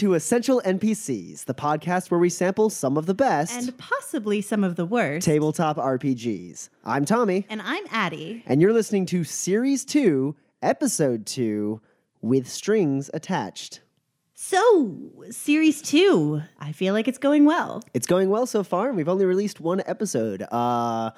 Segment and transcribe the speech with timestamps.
[0.00, 4.64] To Essential NPCs, the podcast where we sample some of the best And possibly some
[4.64, 5.26] of the worst.
[5.26, 6.70] tabletop RPGs.
[6.86, 8.42] I'm Tommy, and I'm Addie.
[8.46, 11.82] and you're listening to Series 2, Episode 2,
[12.22, 13.82] with strings attached.
[14.32, 14.96] So,
[15.28, 16.40] series two.
[16.58, 17.82] I feel like it's going well.
[17.92, 20.46] It's going well so far, and we've only released one episode.
[20.50, 21.10] Uh,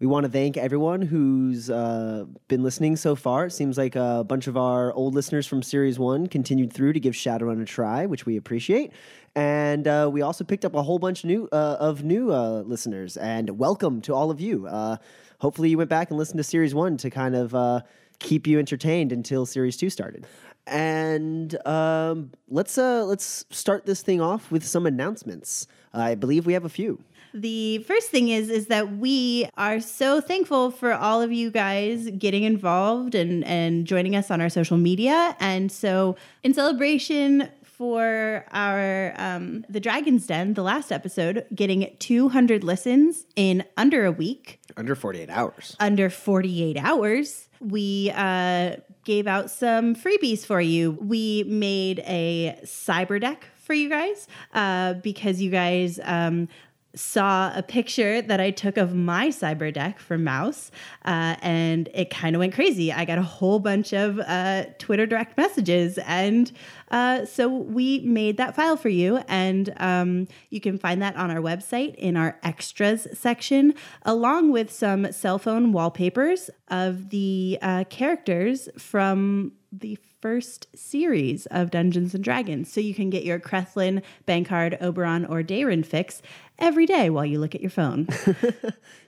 [0.00, 3.46] we want to thank everyone who's uh, been listening so far.
[3.46, 7.00] It seems like a bunch of our old listeners from Series 1 continued through to
[7.00, 8.92] give Shadowrun a try, which we appreciate.
[9.34, 13.16] And uh, we also picked up a whole bunch new, uh, of new uh, listeners,
[13.16, 14.68] and welcome to all of you.
[14.68, 14.98] Uh,
[15.40, 17.80] hopefully, you went back and listened to Series 1 to kind of uh,
[18.20, 20.26] keep you entertained until Series 2 started.
[20.68, 25.66] And um, let's let's start this thing off with some announcements.
[25.92, 27.02] I believe we have a few.
[27.34, 32.08] The first thing is is that we are so thankful for all of you guys
[32.18, 35.36] getting involved and and joining us on our social media.
[35.40, 42.64] And so, in celebration for our um, the Dragon's Den, the last episode, getting 200
[42.64, 45.76] listens in under a week, Under 48 hours.
[45.78, 50.98] under 48 hours, we uh, gave out some freebies for you.
[51.00, 56.48] We made a cyber deck for you guys uh, because you guys um,
[56.94, 60.70] saw a picture that I took of my cyber deck for Mouse,
[61.04, 62.92] uh, and it kind of went crazy.
[62.92, 66.50] I got a whole bunch of uh, Twitter direct messages, and
[66.90, 71.30] uh, so we made that file for you, and um, you can find that on
[71.30, 77.84] our website in our extras section, along with some cell phone wallpapers of the uh,
[77.90, 82.72] characters from the first series of Dungeons and Dragons.
[82.72, 86.22] So you can get your Krethlin, Bankard, Oberon, or Darren fix
[86.58, 88.08] every day while you look at your phone.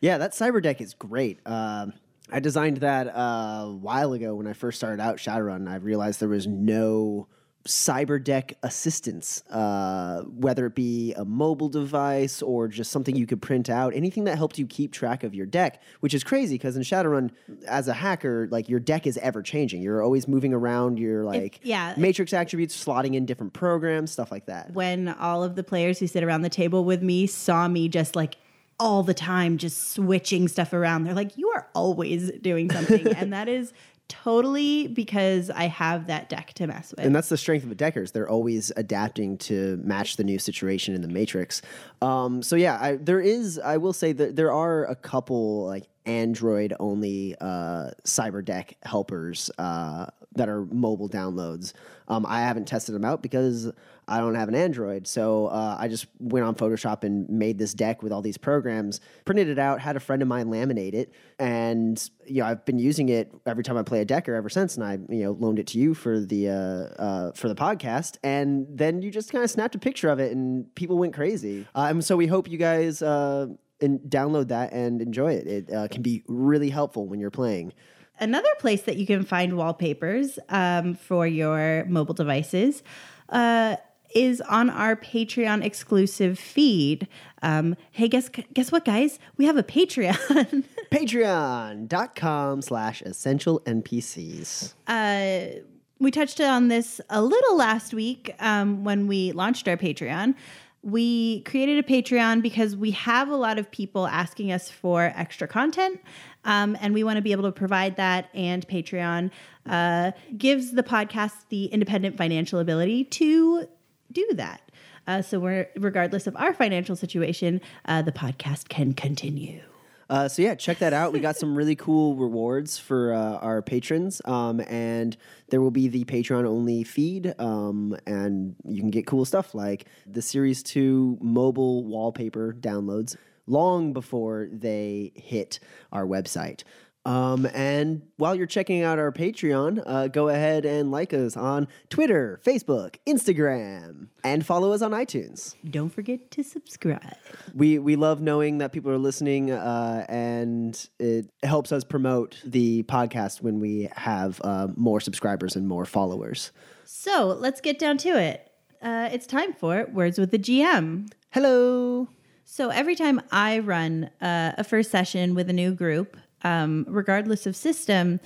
[0.00, 1.40] Yeah, that cyber deck is great.
[1.46, 1.92] Um,
[2.32, 5.68] I designed that uh, a while ago when I first started out Shadowrun.
[5.68, 7.28] I realized there was no
[7.66, 13.42] cyber deck assistance, uh, whether it be a mobile device or just something you could
[13.42, 16.76] print out, anything that helped you keep track of your deck, which is crazy because
[16.76, 17.30] in Shadowrun,
[17.66, 19.82] as a hacker, like your deck is ever changing.
[19.82, 21.94] You're always moving around your like yeah.
[21.96, 24.72] matrix attributes, slotting in different programs, stuff like that.
[24.72, 28.16] when all of the players who sit around the table with me saw me just
[28.16, 28.36] like
[28.78, 33.32] all the time just switching stuff around they're like you are always doing something and
[33.32, 33.74] that is
[34.10, 37.74] totally because i have that deck to mess with And that's the strength of the
[37.74, 38.12] deckers.
[38.12, 41.62] They're always adapting to match the new situation in the matrix.
[42.02, 43.58] Um, so yeah, I, there is.
[43.58, 49.50] I will say that there are a couple like Android only uh, cyber deck helpers
[49.58, 51.72] uh, that are mobile downloads.
[52.08, 53.70] Um, I haven't tested them out because
[54.06, 55.06] I don't have an Android.
[55.06, 59.00] So uh, I just went on Photoshop and made this deck with all these programs,
[59.24, 62.78] printed it out, had a friend of mine laminate it, and you know I've been
[62.78, 64.76] using it every time I play a decker ever since.
[64.76, 68.18] And I you know loaned it to you for the uh, uh, for the podcast,
[68.22, 71.66] and then you just kind of snapped a picture of it, and people went crazy.
[71.74, 73.02] Uh, and so we hope you guys.
[73.02, 73.48] Uh,
[73.82, 75.46] and download that and enjoy it.
[75.46, 77.72] It uh, can be really helpful when you're playing.
[78.20, 82.82] Another place that you can find wallpapers um, for your mobile devices
[83.30, 83.76] uh,
[84.14, 87.08] is on our Patreon exclusive feed.
[87.42, 89.18] Um, hey, guess guess what, guys?
[89.36, 90.64] We have a Patreon.
[90.92, 94.74] Patreon.com slash essential NPCs.
[94.86, 95.60] uh,
[96.00, 100.34] we touched on this a little last week um, when we launched our Patreon.
[100.82, 105.46] We created a Patreon because we have a lot of people asking us for extra
[105.46, 106.00] content,
[106.44, 108.28] um, and we want to be able to provide that.
[108.34, 109.30] And Patreon
[109.66, 113.66] uh, gives the podcast the independent financial ability to
[114.12, 114.62] do that.
[115.06, 119.60] Uh, so, we're, regardless of our financial situation, uh, the podcast can continue.
[120.10, 121.12] Uh, so yeah, check that out.
[121.12, 125.16] We got some really cool rewards for uh, our patrons, um, and
[125.50, 129.86] there will be the Patreon only feed, um, and you can get cool stuff like
[130.06, 133.16] the Series Two mobile wallpaper downloads
[133.46, 135.60] long before they hit
[135.92, 136.62] our website.
[137.06, 141.66] Um, and while you're checking out our Patreon, uh, go ahead and like us on
[141.88, 145.54] Twitter, Facebook, Instagram, and follow us on iTunes.
[145.68, 147.16] Don't forget to subscribe.
[147.54, 152.82] We we love knowing that people are listening, uh, and it helps us promote the
[152.82, 156.52] podcast when we have uh, more subscribers and more followers.
[156.84, 158.50] So let's get down to it.
[158.82, 161.10] Uh, it's time for Words with the GM.
[161.30, 162.08] Hello.
[162.52, 167.46] So every time I run uh, a first session with a new group, um, regardless
[167.46, 168.18] of system,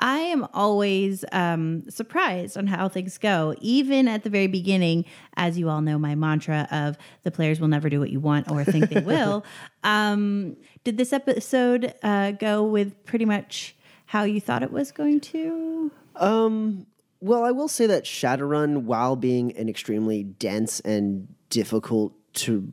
[0.00, 3.54] I am always um, surprised on how things go.
[3.60, 5.04] Even at the very beginning,
[5.36, 8.50] as you all know, my mantra of the players will never do what you want
[8.50, 9.44] or think they will.
[9.84, 13.76] Um, did this episode uh, go with pretty much
[14.06, 15.92] how you thought it was going to?
[16.16, 16.86] Um,
[17.20, 22.72] well, I will say that Shadowrun, while being an extremely dense and difficult to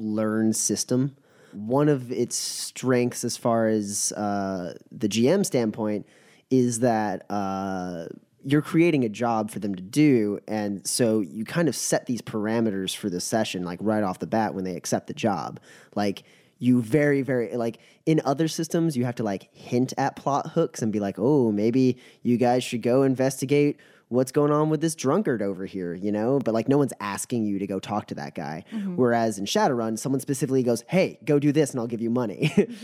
[0.00, 1.16] learn system,
[1.52, 6.06] one of its strengths as far as uh, the GM standpoint
[6.50, 8.06] is that uh,
[8.44, 10.40] you're creating a job for them to do.
[10.48, 14.26] And so you kind of set these parameters for the session, like right off the
[14.26, 15.60] bat when they accept the job.
[15.94, 16.24] Like,
[16.60, 20.82] you very very like in other systems you have to like hint at plot hooks
[20.82, 23.78] and be like oh maybe you guys should go investigate
[24.10, 26.38] what's going on with this drunkard over here you know?
[26.38, 28.64] But like no one's asking you to go talk to that guy.
[28.72, 28.96] Mm-hmm.
[28.96, 32.52] whereas in shadowrun someone specifically goes hey go do this and i'll give you money.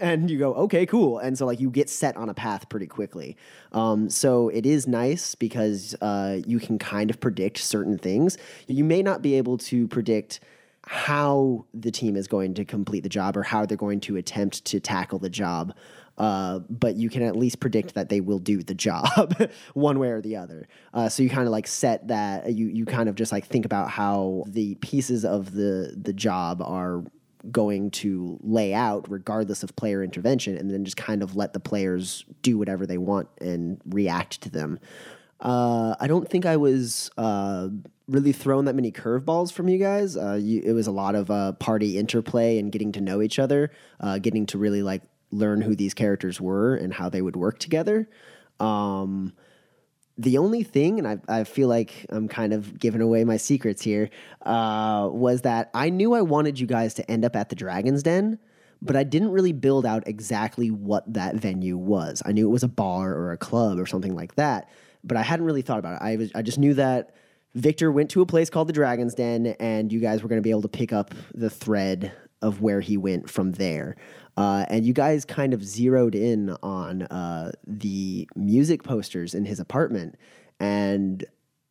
[0.00, 1.18] And you go okay cool.
[1.18, 3.36] And so like you get set on a path pretty quickly.
[3.72, 8.36] Um, so it is nice because uh, you can kind of predict certain things.
[8.66, 10.40] You may not be able to predict
[10.86, 14.64] how the team is going to complete the job or how they're going to attempt
[14.66, 15.74] to tackle the job.
[16.18, 19.34] Uh, but you can at least predict that they will do the job
[19.74, 20.68] one way or the other.
[20.92, 23.64] Uh, so you kind of like set that you you kind of just like think
[23.64, 27.02] about how the pieces of the the job are
[27.50, 31.60] going to lay out regardless of player intervention and then just kind of let the
[31.60, 34.78] players do whatever they want and react to them.
[35.40, 37.68] Uh, I don't think I was uh,
[38.06, 40.16] really thrown that many curveballs from you guys.
[40.16, 43.40] Uh, you, it was a lot of uh, party interplay and getting to know each
[43.40, 45.02] other, uh, getting to really like
[45.32, 48.08] learn who these characters were and how they would work together.
[48.60, 49.32] Um,
[50.18, 53.82] the only thing, and I, I, feel like I'm kind of giving away my secrets
[53.82, 54.10] here,
[54.42, 58.02] uh, was that I knew I wanted you guys to end up at the Dragon's
[58.02, 58.38] Den,
[58.82, 62.22] but I didn't really build out exactly what that venue was.
[62.26, 64.68] I knew it was a bar or a club or something like that,
[65.02, 66.04] but I hadn't really thought about it.
[66.04, 67.14] I, was, I just knew that
[67.54, 70.42] Victor went to a place called the Dragon's Den, and you guys were going to
[70.42, 73.96] be able to pick up the thread of where he went from there.
[74.36, 79.60] Uh, and you guys kind of zeroed in on uh, the music posters in his
[79.60, 80.16] apartment.
[80.58, 81.24] And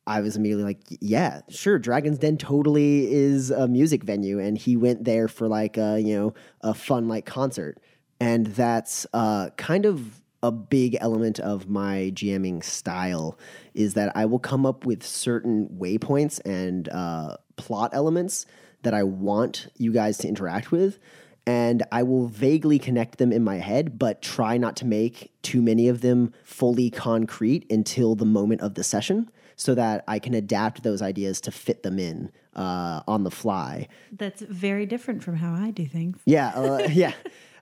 [0.06, 1.78] I was immediately like, yeah, sure.
[1.78, 4.38] Dragon's Den totally is a music venue.
[4.38, 7.78] And he went there for like a, you know, a fun like concert.
[8.20, 13.38] And that's uh, kind of a big element of my GMing style
[13.74, 18.46] is that I will come up with certain waypoints and uh, plot elements
[18.82, 20.98] that I want you guys to interact with.
[21.44, 25.60] And I will vaguely connect them in my head, but try not to make too
[25.60, 30.34] many of them fully concrete until the moment of the session so that I can
[30.34, 33.88] adapt those ideas to fit them in uh, on the fly.
[34.12, 36.18] That's very different from how I do things.
[36.24, 37.12] Yeah, uh, yeah.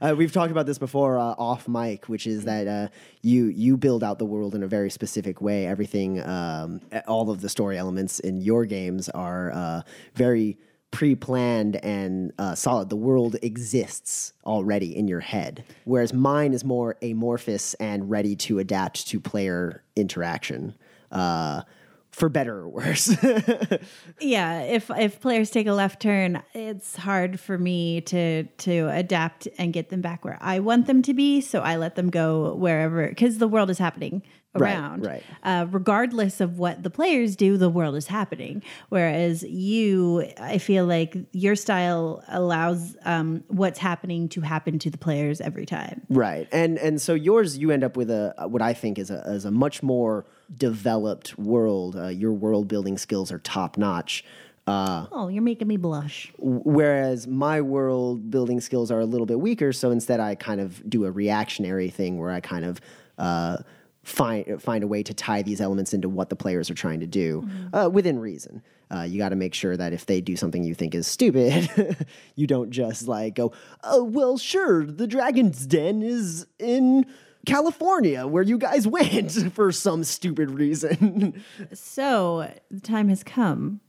[0.01, 2.89] Uh, we've talked about this before uh, off mic, which is that uh,
[3.23, 5.67] you you build out the world in a very specific way.
[5.67, 9.83] Everything, um, all of the story elements in your games are uh,
[10.15, 10.59] very
[10.91, 12.89] pre-planned and uh, solid.
[12.89, 18.59] The world exists already in your head, whereas mine is more amorphous and ready to
[18.59, 20.75] adapt to player interaction.
[21.11, 21.63] Uh,
[22.11, 23.17] for better or worse.
[24.21, 29.47] yeah, if if players take a left turn, it's hard for me to to adapt
[29.59, 31.41] and get them back where I want them to be.
[31.41, 34.23] So I let them go wherever because the world is happening
[34.55, 35.07] around.
[35.07, 35.23] Right.
[35.45, 35.61] right.
[35.61, 38.63] Uh, regardless of what the players do, the world is happening.
[38.89, 44.99] Whereas you, I feel like your style allows um, what's happening to happen to the
[44.99, 46.03] players every time.
[46.09, 46.49] Right.
[46.53, 49.45] And and so yours, you end up with a what I think is a is
[49.45, 50.27] a much more
[50.57, 51.97] developed world.
[51.97, 54.25] Uh, your world building skills are top notch.
[54.67, 56.33] Uh, oh, you're making me blush.
[56.39, 60.89] Whereas my world building skills are a little bit weaker, so instead I kind of
[60.89, 62.81] do a reactionary thing where I kind of
[63.19, 63.59] uh,
[64.03, 67.07] find find a way to tie these elements into what the players are trying to
[67.07, 67.75] do mm-hmm.
[67.75, 68.63] uh, within reason.
[68.93, 71.97] Uh, you got to make sure that if they do something you think is stupid,
[72.35, 73.53] you don't just like go,
[73.85, 77.07] "Oh, well, sure, the Dragon's Den is in."
[77.47, 81.43] California, where you guys went for some stupid reason.
[81.73, 83.81] so the time has come.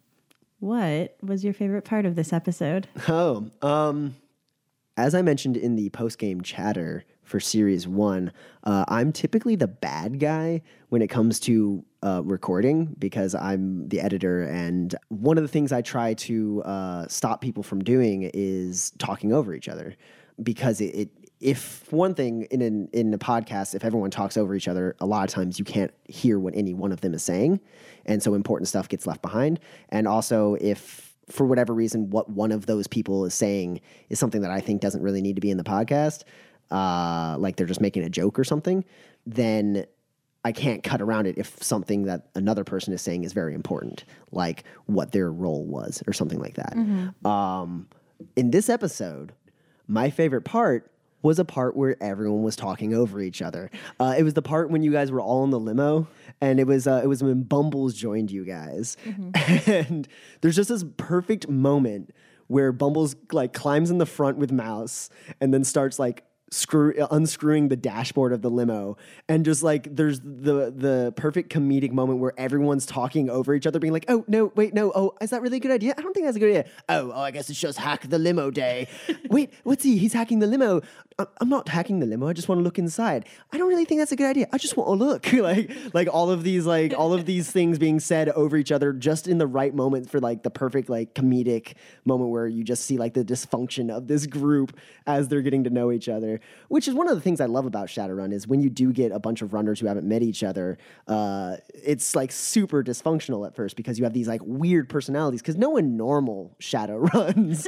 [0.60, 2.88] What was your favorite part of this episode?
[3.10, 4.16] Oh, um,
[4.96, 8.32] as I mentioned in the post game chatter for series one,
[8.64, 14.02] uh, I'm typically the bad guy when it comes to uh, recording because I'm the
[14.02, 14.44] editor.
[14.44, 19.32] And one of the things I try to uh, stop people from doing is talking
[19.34, 19.96] over each other
[20.42, 21.10] because it, it
[21.40, 25.06] if one thing in an, in a podcast, if everyone talks over each other, a
[25.06, 27.60] lot of times you can't hear what any one of them is saying,
[28.06, 29.60] and so important stuff gets left behind.
[29.90, 34.42] And also, if for whatever reason, what one of those people is saying is something
[34.42, 36.24] that I think doesn't really need to be in the podcast,
[36.72, 38.84] uh, like they're just making a joke or something,
[39.26, 39.86] then
[40.44, 44.06] I can't cut around it if something that another person is saying is very important,
[44.32, 46.76] like what their role was or something like that.
[47.26, 47.88] Um,
[48.36, 49.34] in this episode,
[49.88, 50.92] my favorite part
[51.24, 53.70] was a part where everyone was talking over each other.
[54.00, 56.08] Uh, it was the part when you guys were all in the limo,
[56.40, 58.98] and it was uh, it was when Bumbles joined you guys,
[59.68, 60.08] and
[60.42, 62.12] there's just this perfect moment
[62.48, 65.10] where Bumbles like climbs in the front with Mouse,
[65.40, 68.98] and then starts like screw unscrewing the dashboard of the limo.
[69.30, 73.80] And just like there's the the perfect comedic moment where everyone's talking over each other
[73.80, 75.96] being like oh no wait no oh is that really a good idea?
[75.98, 76.66] I don't think that's a good idea.
[76.90, 78.90] Oh, oh i guess it's just hack the limo day.
[79.30, 79.98] Wait what's he?
[79.98, 80.82] He's hacking the limo.
[81.40, 83.26] I'm not hacking the limo i just want to look inside.
[83.52, 85.28] I don't really think that's a good idea i just want to look.
[85.42, 88.94] Like like all of these like all of these things being said over each other
[88.94, 91.74] just in the right moment for like the perfect like comedic
[92.06, 94.78] moment where you just see like the dysfunction of this group
[95.08, 97.66] as they're getting to know each other which is one of the things I love
[97.66, 100.44] about Shadowrun is when you do get a bunch of runners who haven't met each
[100.44, 105.42] other, uh, it's like super dysfunctional at first because you have these like weird personalities
[105.42, 107.68] because no one normal shadow runs.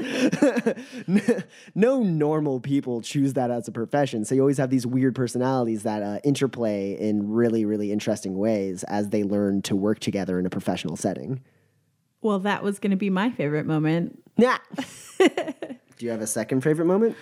[1.76, 4.26] no normal people choose that as a profession.
[4.26, 8.84] So you always have these weird personalities that uh, interplay in really, really interesting ways
[8.84, 11.42] as they learn to work together in a professional setting.
[12.22, 14.24] Well, that was going to be my favorite moment.
[14.38, 14.58] Yeah.
[15.18, 15.36] do
[16.00, 17.18] you have a second favorite moment?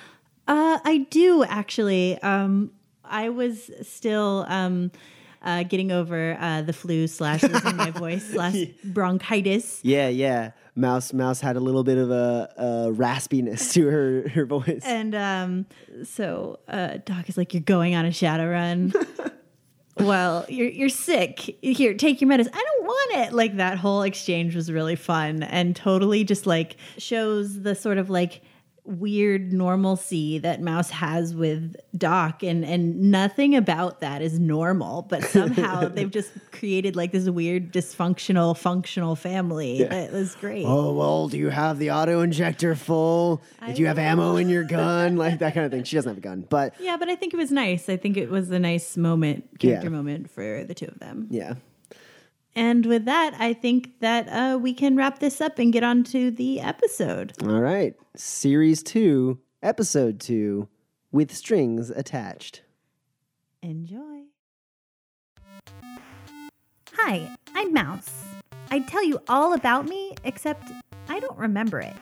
[0.52, 2.22] Uh, I do actually.
[2.22, 2.72] Um,
[3.06, 4.92] I was still um,
[5.42, 9.80] uh, getting over uh, the flu slash losing my voice slash bronchitis.
[9.82, 10.52] Yeah, yeah.
[10.76, 14.82] Mouse Mouse had a little bit of a, a raspiness to her her voice.
[14.84, 15.68] And um,
[16.04, 18.92] so uh, Doc is like, "You're going on a shadow run."
[20.00, 21.40] well, you're you're sick.
[21.62, 22.52] Here, take your medicine.
[22.54, 23.34] I don't want it.
[23.34, 28.10] Like that whole exchange was really fun and totally just like shows the sort of
[28.10, 28.42] like
[28.84, 35.24] weird normalcy that Mouse has with Doc and and nothing about that is normal, but
[35.24, 39.82] somehow they've just created like this weird dysfunctional functional family.
[39.82, 40.66] It was great.
[40.66, 43.42] Oh well, do you have the auto injector full?
[43.66, 45.16] Did you have ammo in your gun?
[45.16, 45.84] Like that kind of thing.
[45.84, 47.88] She doesn't have a gun, but Yeah, but I think it was nice.
[47.88, 49.90] I think it was a nice moment, character Yeah.
[49.90, 51.28] moment for the two of them.
[51.30, 51.54] yeah.
[52.56, 56.04] And with that, I think that uh, we can wrap this up and get on
[56.06, 57.34] to the episode.
[57.44, 57.96] All right.
[58.16, 60.68] Series two, episode two,
[61.12, 62.64] with strings attached.
[63.62, 64.24] Enjoy.
[66.94, 68.12] Hi, I'm Mouse.
[68.70, 70.72] I'd tell you all about me, except
[71.08, 71.96] I don't remember it.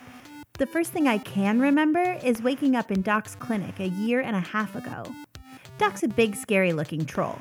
[0.57, 4.35] The first thing I can remember is waking up in Doc's clinic a year and
[4.35, 5.03] a half ago.
[5.77, 7.37] Doc's a big, scary looking troll,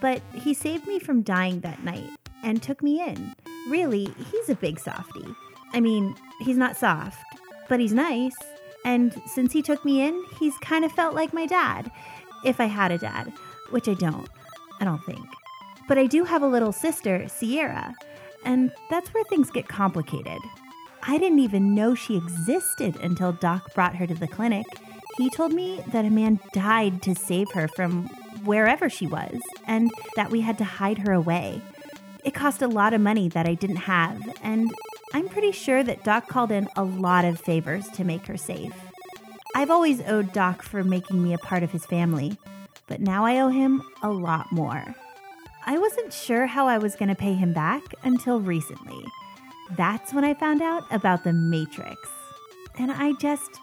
[0.00, 2.10] but he saved me from dying that night
[2.42, 3.34] and took me in.
[3.68, 5.24] Really, he's a big softy.
[5.72, 7.18] I mean, he's not soft,
[7.68, 8.36] but he's nice.
[8.84, 11.90] And since he took me in, he's kind of felt like my dad.
[12.44, 13.32] If I had a dad,
[13.70, 14.28] which I don't.
[14.80, 15.26] I don't think.
[15.86, 17.94] But I do have a little sister, Sierra,
[18.44, 20.38] and that's where things get complicated.
[21.02, 24.66] I didn't even know she existed until Doc brought her to the clinic.
[25.16, 28.06] He told me that a man died to save her from
[28.44, 31.60] wherever she was, and that we had to hide her away.
[32.24, 34.70] It cost a lot of money that I didn't have, and
[35.12, 38.74] I'm pretty sure that Doc called in a lot of favors to make her safe.
[39.54, 42.38] I've always owed Doc for making me a part of his family,
[42.86, 44.94] but now I owe him a lot more.
[45.66, 49.04] I wasn't sure how I was going to pay him back until recently.
[49.76, 51.96] That's when I found out about the Matrix.
[52.78, 53.60] And I just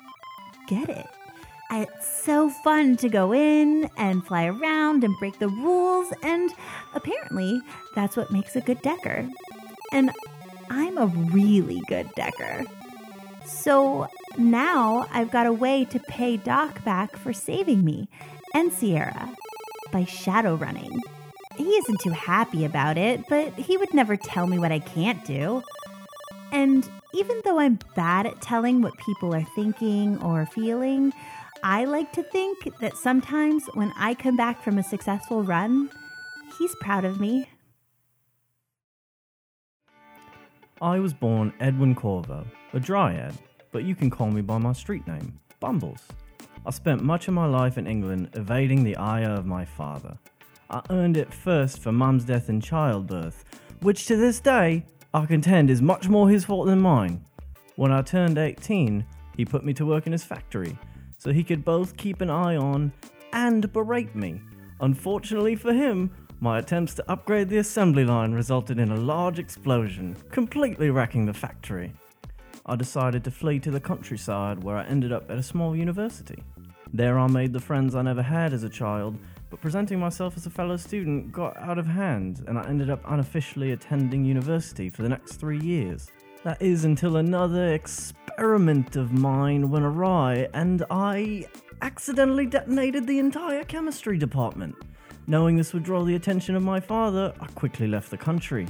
[0.67, 1.07] get it.
[1.69, 6.51] It's so fun to go in and fly around and break the rules, and
[6.93, 7.61] apparently
[7.93, 9.27] that's what makes a good decker.
[9.91, 10.11] And
[10.69, 12.63] I'm a really good decker.
[13.45, 14.07] So
[14.37, 18.07] now I've got a way to pay Doc back for saving me
[18.53, 19.29] and Sierra
[19.91, 21.01] by shadow running.
[21.57, 25.23] He isn't too happy about it, but he would never tell me what I can't
[25.25, 25.63] do.
[26.51, 31.13] And even though I'm bad at telling what people are thinking or feeling,
[31.63, 35.89] I like to think that sometimes when I come back from a successful run,
[36.57, 37.47] he's proud of me.
[40.81, 43.33] I was born Edwin Corvo, a dryad,
[43.71, 46.03] but you can call me by my street name, Bumbles.
[46.65, 50.17] I spent much of my life in England evading the ire of my father.
[50.69, 53.45] I earned it first for mum's death in childbirth,
[53.81, 57.25] which to this day I contend is much more his fault than mine.
[57.77, 60.77] When I turned 18, he put me to work in his factory,
[61.17, 62.91] so he could both keep an eye on
[63.33, 64.41] and berate me.
[64.79, 70.15] Unfortunately for him, my attempts to upgrade the assembly line resulted in a large explosion,
[70.31, 71.93] completely wrecking the factory.
[72.65, 76.43] I decided to flee to the countryside where I ended up at a small university.
[76.93, 79.17] There I made the friends I never had as a child,
[79.49, 83.01] but presenting myself as a fellow student got out of hand and I ended up
[83.07, 86.11] unofficially attending university for the next three years.
[86.43, 87.73] That is until another
[88.37, 91.47] experiment of mine went awry and I
[91.81, 94.75] accidentally detonated the entire chemistry department.
[95.25, 98.67] Knowing this would draw the attention of my father, I quickly left the country.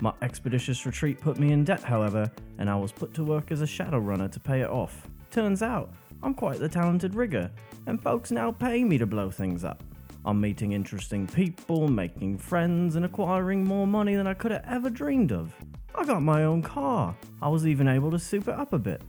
[0.00, 3.62] My expeditious retreat put me in debt, however, and I was put to work as
[3.62, 5.08] a shadow runner to pay it off.
[5.32, 7.50] Turns out, I'm quite the talented rigger,
[7.88, 9.82] and folks now pay me to blow things up.
[10.24, 14.88] I'm meeting interesting people, making friends, and acquiring more money than I could have ever
[14.88, 15.52] dreamed of.
[15.94, 17.16] I got my own car.
[17.42, 19.02] I was even able to soup it up a bit.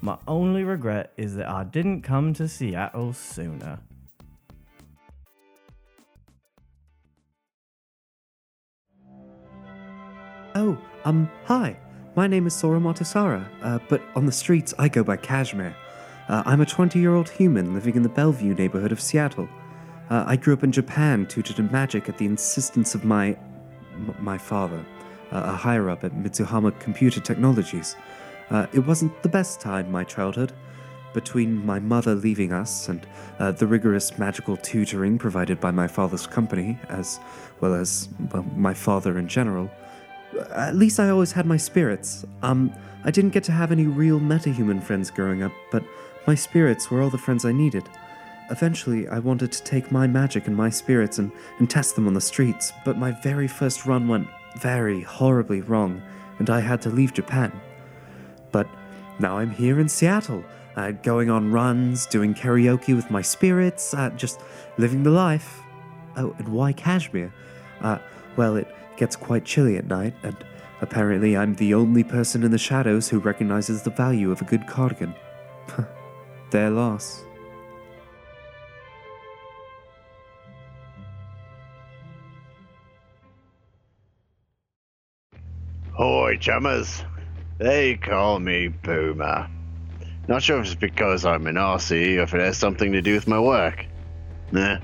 [0.00, 3.78] My only regret is that I didn't come to Seattle sooner.
[10.54, 11.76] Oh, um, hi.
[12.16, 15.74] My name is Sora Motasara, uh, but on the streets I go by Kashmir.
[16.28, 19.48] Uh, I'm a 20 year old human living in the Bellevue neighborhood of Seattle.
[20.10, 23.36] Uh, I grew up in Japan, tutored in magic at the insistence of my.
[23.94, 24.84] M- my father,
[25.34, 27.96] a higher up at Mitsuhama Computer Technologies.
[28.50, 30.52] Uh, it wasn't the best time, my childhood.
[31.12, 33.06] Between my mother leaving us and
[33.38, 37.20] uh, the rigorous magical tutoring provided by my father's company, as
[37.60, 39.70] well as well, my father in general,
[40.50, 42.24] at least I always had my spirits.
[42.42, 42.72] Um,
[43.04, 45.84] I didn't get to have any real metahuman friends growing up, but
[46.26, 47.84] my spirits were all the friends I needed.
[48.50, 52.14] Eventually, I wanted to take my magic and my spirits and, and test them on
[52.14, 54.26] the streets, but my very first run went
[54.58, 56.02] very horribly wrong,
[56.38, 57.52] and I had to leave Japan.
[58.52, 58.68] But
[59.18, 60.44] now I'm here in Seattle,
[60.76, 64.40] uh, going on runs, doing karaoke with my spirits, uh, just
[64.78, 65.60] living the life.
[66.16, 67.32] Oh, and why Kashmir?
[67.80, 67.98] Uh,
[68.36, 70.36] well, it gets quite chilly at night, and
[70.80, 74.66] apparently I'm the only person in the shadows who recognizes the value of a good
[74.66, 75.14] cardigan.
[76.50, 77.23] Their loss.
[85.96, 87.04] Hoi, chummers.
[87.58, 89.48] They call me Boomer.
[90.26, 93.14] Not sure if it's because I'm an Aussie or if it has something to do
[93.14, 93.86] with my work.
[94.50, 94.78] Nah.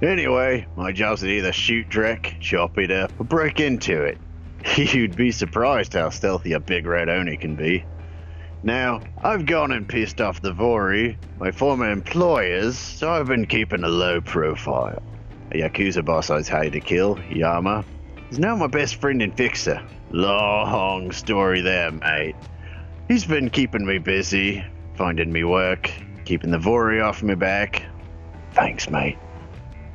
[0.00, 4.16] Anyway, my job's to either shoot Drek, chop it up, or break into it.
[4.76, 7.84] You'd be surprised how stealthy a big red Oni can be.
[8.62, 13.84] Now, I've gone and pissed off the Vory, my former employers, so I've been keeping
[13.84, 15.02] a low profile.
[15.50, 17.84] A Yakuza boss I was hired to kill, Yama,
[18.30, 19.82] is now my best friend and fixer.
[20.10, 22.34] Long story there, mate.
[23.08, 25.90] He's been keeping me busy, finding me work,
[26.24, 27.82] keeping the Vory off my back.
[28.52, 29.18] Thanks, mate.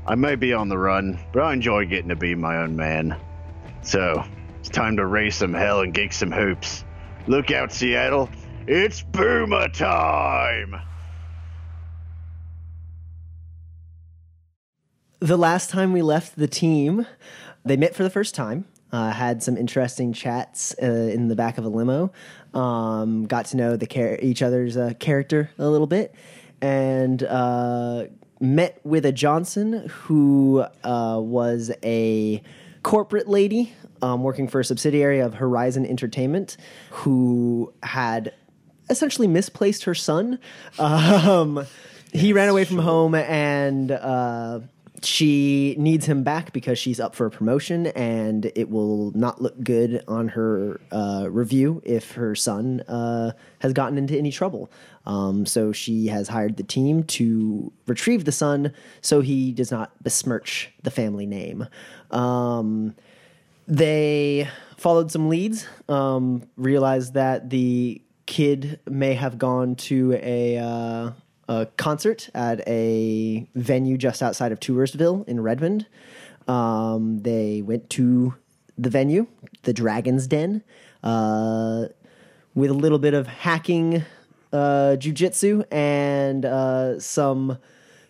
[0.06, 3.20] I may be on the run, but I enjoy getting to be my own man.
[3.82, 4.24] So,
[4.60, 6.86] it's time to raise some hell and kick some hoops.
[7.26, 8.30] Look out, Seattle.
[8.68, 10.76] It's boomer time!
[15.20, 17.08] The last time we left the team,
[17.66, 18.66] they met for the first time.
[18.94, 22.12] Uh, had some interesting chats uh, in the back of a limo.
[22.54, 26.14] Um, got to know the char- each other's uh, character a little bit,
[26.62, 28.06] and uh,
[28.40, 32.44] met with a Johnson who uh, was a
[32.84, 36.58] corporate lady um, working for a subsidiary of Horizon Entertainment,
[36.92, 38.32] who had
[38.92, 40.38] essentially misplaced her son.
[40.80, 41.66] Um,
[42.12, 44.60] he ran away from home and uh,
[45.06, 49.62] she needs him back because she's up for a promotion and it will not look
[49.64, 54.72] good on her uh, review if her son uh, has gotten into any trouble.
[55.06, 59.92] Um, so she has hired the team to retrieve the son so he does not
[60.04, 61.68] besmirch the family name.
[62.12, 62.96] Um,
[63.68, 71.12] they followed some leads, um, realized that the kid may have gone to a, uh,
[71.48, 75.88] a concert at a venue just outside of Touristville in Redmond.
[76.48, 78.36] Um, they went to
[78.78, 79.28] the venue,
[79.64, 80.64] the Dragon's Den,
[81.04, 81.86] uh,
[82.56, 84.04] with a little bit of hacking,
[84.52, 87.58] uh, jujitsu, and uh, some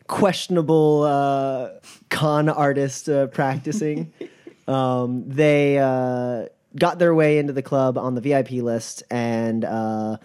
[0.08, 1.70] questionable uh,
[2.10, 4.12] con artist uh, practicing.
[4.68, 10.18] um, they uh, got their way into the club on the VIP list and uh,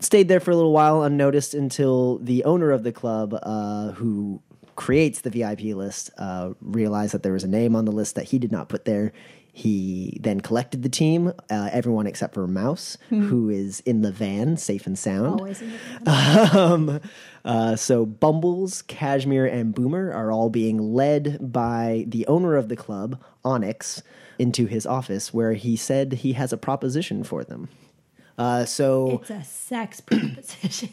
[0.00, 4.42] stayed there for a little while unnoticed until the owner of the club, uh, who
[4.76, 8.24] creates the VIP list, uh, realized that there was a name on the list that
[8.24, 9.12] he did not put there.
[9.52, 14.56] He then collected the team, uh, everyone except for Mouse, who is in the van,
[14.56, 15.40] safe and sound.
[15.40, 16.10] Always in the
[16.58, 17.00] Um,
[17.44, 22.76] uh, so Bumbles, Cashmere, and Boomer are all being led by the owner of the
[22.76, 24.02] club, Onyx,
[24.38, 27.68] into his office where he said he has a proposition for them.
[28.40, 30.88] Uh, so It's a sex proposition.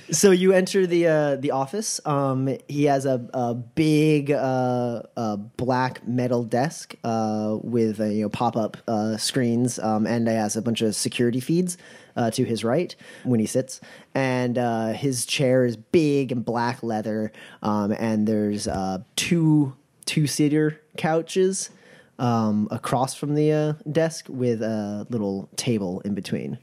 [0.10, 2.00] so you enter the uh, the office.
[2.06, 8.22] Um, he has a, a big uh, uh, black metal desk uh, with uh, you
[8.22, 11.76] know pop up uh, screens, um, and he has a bunch of security feeds
[12.16, 13.82] uh, to his right when he sits.
[14.14, 17.32] And uh, his chair is big and black leather,
[17.62, 19.74] um, and there's uh, two
[20.06, 21.68] two seater couches
[22.18, 26.58] um, across from the uh, desk with a little table in between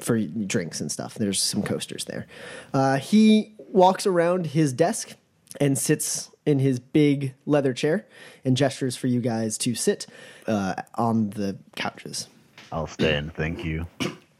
[0.00, 1.14] for drinks and stuff.
[1.14, 2.26] There's some coasters there.
[2.72, 5.14] Uh, he walks around his desk
[5.60, 8.06] and sits in his big leather chair
[8.44, 10.06] and gestures for you guys to sit
[10.46, 12.28] uh, on the couches.
[12.70, 13.86] I'll stand, thank you.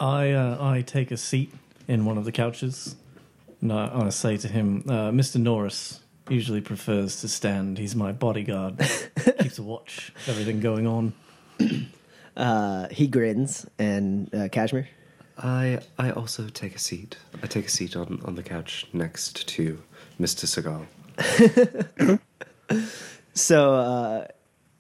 [0.01, 1.53] I uh, I take a seat
[1.87, 2.97] in one of the couches,
[3.61, 5.37] and I, I say to him, uh, "Mr.
[5.37, 7.79] Norris usually prefers to stand.
[7.79, 8.79] He's my bodyguard.
[9.41, 11.13] Keeps a watch, everything going on."
[12.35, 14.89] Uh, he grins and uh, Kashmir.
[15.37, 17.19] I I also take a seat.
[17.43, 19.83] I take a seat on, on the couch next to
[20.19, 20.47] Mr.
[20.49, 22.19] Seagal.
[23.35, 24.27] So uh,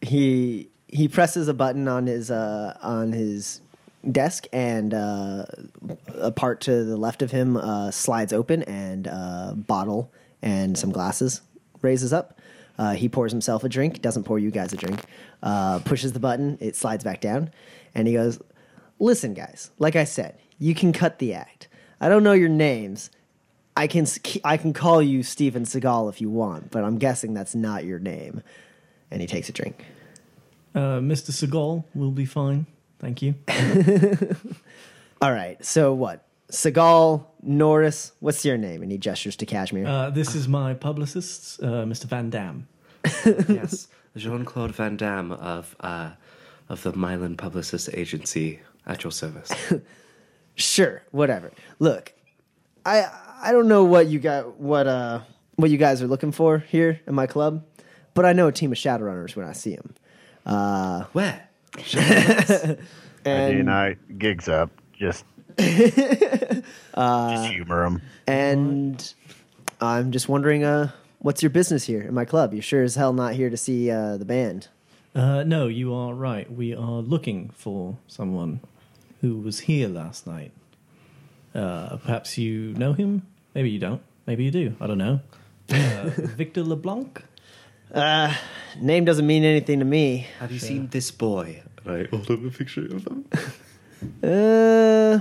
[0.01, 3.61] he he presses a button on his uh, on his
[4.11, 5.47] desk, and uh,
[6.15, 10.91] a part to the left of him uh, slides open, and a bottle and some
[10.91, 11.41] glasses
[11.81, 12.39] raises up.
[12.79, 15.01] Uh, he pours himself a drink, doesn't pour you guys a drink.
[15.43, 17.51] Uh, pushes the button, it slides back down,
[17.95, 18.41] and he goes,
[18.99, 19.71] "Listen, guys.
[19.79, 21.69] Like I said, you can cut the act.
[22.01, 23.11] I don't know your names."
[23.75, 24.07] I can
[24.45, 27.99] I can call you Steven Seagal if you want, but I'm guessing that's not your
[27.99, 28.43] name.
[29.11, 29.85] And he takes a drink.
[30.75, 31.31] Uh, Mr.
[31.31, 32.67] Seagal will be fine,
[32.99, 33.35] thank you.
[35.23, 35.63] All right.
[35.65, 36.27] So what?
[36.53, 38.13] Seagal Norris.
[38.21, 38.83] What's your name?
[38.83, 39.87] And he gestures to Kashmir.
[39.87, 42.05] Uh, this is my publicist, uh, Mr.
[42.05, 42.69] Van Damme.
[43.49, 46.11] yes, Jean Claude Van Damme of uh,
[46.69, 49.51] of the Milan Publicist Agency at your service.
[50.55, 51.03] sure.
[51.11, 51.53] Whatever.
[51.79, 52.13] Look,
[52.85, 53.07] I
[53.43, 55.21] I don't know what you got what uh
[55.57, 57.65] what you guys are looking for here in my club,
[58.15, 59.95] but I know a team of Shadowrunners when I see them.
[60.45, 61.49] Uh, Where?
[61.79, 62.79] Friday
[63.25, 64.71] and night, gigs up.
[64.93, 65.25] Just,
[66.95, 68.03] just humor them.
[68.27, 69.15] and
[69.81, 72.53] I'm just wondering, uh, what's your business here in my club?
[72.53, 74.69] You're sure as hell not here to see uh, the band.
[75.15, 76.51] Uh, no, you are right.
[76.51, 78.61] We are looking for someone
[79.21, 80.53] who was here last night.
[81.55, 83.27] Uh, perhaps you know him.
[83.55, 84.01] Maybe you don't.
[84.27, 84.75] Maybe you do.
[84.81, 85.21] I don't know.
[85.71, 87.23] Uh, Victor LeBlanc.
[88.81, 90.27] Name doesn't mean anything to me.
[90.41, 91.63] Have you seen this boy?
[91.85, 93.25] And I hold up a picture of him.
[94.21, 95.21] Uh,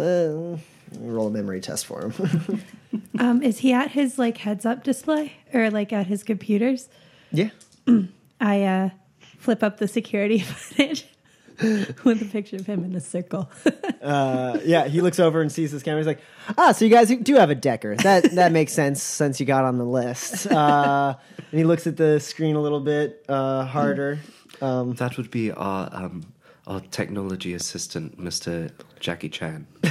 [0.00, 0.58] uh,
[0.98, 2.62] roll a memory test for him.
[3.18, 6.88] um, is he at his like heads up display or like at his computers?
[7.32, 7.50] yeah.
[8.40, 8.90] I uh,
[9.38, 11.04] flip up the security footage
[12.04, 13.50] with a picture of him in a circle.
[14.00, 16.00] Uh, yeah, he looks over and sees this camera.
[16.00, 16.20] He's like,
[16.56, 17.96] "Ah, so you guys do have a Decker.
[17.96, 21.16] That that makes sense since you got on the list." Uh,
[21.52, 24.20] and he looks at the screen a little bit uh, harder.
[24.62, 26.32] Um, That would be our um,
[26.70, 28.70] our technology assistant, Mr.
[29.00, 29.66] Jackie Chan.
[29.82, 29.90] uh,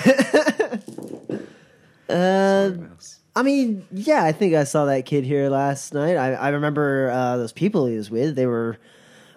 [2.09, 3.19] Sorry, Mouse.
[3.35, 6.15] I mean, yeah, I think I saw that kid here last night.
[6.15, 8.35] I, I remember uh, those people he was with.
[8.35, 8.77] They were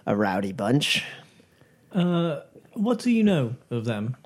[0.07, 1.05] a rowdy bunch.
[1.92, 2.40] Uh,
[2.74, 4.16] what do you know of them?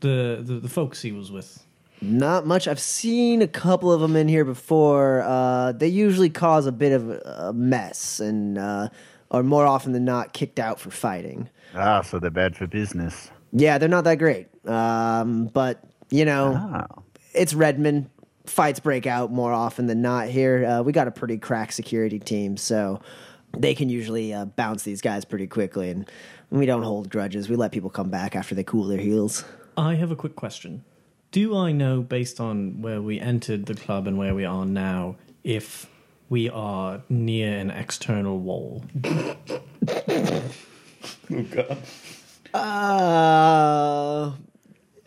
[0.00, 1.64] The, the the folks he was with.
[2.02, 2.68] Not much.
[2.68, 5.22] I've seen a couple of them in here before.
[5.22, 8.90] Uh, they usually cause a bit of a mess and uh,
[9.30, 11.48] are more often than not kicked out for fighting.
[11.74, 13.30] Ah, so they're bad for business.
[13.52, 14.48] Yeah, they're not that great.
[14.68, 16.86] Um, but, you know, Ah.
[17.34, 18.10] it's Redmond.
[18.46, 20.64] Fights break out more often than not here.
[20.64, 23.00] Uh, we got a pretty crack security team, so
[23.58, 25.90] they can usually uh, bounce these guys pretty quickly.
[25.90, 26.08] And
[26.50, 27.48] we don't hold grudges.
[27.48, 29.44] We let people come back after they cool their heels.
[29.76, 30.84] I have a quick question.
[31.32, 35.16] Do I know, based on where we entered the club and where we are now,
[35.42, 35.90] if
[36.28, 38.84] we are near an external wall?
[42.54, 44.32] Oh Uh,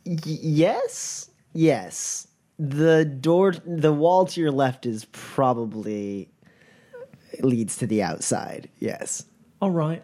[0.06, 2.28] y- yes, yes.
[2.58, 6.30] The door, the wall to your left is probably
[7.40, 8.70] leads to the outside.
[8.80, 9.24] Yes.
[9.62, 10.04] All right,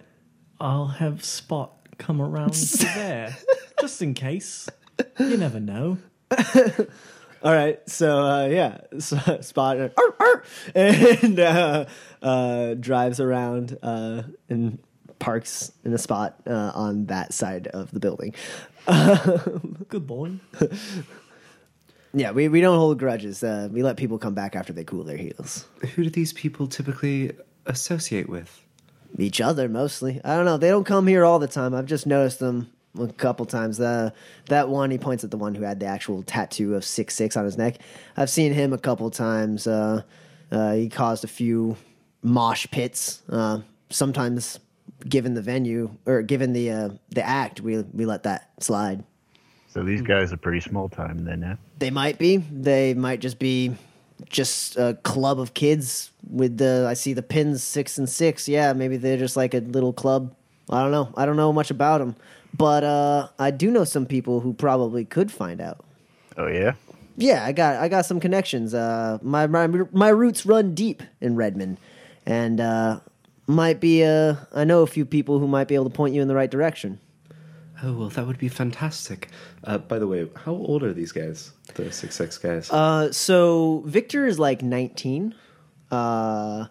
[0.60, 2.54] I'll have Spot come around
[2.95, 3.36] there,
[3.82, 4.69] just in case.
[5.19, 5.97] You never know.
[7.45, 7.79] All right.
[7.88, 11.86] So uh, yeah, so, spot uh, "Arr, arr," and uh,
[12.21, 14.79] uh, drives around uh, and
[15.19, 18.34] parks in a spot uh, on that side of the building.
[19.88, 20.39] Good boy.
[22.17, 23.43] Yeah, we, we don't hold grudges.
[23.43, 25.67] Uh, we let people come back after they cool their heels.
[25.81, 27.34] Who do these people typically
[27.65, 28.63] associate with?
[29.19, 30.21] Each other mostly.
[30.23, 30.55] I don't know.
[30.55, 31.73] They don't come here all the time.
[31.75, 33.79] I've just noticed them a couple times.
[33.79, 34.12] Uh,
[34.47, 37.36] that one, he points at the one who had the actual tattoo of six six
[37.38, 37.77] on his neck.
[38.17, 39.67] I've seen him a couple times.
[39.67, 40.03] Uh,
[40.51, 41.75] uh, he caused a few
[42.21, 43.21] mosh pits.
[43.29, 44.60] Uh, sometimes,
[45.08, 49.03] given the venue or given the uh, the act, we we let that slide.
[49.67, 51.58] So these guys are pretty small time then?
[51.79, 52.38] They might be.
[52.38, 53.75] They might just be
[54.29, 56.86] just a club of kids with the.
[56.89, 58.47] I see the pins six and six.
[58.47, 60.34] Yeah, maybe they're just like a little club.
[60.69, 61.13] I don't know.
[61.15, 62.15] I don't know much about them,
[62.54, 65.86] but uh, I do know some people who probably could find out.
[66.38, 66.73] Oh, yeah?
[67.17, 68.73] Yeah, I got I got some connections.
[68.73, 71.78] Uh, my my my roots run deep in Redmond,
[72.25, 72.99] and uh,
[73.47, 76.21] might be uh, I know a few people who might be able to point you
[76.21, 76.99] in the right direction.
[77.84, 79.30] Oh, well, that would be fantastic.
[79.63, 81.51] Uh, by the way, how old are these guys?
[81.75, 82.69] The six six guys.
[82.71, 85.36] Uh, so Victor is like 19,
[85.91, 86.65] uh,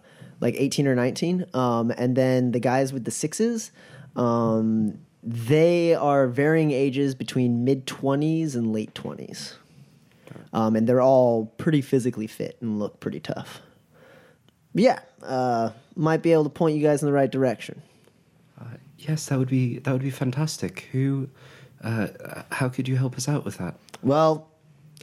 [0.45, 1.45] like 18 or 19.
[1.55, 3.71] Um, and then the guys with the sixes,
[4.15, 9.53] um, they are varying ages between mid 20s and late 20s.
[10.53, 13.61] Um, and they're all pretty physically fit and look pretty tough.
[14.75, 17.81] Yeah, uh, might be able to point you guys in the right direction.
[18.59, 20.89] Uh, yes, that would be that would be fantastic.
[20.91, 21.29] Who?
[21.83, 22.07] Uh,
[22.51, 23.75] how could you help us out with that?
[24.03, 24.47] Well,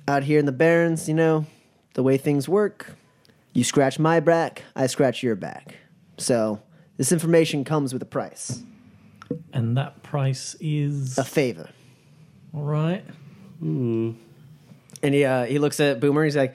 [0.07, 1.47] out here in the Barrens, you know,
[1.95, 2.97] the way things work,
[3.53, 5.77] you scratch my back, I scratch your back.
[6.19, 6.61] So
[6.97, 8.63] this information comes with a price,
[9.53, 11.69] And that price is a favor.
[12.55, 13.05] all right.
[13.61, 14.17] And
[15.15, 16.25] he uh, he looks at Boomer.
[16.25, 16.55] He's like,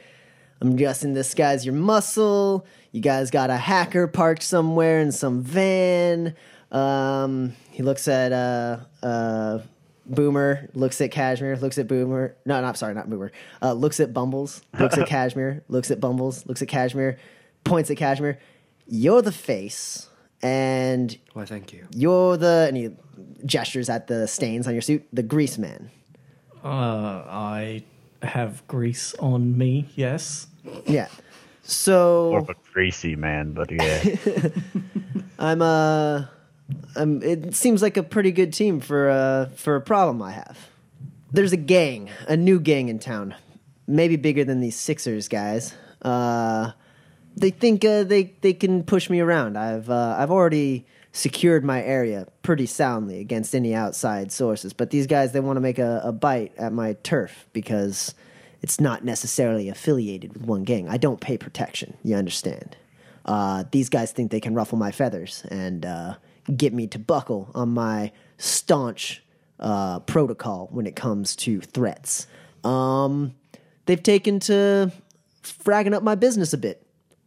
[0.62, 2.65] "I'm guessing this guy's your muscle.
[2.91, 6.36] You guys got a hacker parked somewhere in some van."
[6.71, 9.60] Um, he looks at uh, uh,
[10.10, 10.70] Boomer.
[10.74, 11.58] Looks at Cashmere.
[11.58, 12.36] Looks at Boomer.
[12.46, 13.32] No, no, I'm sorry, not Boomer.
[13.62, 14.62] Uh, looks at Bumbles.
[14.80, 15.63] Looks at Cashmere.
[15.70, 16.46] Looks at Bumbles.
[16.46, 17.17] Looks at Cashmere.
[17.63, 18.39] Points at Cashmere.
[18.88, 20.08] You're the face,
[20.41, 21.86] and Why, thank you.
[21.91, 22.65] you're the.
[22.70, 22.89] And he
[23.46, 25.06] gestures at the stains on your suit.
[25.12, 25.91] The grease man.
[26.63, 27.84] Uh, I
[28.24, 29.89] have grease on me.
[29.96, 30.48] Yes.
[30.86, 31.08] Yeah.
[31.63, 34.04] So More of a greasy man, but yeah.
[35.39, 36.26] I'm uh
[36.95, 40.69] I'm it seems like a pretty good team for uh for a problem I have.
[41.32, 43.36] There's a gang, a new gang in town.
[43.88, 45.73] Maybe bigger than these Sixers guys.
[46.01, 46.71] Uh
[47.38, 49.58] they think uh, they they can push me around.
[49.58, 54.73] I've uh, I've already secured my area pretty soundly against any outside sources.
[54.73, 58.15] But these guys they want to make a, a bite at my turf because
[58.62, 60.89] it's not necessarily affiliated with one gang.
[60.89, 61.95] I don't pay protection.
[62.03, 62.75] You understand?
[63.23, 66.15] Uh, these guys think they can ruffle my feathers and uh,
[66.55, 69.23] get me to buckle on my staunch
[69.60, 72.27] uh, protocol when it comes to threats.
[72.63, 73.36] Um,
[73.86, 74.91] they've taken to
[75.43, 76.86] fragging up my business a bit.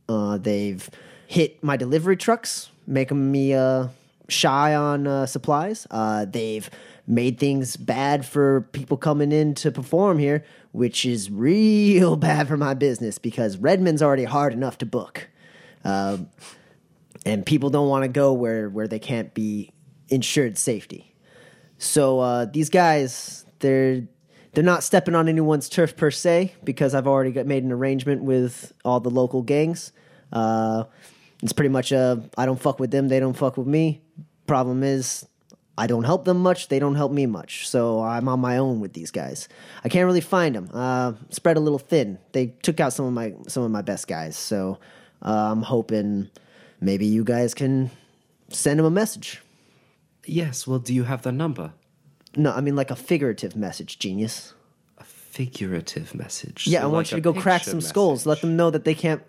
[0.08, 0.88] Uh, they've
[1.26, 3.88] hit my delivery trucks, making me uh,
[4.28, 5.86] shy on uh, supplies.
[5.90, 6.68] Uh, they've
[7.06, 12.56] made things bad for people coming in to perform here, which is real bad for
[12.56, 15.28] my business because Redmond's already hard enough to book.
[17.26, 19.72] And people don't want to go where, where they can't be
[20.08, 21.14] insured safety.
[21.78, 24.02] So uh, these guys, they're
[24.52, 28.22] they're not stepping on anyone's turf per se because I've already got made an arrangement
[28.22, 29.92] with all the local gangs.
[30.32, 30.84] Uh,
[31.42, 34.02] it's pretty much a I don't fuck with them, they don't fuck with me.
[34.46, 35.26] Problem is,
[35.78, 37.68] I don't help them much, they don't help me much.
[37.68, 39.48] So I'm on my own with these guys.
[39.84, 40.68] I can't really find them.
[40.74, 42.18] Uh, spread a little thin.
[42.32, 44.36] They took out some of my some of my best guys.
[44.36, 44.78] So
[45.22, 46.28] uh, I'm hoping
[46.80, 47.90] maybe you guys can
[48.48, 49.40] send him a message.
[50.24, 50.66] Yes.
[50.66, 51.72] Well, do you have the number?
[52.36, 54.54] No, I mean like a figurative message, genius.
[54.98, 56.66] A figurative message.
[56.66, 58.26] Yeah, So I want like you to go crack picture some skulls.
[58.26, 59.22] Let them know that they can't.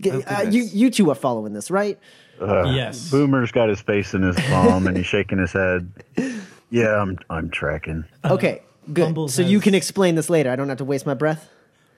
[0.00, 1.98] Get, Oh, uh, you you two are following this, right?
[2.40, 3.10] Uh, Yes.
[3.10, 5.90] Boomer's got his face in his palm and he's shaking his head.
[6.70, 8.04] Yeah, I'm I'm tracking.
[8.24, 9.04] okay, good.
[9.04, 10.50] Bumbles So you can explain this later.
[10.50, 11.48] I don't have to waste my breath.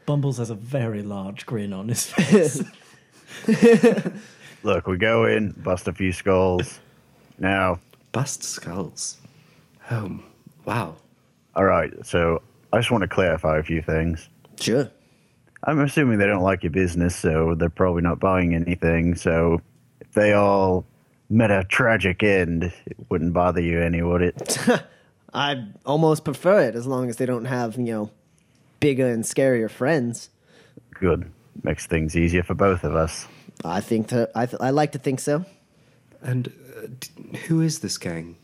[0.04, 2.62] Bumbles has a very large grin on his face.
[4.66, 6.80] Look, we go in, bust a few skulls.
[7.38, 7.78] Now,
[8.10, 9.18] Bust skulls.
[9.92, 10.18] Oh,
[10.64, 10.96] wow.
[11.54, 11.92] all right.
[12.04, 14.28] So I just want to clarify a few things.
[14.58, 14.90] Sure.
[15.62, 19.14] I'm assuming they don't like your business, so they're probably not buying anything.
[19.14, 19.60] So
[20.00, 20.84] if they all
[21.30, 24.58] met a tragic end, it wouldn't bother you any, would it?
[25.32, 28.10] I almost prefer it as long as they don't have you know
[28.80, 30.30] bigger and scarier friends.
[30.90, 31.30] Good.
[31.62, 33.28] Makes things easier for both of us.
[33.64, 35.44] I think that I th- I like to think so.
[36.22, 38.36] And uh, d- who is this gang?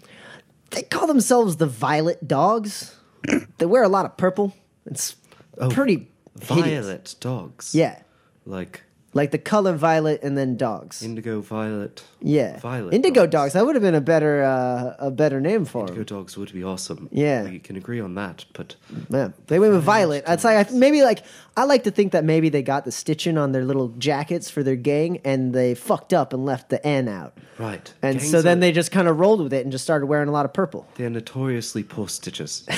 [0.71, 2.97] They call themselves the Violet Dogs.
[3.59, 4.55] they wear a lot of purple.
[4.87, 5.17] It's
[5.59, 6.09] Oh, pretty
[6.41, 6.87] hideous.
[6.87, 7.75] Violet dogs.
[7.75, 8.01] Yeah.
[8.47, 8.83] Like
[9.15, 11.03] like the color violet and then dogs.
[11.03, 12.03] Indigo, violet.
[12.21, 12.95] yeah, Violet.
[12.95, 13.53] indigo dogs.
[13.53, 16.19] That would have been a better uh, a better name for Indigo them.
[16.19, 17.09] dogs would be awesome.
[17.13, 17.43] Yeah.
[17.45, 18.77] We can agree on that, but
[19.11, 20.25] Yeah, they went with violet.
[20.27, 21.25] I'd say I, maybe like
[21.57, 24.63] I like to think that maybe they got the stitching on their little jackets for
[24.63, 27.37] their gang and they fucked up and left the N out.
[27.59, 27.93] right.
[28.01, 30.07] And Gangs so then are- they just kind of rolled with it and just started
[30.07, 30.87] wearing a lot of purple.
[30.95, 32.67] They're notoriously poor stitches.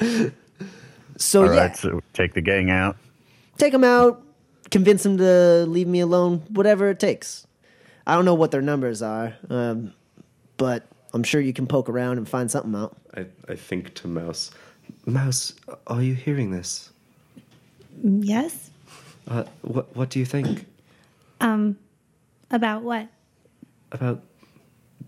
[1.20, 2.96] So All yeah, right, so take the gang out.
[3.56, 4.22] take them out,
[4.70, 7.46] convince them to leave me alone, whatever it takes.
[8.06, 9.92] I don't know what their numbers are, um,
[10.56, 12.96] but I'm sure you can poke around and find something out.
[13.14, 14.50] I, I think to Mouse.
[15.06, 15.52] Mouse,
[15.86, 16.90] are you hearing this?
[18.02, 18.70] Yes.
[19.26, 20.64] Uh, what What do you think
[21.40, 21.76] Um,
[22.50, 23.08] about what?
[23.92, 24.22] about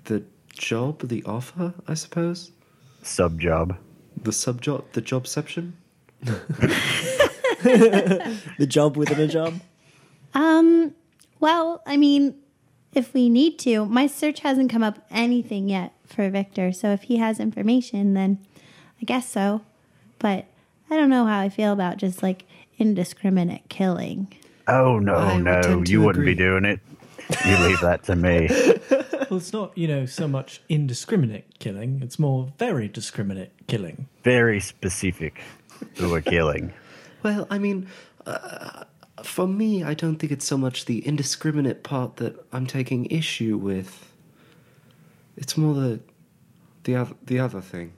[0.04, 0.22] the
[0.54, 1.74] job, the offer?
[1.88, 2.50] I suppose
[3.02, 3.76] Sub job.
[4.22, 5.72] the sub job, the jobception.
[7.62, 9.60] The job within a job.
[10.34, 10.94] Um,
[11.40, 12.34] well, I mean,
[12.92, 16.72] if we need to, my search hasn't come up anything yet for Victor.
[16.72, 18.38] So if he has information, then
[19.00, 19.62] I guess so.
[20.18, 20.46] But
[20.90, 22.44] I don't know how I feel about just like
[22.78, 24.32] indiscriminate killing.
[24.66, 26.80] Oh no, I no, tend to you wouldn't be doing it.
[27.46, 28.48] You leave that to me.
[29.30, 32.00] Well, it's not, you know, so much indiscriminate killing.
[32.02, 34.08] It's more very discriminate killing.
[34.24, 35.40] Very specific
[35.94, 36.72] who we're killing.
[37.22, 37.88] Well, I mean,
[38.26, 38.85] uh,
[39.22, 43.56] for me, I don't think it's so much the indiscriminate part that I'm taking issue
[43.56, 44.12] with.
[45.37, 46.00] It's more the
[46.85, 47.92] the other the other thing.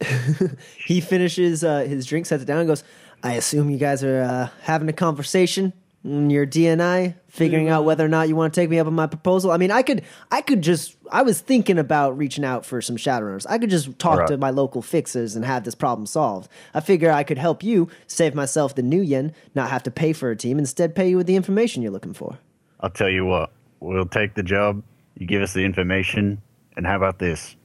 [0.86, 2.84] He finishes uh, his drink, sets it down, and goes,
[3.22, 5.72] I assume you guys are uh, having a conversation
[6.04, 9.06] your DNI, figuring out whether or not you want to take me up on my
[9.06, 9.50] proposal.
[9.50, 12.96] I mean, I could, I could just, I was thinking about reaching out for some
[12.96, 13.46] Shadowrunners.
[13.48, 14.28] I could just talk Alright.
[14.28, 16.50] to my local fixers and have this problem solved.
[16.74, 20.30] I figure I could help you save myself the nuyen, not have to pay for
[20.30, 22.38] a team, instead pay you with the information you're looking for.
[22.80, 23.50] I'll tell you what.
[23.80, 24.82] We'll take the job.
[25.16, 26.42] You give us the information,
[26.76, 27.56] and how about this?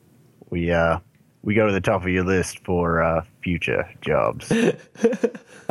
[0.50, 1.00] We uh,
[1.44, 4.52] we go to the top of your list for uh, future jobs.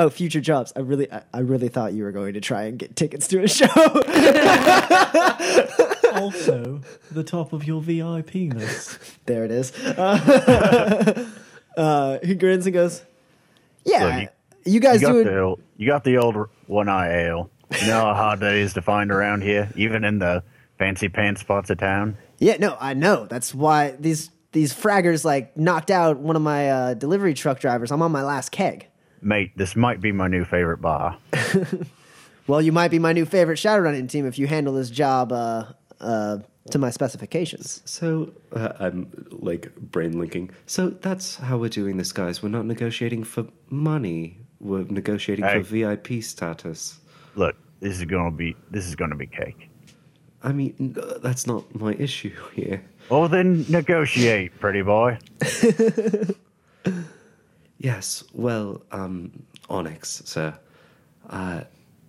[0.00, 0.72] Oh, future jobs.
[0.76, 3.42] I really, I, I really thought you were going to try and get tickets to
[3.42, 3.66] a show.
[6.14, 8.98] Also, the top of your VIP list.
[9.26, 9.72] There it is.
[11.78, 13.02] Uh, uh, he grins and goes,
[13.84, 14.14] "Yeah, Look,
[14.64, 17.50] you- you, guys you got do the old, you got the old one eye ale.
[17.80, 20.42] You know how hard that is to find around here, even in the
[20.78, 22.16] fancy pants spots of town.
[22.38, 23.26] Yeah, no, I know.
[23.26, 27.92] That's why these these fraggers like knocked out one of my uh, delivery truck drivers.
[27.92, 28.86] I'm on my last keg.
[29.22, 31.16] Mate, this might be my new favorite bar.
[32.48, 35.64] Well, you might be my new favorite Shadowrunning team if you handle this job uh,
[36.00, 36.38] uh,
[36.70, 37.82] to my specifications.
[37.84, 40.50] So uh, I'm like brain linking.
[40.64, 42.42] So that's how we're doing this, guys.
[42.42, 44.38] We're not negotiating for money.
[44.60, 45.62] We're negotiating Hey.
[45.62, 46.98] for VIP status.
[47.34, 49.68] Look, this is gonna be this is gonna be cake.
[50.42, 52.82] I mean, uh, that's not my issue here.
[53.10, 55.18] Well, then negotiate, pretty boy.
[57.78, 60.58] Yes, well, um, Onyx, sir.
[61.30, 61.62] Uh,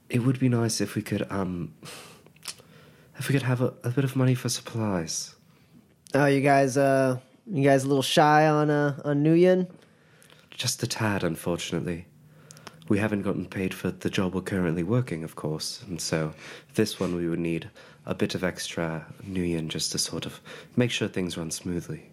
[0.10, 1.76] it would be nice if we could, um,
[3.18, 5.36] if we could have a, a bit of money for supplies.
[6.16, 9.70] Oh, you guys, uh, you guys a little shy on uh, on nuyen?
[10.50, 12.08] Just a tad, unfortunately.
[12.88, 16.34] We haven't gotten paid for the job we're currently working, of course, and so
[16.74, 17.70] this one we would need
[18.10, 20.42] a bit of extra nuyen just to sort of
[20.76, 22.10] make sure things run smoothly.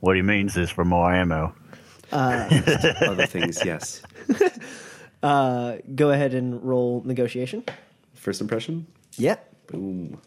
[0.00, 1.54] What he means is for more ammo.
[2.12, 4.02] Other things, yes.
[5.22, 7.62] Uh, go ahead and roll negotiation.
[8.14, 8.86] First impression?
[9.18, 9.36] Yeah.
[9.66, 10.18] Boom.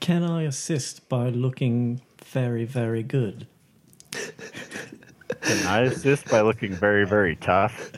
[0.00, 3.46] Can I assist by looking very, very good?
[5.42, 7.92] Can I assist by looking very, very tough?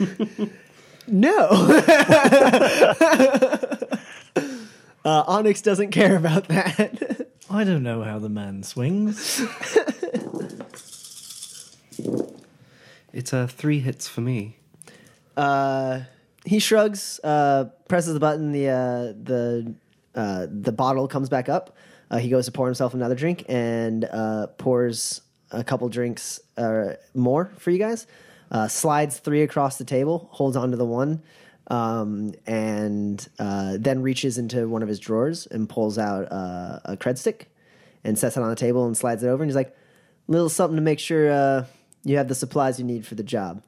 [1.10, 1.48] No.
[5.08, 7.28] Uh, Onyx doesn't care about that.
[7.50, 9.40] I don't know how the man swings.
[13.12, 14.58] It's uh, three hits for me.
[15.36, 16.00] Uh,
[16.44, 18.52] he shrugs, uh, presses the button.
[18.52, 19.74] The uh, the
[20.14, 21.76] uh, the bottle comes back up.
[22.10, 26.94] Uh, he goes to pour himself another drink and uh, pours a couple drinks uh,
[27.14, 28.06] more for you guys.
[28.50, 31.22] Uh, slides three across the table, holds onto the one,
[31.68, 36.96] um, and uh, then reaches into one of his drawers and pulls out uh, a
[36.96, 37.50] cred stick
[38.04, 39.42] and sets it on the table and slides it over.
[39.42, 39.76] And he's like,
[40.26, 41.64] "Little something to make sure uh,
[42.04, 43.62] you have the supplies you need for the job."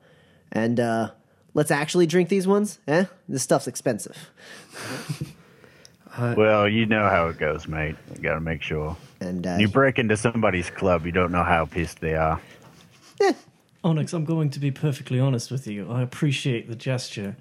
[0.52, 1.10] And uh,
[1.54, 2.78] let's actually drink these ones.
[2.88, 3.04] Eh?
[3.28, 4.30] This stuff's expensive.
[6.18, 7.94] Well, you know how it goes, mate.
[8.14, 8.96] You gotta make sure.
[9.20, 12.40] And uh, You break into somebody's club, you don't know how pissed they are.
[13.82, 15.90] Onyx, I'm going to be perfectly honest with you.
[15.90, 17.36] I appreciate the gesture,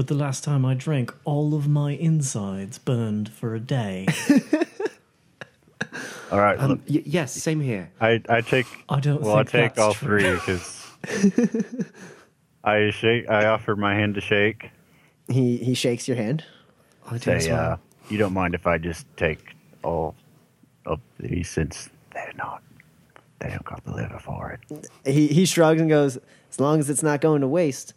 [0.00, 4.06] but the last time I drank, all of my insides burned for a day.
[6.32, 6.58] All right.
[6.58, 7.90] look, Um, y- yes, same here.
[8.00, 8.64] I, I take.
[8.88, 10.20] I don't Well, I take all true.
[10.20, 10.86] three because
[12.64, 13.28] I shake.
[13.28, 14.70] I offer my hand to shake.
[15.28, 16.46] He he shakes your hand.
[17.10, 17.72] I do as Say, well.
[17.72, 17.76] uh,
[18.08, 20.14] you don't mind if I just take all
[20.86, 22.62] of these since they're not.
[23.40, 24.88] They don't got the liver for it.
[25.04, 26.16] He he shrugs and goes,
[26.50, 27.92] "As long as it's not going to waste."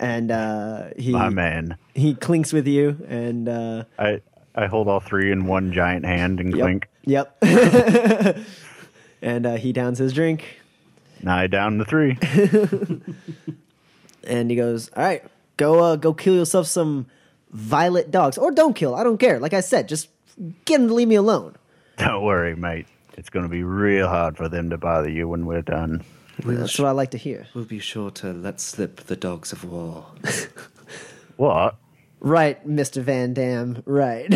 [0.00, 1.76] And uh, he My man.
[1.94, 4.22] he clinks with you, and uh, I
[4.54, 6.88] I hold all three in one giant hand and yep, clink.
[7.04, 7.36] Yep.
[9.22, 10.60] and uh, he downs his drink,
[11.22, 12.16] Now I down the three.
[14.24, 15.22] and he goes, "All right,
[15.58, 17.04] go uh, go kill yourself some
[17.50, 18.94] violet dogs, or don't kill.
[18.94, 19.38] I don't care.
[19.38, 20.08] Like I said, just
[20.64, 21.56] get them to leave me alone."
[21.98, 22.86] don't worry, mate.
[23.18, 26.02] It's going to be real hard for them to bother you when we're done.
[26.44, 27.46] We'll, That's sh- what I like to hear.
[27.54, 30.06] we'll be sure to let slip the dogs of war.
[31.36, 31.76] What?
[32.20, 33.82] Right, Mister Van Damme.
[33.86, 34.26] Right.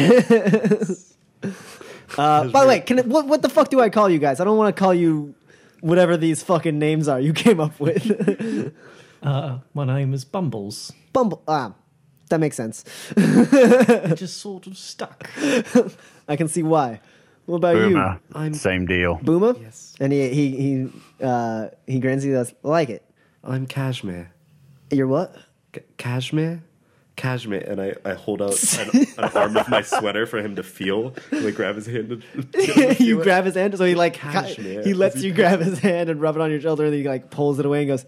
[2.16, 4.40] uh, by the way, can it, what what the fuck do I call you guys?
[4.40, 5.34] I don't want to call you
[5.82, 8.72] whatever these fucking names are you came up with.
[9.22, 10.92] Uh, my name is Bumbles.
[11.12, 11.42] Bumble.
[11.46, 11.74] Ah,
[12.30, 12.84] that makes sense.
[13.16, 15.28] It just sort of stuck.
[16.26, 17.00] I can see why.
[17.46, 17.98] What about you?
[18.34, 19.18] I'm- Same deal.
[19.18, 19.60] Booma?
[19.60, 19.94] Yes.
[20.00, 20.88] And he he he
[21.22, 22.22] uh he grins.
[22.22, 23.04] He goes, like it.
[23.42, 24.32] I'm Kashmir.
[24.90, 25.36] You're what?
[25.72, 26.62] K- Kashmir?
[27.16, 27.60] Kashmir.
[27.60, 31.14] And I, I hold out an, an arm of my sweater for him to feel.
[31.30, 34.82] And I grab his hand and you grab his hand, so he like Cashmere.
[34.82, 37.30] he lets you grab his hand and rub it on your shoulder, and he like
[37.30, 38.04] pulls it away and goes,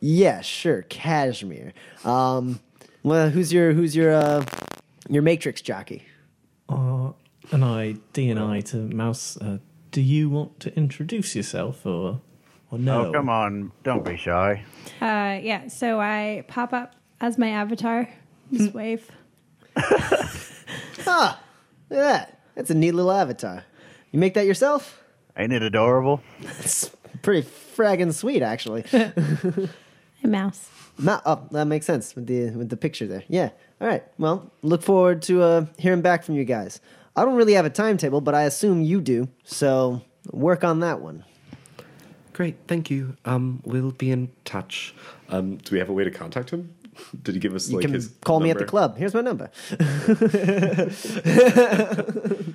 [0.00, 1.72] "Yeah, sure, cashmere."
[2.04, 2.60] Um,
[3.02, 4.44] well, who's your who's your uh
[5.08, 6.04] your matrix jockey?
[6.68, 7.10] Uh,
[7.52, 9.36] and I D and I to Mouse.
[9.36, 9.58] Uh,
[9.90, 12.20] do you want to introduce yourself or
[12.70, 13.06] or no?
[13.06, 13.72] Oh, come on.
[13.82, 14.64] Don't be shy.
[15.00, 18.08] Uh, yeah, so I pop up as my avatar.
[18.52, 19.10] Just wave.
[21.06, 21.40] Ah,
[21.88, 22.40] look at that.
[22.54, 23.64] That's a neat little avatar.
[24.12, 25.02] You make that yourself?
[25.36, 26.20] Ain't it adorable?
[26.40, 26.90] It's
[27.22, 28.84] pretty fraggin' sweet, actually.
[30.22, 30.68] Hey, mouse.
[30.98, 33.24] Ma- oh, that makes sense with the with the picture there.
[33.26, 33.48] Yeah.
[33.80, 34.04] All right.
[34.18, 36.78] Well, look forward to uh, hearing back from you guys.
[37.20, 39.28] I don't really have a timetable, but I assume you do.
[39.44, 40.00] So
[40.32, 41.22] work on that one.
[42.32, 43.14] Great, thank you.
[43.26, 44.94] Um, we'll be in touch.
[45.28, 46.72] Um, do we have a way to contact him?
[47.22, 48.96] Did he give us You like can his call me at the club.
[48.96, 49.50] Here's my number.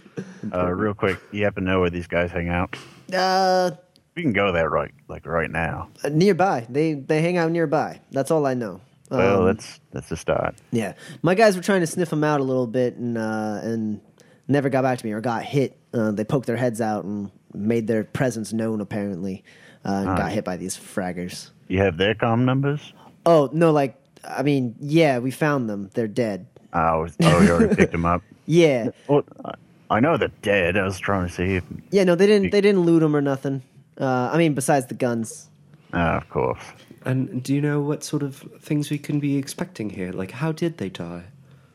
[0.54, 2.78] Uh, real quick, you happen to know where these guys hang out?
[3.12, 3.72] Uh,
[4.16, 5.90] We can go there right, like right now.
[6.10, 6.68] nearby.
[6.70, 8.00] They they hang out nearby.
[8.12, 8.80] That's all I know.
[9.10, 10.56] Well, Um, that's that's a start.
[10.72, 10.94] Yeah,
[11.24, 14.02] my guys were trying to sniff him out a little bit, and uh, and
[14.48, 15.78] never got back to me or got hit.
[15.94, 19.44] Uh, they poked their heads out and made their presence known, apparently,
[19.86, 21.50] uh, and got hit by these fraggers.
[21.68, 22.94] You have their com numbers?
[23.26, 25.90] Oh no, like I mean, yeah, we found them.
[25.94, 26.48] They're dead.
[26.74, 28.22] Oh, oh, you already picked them up.
[28.48, 29.56] Yeah, Well, I-
[29.90, 30.78] I know they're dead.
[30.78, 31.64] I was trying to see if.
[31.92, 32.04] yeah.
[32.04, 32.52] No, they didn't.
[32.52, 33.62] They didn't loot them or nothing.
[34.00, 35.50] Uh, I mean, besides the guns.
[35.94, 36.62] Ah, of course.
[37.06, 40.12] And do you know what sort of things we can be expecting here?
[40.12, 41.24] Like, how did they die?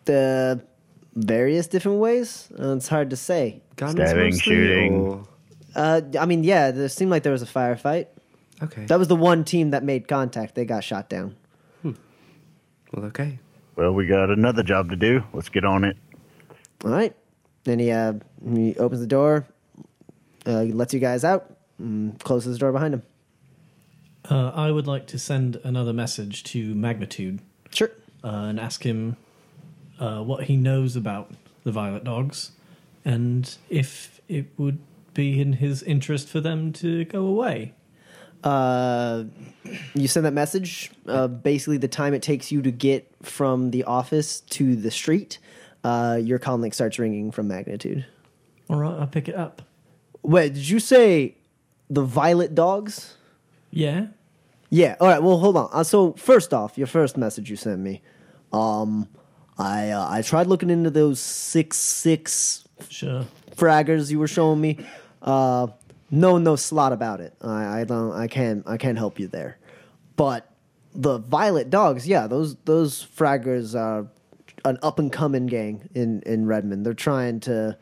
[0.04, 0.60] The
[1.24, 2.48] various different ways.
[2.58, 3.62] Uh, it's hard to say.
[3.76, 4.94] Guns Stabbing, mostly, shooting.
[4.94, 5.24] or-
[5.74, 8.06] Uh, I mean, yeah, there seemed like there was a firefight.
[8.62, 8.84] Okay.
[8.86, 10.54] That was the one team that made contact.
[10.54, 11.36] They got shot down.
[11.84, 11.94] well,
[13.06, 13.38] okay.
[13.76, 15.22] Well, we got another job to do.
[15.32, 15.96] Let's get on it.
[16.84, 17.14] All right.
[17.64, 18.14] Then he uh,
[18.52, 19.46] he opens the door,
[20.46, 23.02] uh, he lets you guys out, and closes the door behind him.
[24.30, 27.40] Uh, I would like to send another message to Magnitude
[27.70, 27.90] Sure.
[28.24, 29.16] uh, and ask him
[30.00, 31.30] uh, what he knows about
[31.62, 32.52] the Violet Dogs
[33.04, 34.78] and if it would
[35.14, 37.74] be in his interest for them to go away.
[38.42, 39.24] Uh,
[39.94, 40.90] you send that message.
[41.06, 45.38] Uh, basically, the time it takes you to get from the office to the street,
[45.84, 48.06] uh, your comm link starts ringing from Magnitude.
[48.68, 49.62] All right, I'll pick it up.
[50.22, 51.36] Wait, did you say
[51.90, 53.16] the Violet Dogs?
[53.70, 54.06] Yeah?
[54.70, 54.96] Yeah.
[55.00, 55.22] All right.
[55.22, 55.68] Well, hold on.
[55.72, 58.00] Uh, so first off, your first message you sent me,
[58.52, 59.08] um,
[59.60, 63.26] I uh, I tried looking into those six six Sure.
[63.56, 64.78] fraggers you were showing me.
[65.20, 65.66] Uh,
[66.10, 67.34] no, no slot about it.
[67.42, 68.12] I, I don't.
[68.12, 68.66] I can't.
[68.66, 69.58] I can't help you there.
[70.16, 70.50] But
[70.94, 74.06] the Violet Dogs, yeah, those those fraggers are
[74.64, 76.84] an up and coming gang in in Redmond.
[76.86, 77.76] They're trying to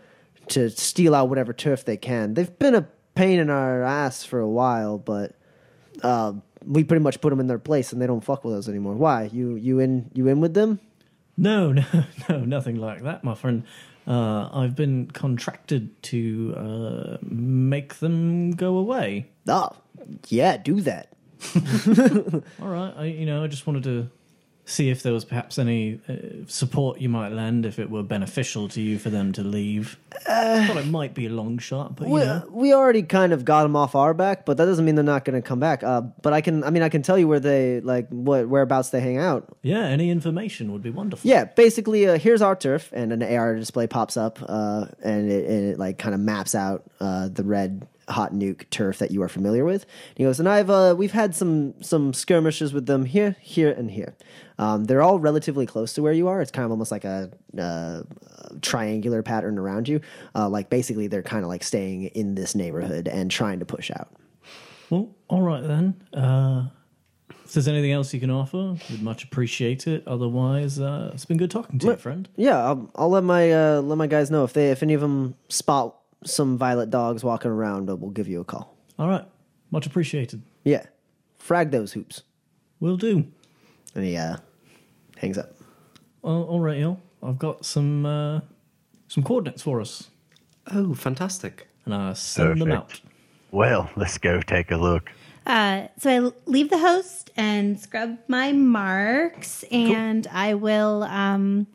[0.49, 2.35] to steal out whatever turf they can.
[2.35, 5.37] They've been a pain in our ass for a while, but
[6.03, 6.33] uh,
[6.65, 8.95] we pretty much put them in their place, and they don't fuck with us anymore.
[8.95, 9.31] Why?
[9.33, 10.81] You you in you in with them?
[11.39, 11.85] No, no,
[12.29, 13.63] no, nothing like that, my friend.
[14.07, 19.29] Uh, I've been contracted to uh, make them go away.
[19.47, 19.71] Oh,
[20.29, 21.13] yeah, do that.
[22.61, 24.11] All right, I, you know, I just wanted to
[24.69, 26.13] see if there was perhaps any uh,
[26.47, 29.99] support you might lend if it were beneficial to you for them to leave.
[30.29, 32.47] i Thought it might be a long shot, but you We, know.
[32.51, 35.25] we already kind of got them off our back, but that doesn't mean they're not
[35.25, 35.83] going to come back.
[35.83, 38.91] Uh, but I can, I mean, I can tell you where they like what whereabouts
[38.91, 39.57] they hang out.
[39.63, 41.29] Yeah, any information would be wonderful.
[41.29, 45.49] Yeah, basically, uh, here's our turf, and an AR display pops up, uh, and, it,
[45.49, 49.23] and it like kind of maps out uh, the red hot nuke turf that you
[49.23, 49.83] are familiar with.
[49.83, 53.71] And he goes, and I've uh, we've had some some skirmishes with them here, here,
[53.71, 54.17] and here.
[54.59, 56.41] Um, they're all relatively close to where you are.
[56.41, 58.03] It's kind of almost like a uh,
[58.61, 60.01] triangular pattern around you.
[60.35, 63.91] Uh, like basically, they're kind of like staying in this neighborhood and trying to push
[63.91, 64.13] out.
[64.91, 66.03] Well, all right then.
[66.13, 66.69] Uh,
[67.45, 70.07] if there's anything else you can offer, we'd much appreciate it.
[70.07, 72.29] Otherwise, uh, it's been good talking to you, friend.
[72.37, 75.01] Yeah, I'll, I'll let my uh, let my guys know if they if any of
[75.01, 78.77] them spot some violet dogs walking around, but we'll give you a call.
[78.99, 79.25] All right,
[79.71, 80.43] much appreciated.
[80.65, 80.87] Yeah,
[81.39, 82.23] frag those hoops,
[82.81, 83.27] Will do.
[83.95, 84.37] and he uh,
[85.17, 85.55] hangs up.
[86.23, 87.01] Well, all right, Il.
[87.23, 88.41] I've got some uh,
[89.09, 90.09] some coordinates for us,
[90.73, 91.69] Oh, fantastic.
[91.85, 92.89] and I send them out.
[92.89, 93.07] Perfect.
[93.51, 95.11] Well, let's go take a look.
[95.47, 101.67] Uh, so I l- leave the host and scrub my marks, and I will um,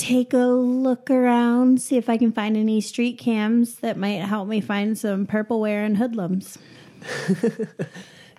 [0.00, 4.48] take a look around, see if I can find any street cams that might help
[4.48, 6.58] me find some purple and hoodlums.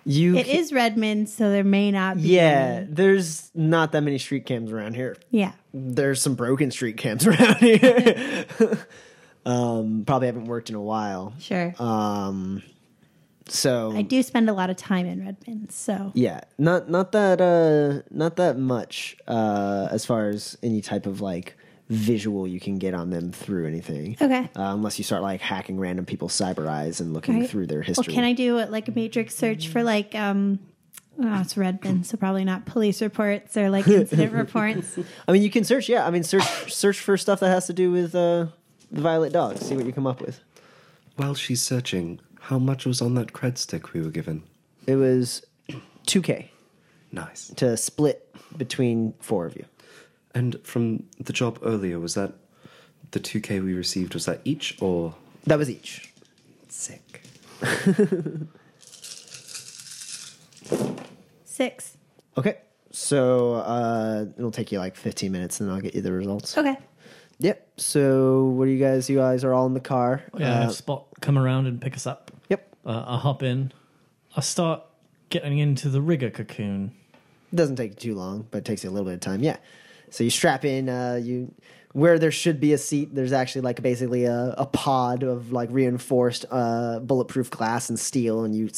[0.04, 2.22] You, It is Redmond, so there may not be.
[2.22, 2.78] yeah.
[2.78, 2.86] any.
[2.90, 5.16] There's not that many street cams around here.
[5.30, 5.52] Yeah.
[5.72, 8.44] There's some broken street cams around here.
[9.46, 11.34] um, probably haven't worked in a while.
[11.38, 11.72] Sure.
[11.78, 12.64] Um,
[13.48, 17.40] so I do spend a lot of time in Redmond, so Yeah, not not that
[17.40, 21.56] uh not that much uh as far as any type of like
[21.88, 24.16] visual you can get on them through anything.
[24.20, 24.48] Okay.
[24.56, 27.50] Uh, unless you start like hacking random people's cyber eyes and looking Right.
[27.50, 28.14] through their Well, history.
[28.14, 30.58] can I do it like a matrix search for like um
[31.20, 34.98] oh, it's Redmond, so probably not police reports or like incident reports.
[35.28, 35.88] I mean, you can search.
[35.88, 38.46] Yeah, I mean, search search for stuff that has to do with uh
[38.90, 39.58] the violet dog.
[39.58, 40.40] See what you come up with.
[41.16, 44.42] While she's searching, how much was on that cred stick we were given?
[44.86, 45.44] It was
[46.06, 46.50] two K
[47.12, 47.48] Nice.
[47.56, 49.64] to split between four of you.
[50.34, 52.32] And from the job earlier, was that
[53.10, 55.14] the 2k we received, was that each or
[55.44, 56.12] That was each.
[56.68, 57.22] sick?
[61.44, 61.96] Six.
[62.36, 62.58] Okay.
[62.90, 66.56] So uh, it'll take you like 15 minutes, and then I'll get you the results.
[66.56, 66.76] Okay.
[67.38, 67.68] Yep.
[67.78, 69.08] So what do you guys?
[69.10, 70.22] You guys are all in the car.
[70.38, 72.30] Yeah, Uh, have Spot come around and pick us up.
[72.84, 73.72] Uh, I hop in.
[74.36, 74.82] I start
[75.30, 76.92] getting into the rigger cocoon.
[77.52, 79.42] It doesn't take too long, but it takes you a little bit of time.
[79.42, 79.56] Yeah.
[80.10, 80.88] So you strap in.
[80.88, 81.54] Uh, you
[81.92, 83.14] where there should be a seat.
[83.14, 88.44] There's actually like basically a, a pod of like reinforced uh, bulletproof glass and steel,
[88.44, 88.70] and you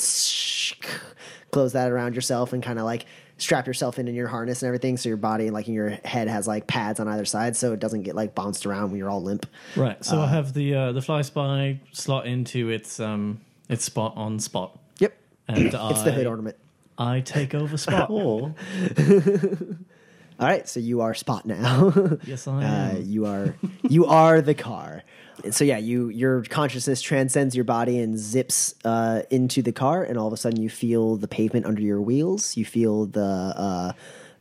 [1.50, 4.68] close that around yourself and kind of like strap yourself in in your harness and
[4.68, 4.96] everything.
[4.96, 7.72] So your body and like in your head has like pads on either side, so
[7.72, 9.46] it doesn't get like bounced around when you're all limp.
[9.76, 10.04] Right.
[10.04, 14.38] So I have the uh, the fly spy slot into its um its spot on
[14.38, 15.14] spot, Yep.
[15.48, 16.56] and It's I the hood ornament.
[16.96, 18.08] I take over spot.
[20.40, 21.92] All right, so you are Spot now.
[22.26, 23.02] yes, I uh, am.
[23.04, 23.54] you are
[23.88, 25.04] you are the car.
[25.44, 30.02] And so yeah, you your consciousness transcends your body and zips uh, into the car,
[30.02, 32.56] and all of a sudden you feel the pavement under your wheels.
[32.56, 33.92] You feel the uh,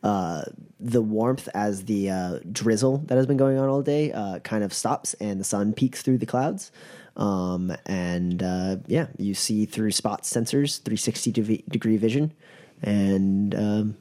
[0.05, 0.43] uh,
[0.79, 4.63] the warmth as the uh, drizzle that has been going on all day uh, kind
[4.63, 6.71] of stops, and the sun peeks through the clouds.
[7.15, 12.33] Um, and uh, yeah, you see through spot sensors, 360 dev- degree vision,
[12.81, 13.97] and um,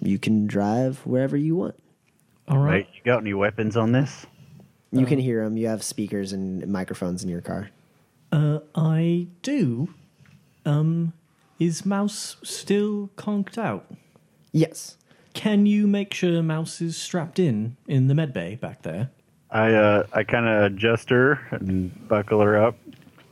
[0.00, 1.74] you can drive wherever you want.
[2.48, 2.86] All right.
[2.86, 4.26] Mate, you got any weapons on this?
[4.92, 5.56] You can hear them.
[5.56, 7.70] You have speakers and microphones in your car.
[8.32, 9.94] Uh, I do.
[10.66, 11.12] Um,
[11.60, 13.86] is Mouse still conked out?
[14.50, 14.96] Yes.
[15.32, 19.10] Can you make sure Mouse is strapped in in the med bay back there?
[19.52, 22.76] I uh, I kind of adjust her and buckle her up.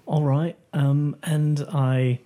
[0.06, 0.56] All right.
[0.72, 2.20] Um, and I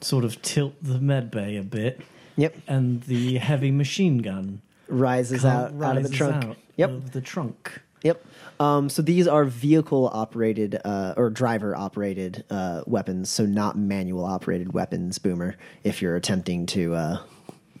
[0.00, 2.00] sort of tilt the med bay a bit,
[2.36, 2.56] Yep.
[2.66, 6.44] and the heavy machine gun Rises come- out out of the rises trunk.
[6.44, 6.90] out Yep.
[6.90, 7.80] of the trunk.
[8.04, 8.24] Yep.
[8.60, 14.24] Um, so these are vehicle operated uh, or driver operated uh, weapons, so not manual
[14.24, 17.18] operated weapons, Boomer, if you're attempting to uh,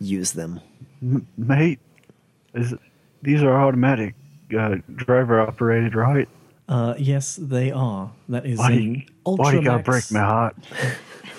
[0.00, 0.60] use them.
[1.36, 1.78] Mate,
[2.54, 2.74] is
[3.22, 4.14] these are automatic
[4.56, 6.28] uh, driver operated, right?
[6.68, 8.12] Uh, yes, they are.
[8.28, 10.56] That is Why an you, why you gotta break my heart?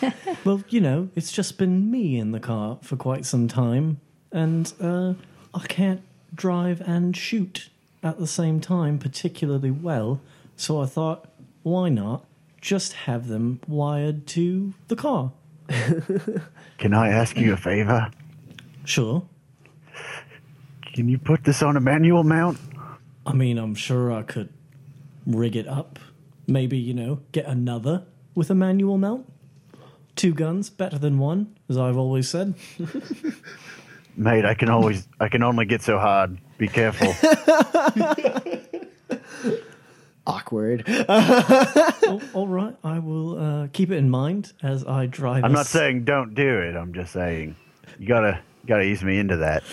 [0.46, 4.00] Well, you know, it's just been me in the car for quite some time,
[4.32, 5.14] and uh,
[5.54, 6.02] I can't
[6.34, 7.70] drive and shoot
[8.02, 10.22] at the same time particularly well.
[10.56, 11.26] So I thought,
[11.64, 12.26] why not
[12.62, 15.34] just have them wired to the car?
[16.78, 18.10] Can I ask you a favor?
[18.86, 19.24] Sure.
[20.94, 22.58] can you put this on a manual mount?
[23.30, 24.50] I mean, I'm sure I could
[25.28, 26.00] rig it up.
[26.48, 29.32] Maybe, you know, get another with a manual mount.
[30.16, 32.56] Two guns, better than one, as I've always said.
[34.18, 36.40] Mate, I can always, I can only get so hard.
[36.58, 37.14] Be careful.
[40.28, 40.84] Awkward.
[42.12, 45.44] Oh, all right, I will uh, keep it in mind as I drive.
[45.44, 46.76] I'm not us- saying don't do it.
[46.76, 47.56] I'm just saying
[48.00, 49.64] you gotta, gotta ease me into that.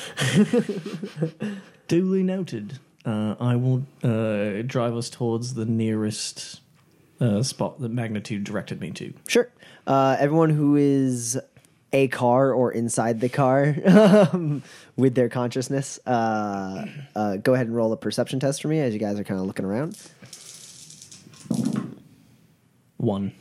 [1.89, 2.79] Duly noted.
[3.07, 6.61] Uh, I will uh, drive us towards the nearest
[7.21, 9.15] uh, spot that Magnitude directed me to.
[9.29, 9.49] Sure.
[9.87, 11.39] Uh, everyone who is
[11.93, 14.63] a car or inside the car um,
[14.97, 16.85] with their consciousness, uh,
[17.15, 19.39] uh, go ahead and roll a perception test for me as you guys are kind
[19.39, 19.97] of looking around.
[22.97, 23.33] One.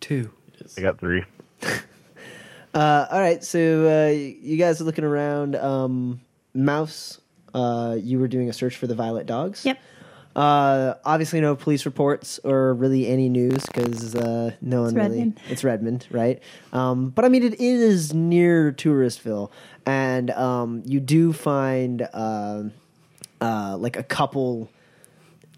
[0.00, 0.30] Two.
[0.76, 1.24] I got three.
[2.72, 5.56] Uh, all right, so uh, you guys are looking around.
[5.56, 6.20] Um,
[6.54, 7.19] Mouse,
[7.54, 9.64] uh, you were doing a search for the violet dogs.
[9.64, 9.78] Yep.
[10.36, 15.32] Uh, obviously, no police reports or really any news because uh, no one It's really.
[15.48, 16.40] It's Redmond, right?
[16.72, 19.50] Um, but I mean, it is near Touristville,
[19.86, 22.64] and um, you do find uh,
[23.40, 24.70] uh, like a couple.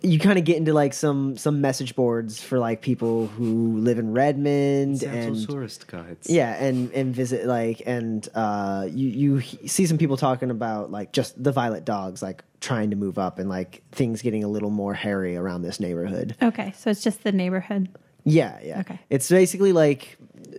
[0.03, 3.99] You kind of get into like some some message boards for like people who live
[3.99, 6.29] in Redmond Seattle and tourist guides.
[6.29, 11.13] yeah, and and visit like and uh, you you see some people talking about like
[11.13, 14.71] just the violet dogs like trying to move up and like things getting a little
[14.71, 16.37] more hairy around this neighborhood.
[16.43, 17.89] Okay, so it's just the neighborhood.
[18.25, 18.81] Yeah, yeah.
[18.81, 19.01] Okay.
[19.11, 20.17] It's basically like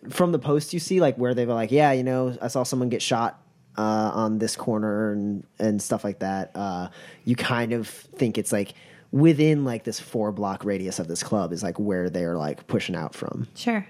[0.10, 2.64] from the post you see like where they were like, yeah, you know, I saw
[2.64, 3.42] someone get shot
[3.78, 6.52] uh, on this corner and and stuff like that.
[6.56, 6.90] Uh,
[7.24, 8.74] you kind of think it's like
[9.14, 12.96] within like this four block radius of this club is like where they're like pushing
[12.96, 13.48] out from.
[13.56, 13.88] Sure.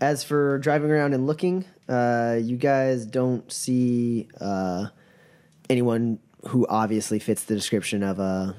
[0.00, 4.86] As for driving around and looking, uh, you guys don't see uh,
[5.68, 8.56] anyone who obviously fits the description of a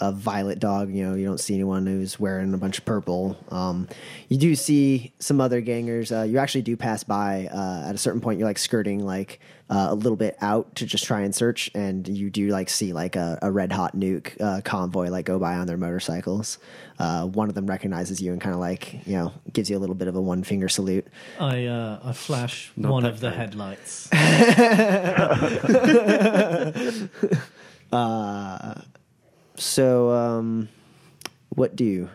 [0.00, 0.92] a violet dog.
[0.92, 3.36] You know, you don't see anyone who's wearing a bunch of purple.
[3.50, 3.88] Um,
[4.28, 6.10] you do see some other gangers.
[6.10, 8.38] Uh, you actually do pass by uh, at a certain point.
[8.38, 9.38] You're like skirting like
[9.72, 12.92] uh, a little bit out to just try and search, and you do like see
[12.92, 16.58] like a, a red hot nuke uh, convoy like go by on their motorcycles.
[16.98, 19.80] Uh, one of them recognizes you and kind of like you know gives you a
[19.80, 21.06] little bit of a one finger salute.
[21.40, 23.40] I uh, I flash Not one of the kind.
[23.40, 24.10] headlights.
[29.56, 30.68] So, um,
[31.50, 32.10] what do you?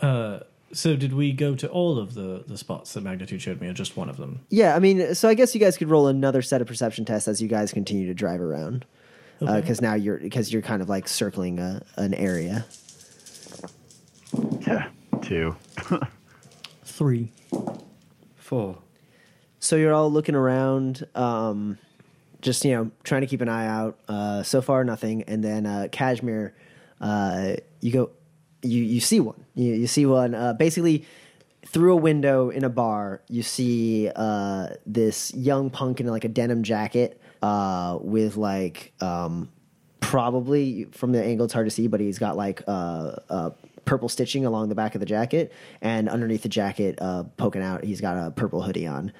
[0.00, 0.40] Uh,
[0.72, 3.72] so did we go to all of the, the spots that Magnitude showed me, or
[3.72, 4.40] just one of them?
[4.50, 7.28] Yeah, I mean, so I guess you guys could roll another set of perception tests
[7.28, 8.84] as you guys continue to drive around,
[9.40, 12.66] because now you're because you're kind of like circling a, an area.
[14.66, 14.88] Yeah,
[15.22, 15.56] two.
[16.84, 17.32] Three.
[18.36, 18.78] Four.
[19.60, 21.78] So you're all looking around, um,
[22.40, 23.98] just you know, trying to keep an eye out.
[24.08, 25.22] Uh, so far, nothing.
[25.24, 26.54] And then uh, Kashmir,
[27.00, 28.10] uh, you go,
[28.68, 29.44] you you see one.
[29.54, 30.34] You, you see one.
[30.34, 31.04] Uh, basically,
[31.66, 36.28] through a window in a bar, you see uh, this young punk in like a
[36.28, 39.50] denim jacket uh, with like um,
[40.00, 43.50] probably from the angle it's hard to see, but he's got like uh, uh,
[43.84, 47.84] purple stitching along the back of the jacket, and underneath the jacket, uh, poking out,
[47.84, 49.12] he's got a purple hoodie on,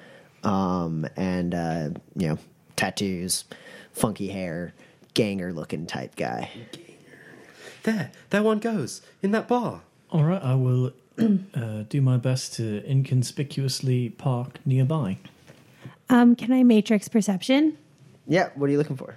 [0.43, 1.53] um, and
[2.15, 2.37] you know
[2.75, 3.45] tattoos,
[3.91, 4.73] funky hair,
[5.13, 6.49] ganger looking type guy.
[7.83, 9.81] There, there one goes in that bar.
[10.11, 10.91] All right, I will
[11.53, 15.17] uh, do my best to inconspicuously park nearby.
[16.09, 17.77] Um, can I matrix perception?
[18.27, 19.15] Yeah, what are you looking for?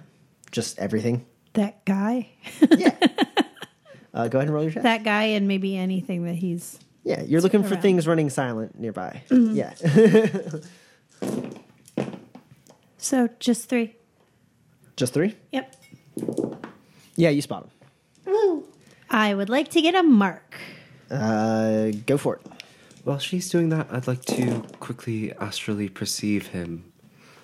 [0.51, 1.25] Just everything.
[1.53, 2.29] That guy.
[2.77, 2.95] Yeah.
[4.13, 4.83] uh, go ahead and roll your check.
[4.83, 7.81] that guy and maybe anything that he's Yeah, you're looking for around.
[7.81, 9.23] things running silent nearby.
[9.29, 9.73] Yeah.
[12.97, 13.95] so just three.
[14.95, 15.35] Just three?
[15.51, 15.75] Yep.
[17.15, 17.67] Yeah, you spot
[18.25, 18.63] them.
[19.09, 20.55] I would like to get a mark.
[21.11, 22.41] Uh, go for it.
[23.03, 26.91] While she's doing that, I'd like to quickly astrally perceive him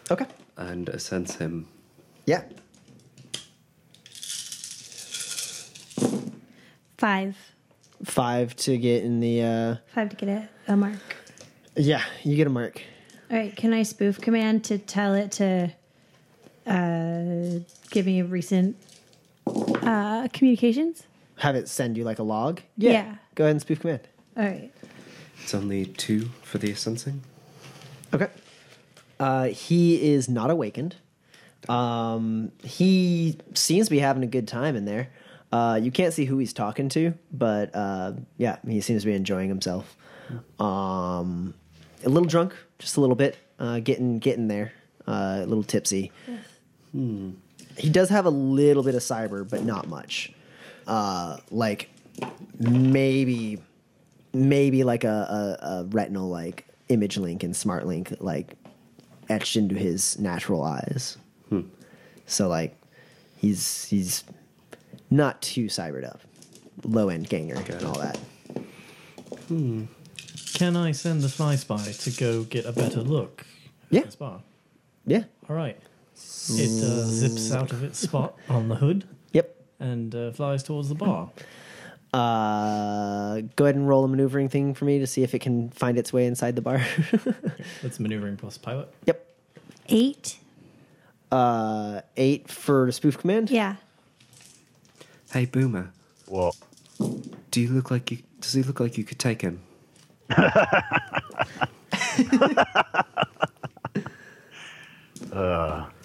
[0.09, 0.25] Okay.
[0.57, 1.67] and sense him.
[2.25, 2.43] Yeah.
[6.97, 7.37] Five.
[8.03, 9.41] Five to get in the.
[9.43, 10.99] Uh, Five to get a, a mark.
[11.75, 12.81] yeah, you get a mark.
[13.29, 13.55] All right.
[13.55, 15.71] Can I spoof command to tell it to
[16.65, 17.59] uh,
[17.91, 18.77] give me a recent
[19.83, 21.03] uh, communications?
[21.37, 22.61] Have it send you like a log.
[22.77, 23.15] Yeah.
[23.35, 24.01] Go ahead and spoof command.
[24.37, 24.71] All right.
[25.41, 27.21] It's only two for the sensing.
[28.13, 28.27] Okay.
[29.19, 30.95] Uh, he is not awakened.
[31.67, 35.09] Um, he seems to be having a good time in there.
[35.51, 39.13] Uh, you can't see who he's talking to, but uh, yeah, he seems to be
[39.13, 39.97] enjoying himself.
[40.59, 41.53] Um,
[42.03, 44.73] a little drunk, just a little bit, uh, getting getting there,
[45.07, 46.11] uh, a little tipsy.
[47.79, 50.31] He does have a little bit of cyber, but not much.
[50.87, 51.89] Uh, like
[52.59, 53.61] maybe
[54.33, 58.53] maybe like a, a, a retinal like image link and smart link like
[59.29, 61.17] etched into his natural eyes.
[62.25, 62.75] So like
[63.37, 64.23] he's he's
[65.09, 66.21] not too cybered up.
[66.83, 68.19] Low end ganger and all that.
[69.47, 73.45] Can I send the fly spy to go get a better look?
[73.89, 74.01] Yeah.
[74.01, 74.41] At this bar?
[75.07, 75.23] Yeah.
[75.49, 75.77] All right.
[76.51, 79.55] It uh, zips out of its spot on the hood Yep.
[79.79, 81.29] and uh, flies towards the bar.
[82.11, 85.69] Uh, go ahead and roll a maneuvering thing for me to see if it can
[85.69, 86.83] find its way inside the bar.
[87.83, 88.91] That's maneuvering plus pilot.
[89.05, 89.31] yep.
[89.89, 90.39] Eight.
[91.31, 93.51] Uh, eight for the spoof command.
[93.51, 93.75] Yeah.
[95.31, 95.91] Hey, Boomer,
[96.25, 96.55] What?
[97.51, 98.17] do you look like you?
[98.41, 99.61] Does he look like you could take him?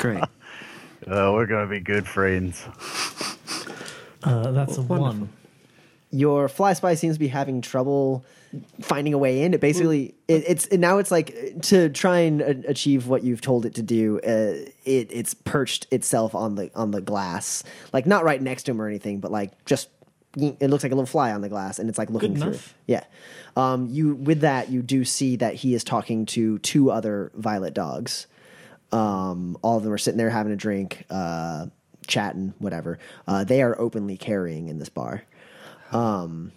[0.00, 0.24] Great.
[1.06, 2.62] Uh, we're gonna be good friends.
[4.22, 4.98] Uh, that's a Wonderful.
[4.98, 5.28] one.
[6.10, 8.24] Your fly spy seems to be having trouble
[8.80, 9.54] finding a way in.
[9.54, 13.40] It basically it, it's and now it's like to try and a- achieve what you've
[13.40, 14.18] told it to do.
[14.18, 17.62] Uh, it it's perched itself on the on the glass,
[17.92, 19.88] like not right next to him or anything, but like just
[20.36, 22.48] it looks like a little fly on the glass, and it's like looking through.
[22.48, 22.74] enough.
[22.86, 23.04] Yeah.
[23.56, 27.72] Um, you with that you do see that he is talking to two other violet
[27.72, 28.26] dogs.
[28.92, 31.66] Um, all of them are sitting there having a drink, uh,
[32.06, 32.98] chatting, whatever.
[33.26, 35.22] Uh, they are openly carrying in this bar.
[35.92, 36.52] Um,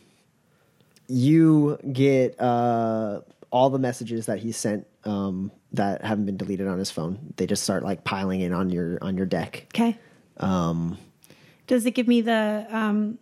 [1.07, 3.21] you get uh,
[3.51, 7.34] all the messages that he sent um, that haven't been deleted on his phone.
[7.36, 9.65] They just start like piling in on your on your deck.
[9.73, 9.97] Okay.
[10.38, 10.97] Um,
[11.67, 13.19] Does it give me the um,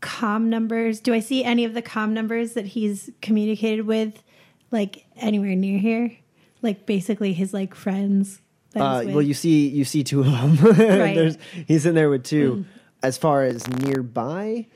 [0.00, 1.00] com numbers?
[1.00, 4.22] Do I see any of the com numbers that he's communicated with,
[4.70, 6.16] like anywhere near here?
[6.62, 8.40] Like basically his like friends.
[8.72, 10.56] that Uh, well, you see, you see two of them.
[10.62, 11.14] Right.
[11.14, 12.64] There's, he's in there with two.
[13.02, 14.66] As far as nearby,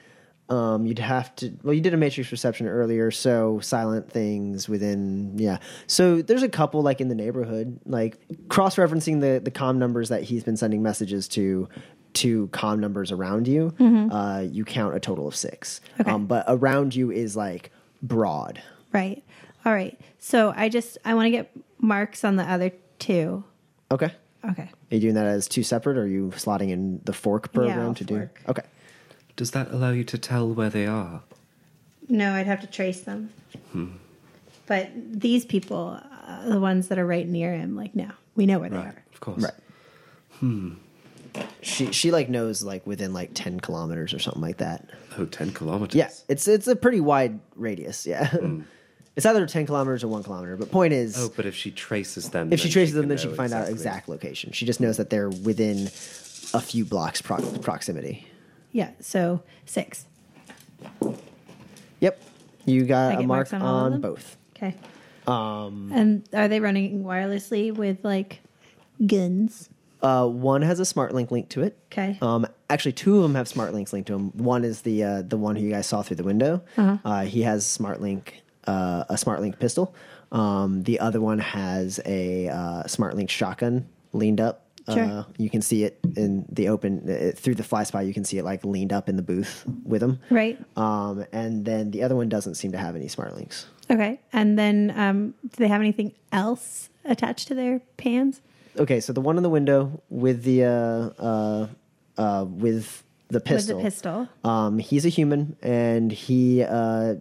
[0.49, 1.53] um, you'd have to.
[1.65, 5.37] Well, you did a matrix perception earlier, so silent things within.
[5.39, 5.59] Yeah,
[5.89, 8.19] so there's a couple like in the neighborhood, like
[8.49, 11.69] cross referencing the the com numbers that he's been sending messages to.
[12.17, 13.75] To com numbers around you,
[14.13, 15.81] uh, you count a total of six.
[15.99, 16.11] Okay.
[16.11, 17.73] Um, but around you is like
[18.03, 18.61] broad.
[18.93, 19.25] right.
[19.65, 19.99] All right.
[20.19, 21.51] So I just I want to get
[21.83, 23.45] marks on the other two.
[23.91, 24.11] Okay.
[24.49, 24.63] Okay.
[24.91, 27.79] Are you doing that as two separate, or are you slotting in the fork program
[27.81, 28.41] I'll to fork.
[28.45, 28.51] do?
[28.51, 28.63] Okay.
[29.37, 31.23] Does that allow you to tell where they are?
[32.09, 33.31] No, I'd have to trace them.
[34.67, 38.59] But these people, uh, the ones that are right near him, like no, we know
[38.59, 39.03] where they are.
[39.13, 39.43] of course.
[39.43, 39.53] Right.
[40.41, 40.75] Hmm.
[41.63, 44.89] She she like knows like within like ten kilometers or something like that.
[45.19, 45.95] Oh, 10 kilometers.
[45.95, 48.07] Yeah, it's it's a pretty wide radius.
[48.07, 48.35] Yeah,
[49.17, 50.57] it's either ten kilometers or one kilometer.
[50.57, 53.19] But point is, Oh, but if she traces them, if she then traces them, then
[53.19, 54.53] she know can find out exact location.
[54.53, 55.87] She just knows that they're within
[56.55, 58.27] a few blocks pro- proximity.
[58.73, 60.07] Yeah, so six.
[62.01, 62.21] Yep,
[62.65, 64.37] you got a mark on on both.
[64.57, 64.75] Okay.
[65.27, 68.41] Um, and are they running wirelessly with like
[69.07, 69.69] guns?
[70.03, 71.79] Uh, one has a smart link linked to it.
[71.93, 72.19] Okay.
[72.21, 74.31] Um, actually, two of them have smart links linked to them.
[74.37, 76.63] One is the uh, the one who you guys saw through the window.
[76.77, 76.97] Uh-huh.
[77.05, 79.95] Uh, he has smart link uh, a SmartLink pistol.
[80.31, 84.67] Um, the other one has a uh, smart link shotgun leaned up.
[84.93, 85.05] Sure.
[85.05, 88.03] Uh, you can see it in the open uh, through the fly spy.
[88.03, 90.19] You can see it like leaned up in the booth with them.
[90.29, 90.59] Right.
[90.77, 93.67] Um, and then the other one doesn't seem to have any smart links.
[93.91, 94.21] Okay.
[94.33, 98.41] And then um, do they have anything else attached to their pans?
[98.79, 101.67] Okay, so the one in the window with the uh, uh,
[102.17, 103.02] uh, with
[103.33, 103.77] the pistol.
[103.77, 104.29] With the pistol.
[104.45, 107.15] Um, he's a human, and he uh,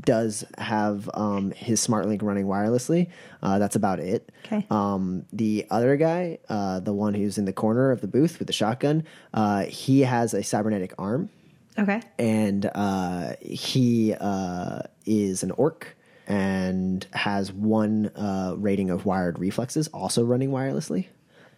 [0.00, 3.10] does have um, his smart link running wirelessly.
[3.42, 4.30] Uh, that's about it.
[4.46, 4.66] Okay.
[4.70, 8.46] Um, the other guy, uh, the one who's in the corner of the booth with
[8.46, 9.04] the shotgun,
[9.34, 11.30] uh, he has a cybernetic arm,
[11.78, 12.00] Okay.
[12.18, 15.94] and uh, he uh, is an orc
[16.26, 21.06] and has one uh, rating of wired reflexes, also running wirelessly.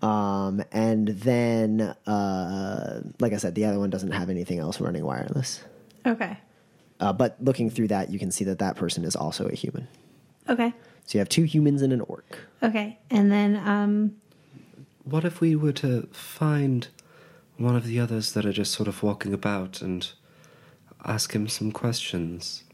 [0.03, 5.05] Um, and then, uh, like I said, the other one doesn't have anything else running
[5.05, 5.63] wireless.
[6.07, 6.39] Okay.
[6.99, 9.89] Uh, but looking through that, you can see that that person is also a human.
[10.49, 10.73] Okay.
[11.05, 12.39] So you have two humans and an orc.
[12.63, 12.99] Okay.
[13.11, 14.17] And then um,
[15.05, 16.89] What if we were to find
[17.57, 20.11] one of the others that are just sort of walking about and
[21.05, 22.65] ask him some questions?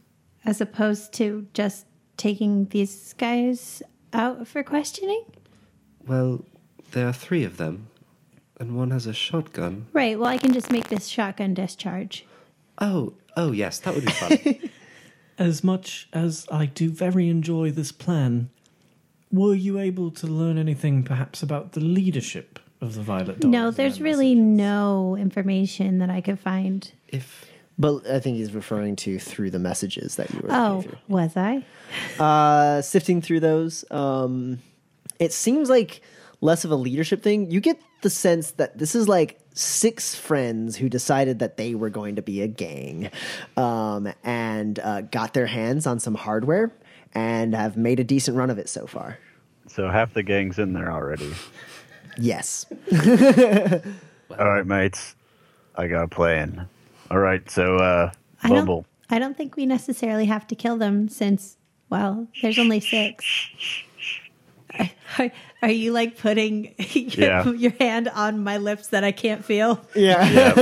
[0.47, 5.25] as opposed to just taking these guys out for questioning?
[6.07, 6.45] Well,
[6.93, 7.89] there are three of them,
[8.59, 9.87] and one has a shotgun.
[9.93, 10.19] Right.
[10.19, 12.27] Well, I can just make this shotgun discharge.
[12.79, 14.71] Oh, oh yes, that would be fun.
[15.39, 18.49] As much as I do very enjoy this plan,
[19.31, 23.53] were you able to learn anything perhaps about the leadership of the Violet Dogs.
[23.53, 26.91] No, there's really no information that I could find.
[27.09, 27.47] If
[27.79, 31.37] But I think he's referring to through the messages that you were Oh, looking was
[31.37, 31.65] I?
[32.19, 33.85] Uh, sifting through those.
[33.91, 34.59] Um,
[35.19, 36.01] it seems like
[36.41, 37.51] less of a leadership thing.
[37.51, 41.91] You get the sense that this is like six friends who decided that they were
[41.91, 43.11] going to be a gang
[43.57, 46.71] um, and uh, got their hands on some hardware
[47.15, 49.19] and have made a decent run of it so far.
[49.69, 51.33] So half the gang's in there already.
[52.19, 52.67] Yes.
[54.39, 55.15] All right, mates.
[55.77, 56.69] I got a plan.
[57.11, 58.11] All right, so uh,
[58.43, 58.83] I Bumble.
[58.83, 58.87] don't.
[59.09, 61.57] I don't think we necessarily have to kill them since,
[61.91, 63.25] well, there's only six.
[65.19, 65.31] Are,
[65.63, 67.51] are you like putting your, Yeah.
[67.53, 69.81] your hand on my lips that I can't feel?
[69.95, 70.55] Yeah.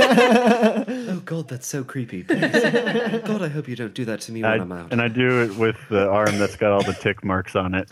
[0.87, 2.23] oh god, that's so creepy.
[2.23, 2.39] Please.
[3.25, 4.91] God, I hope you don't do that to me when I, I'm out.
[4.93, 7.91] and I do it with the arm that's got all the tick marks on it.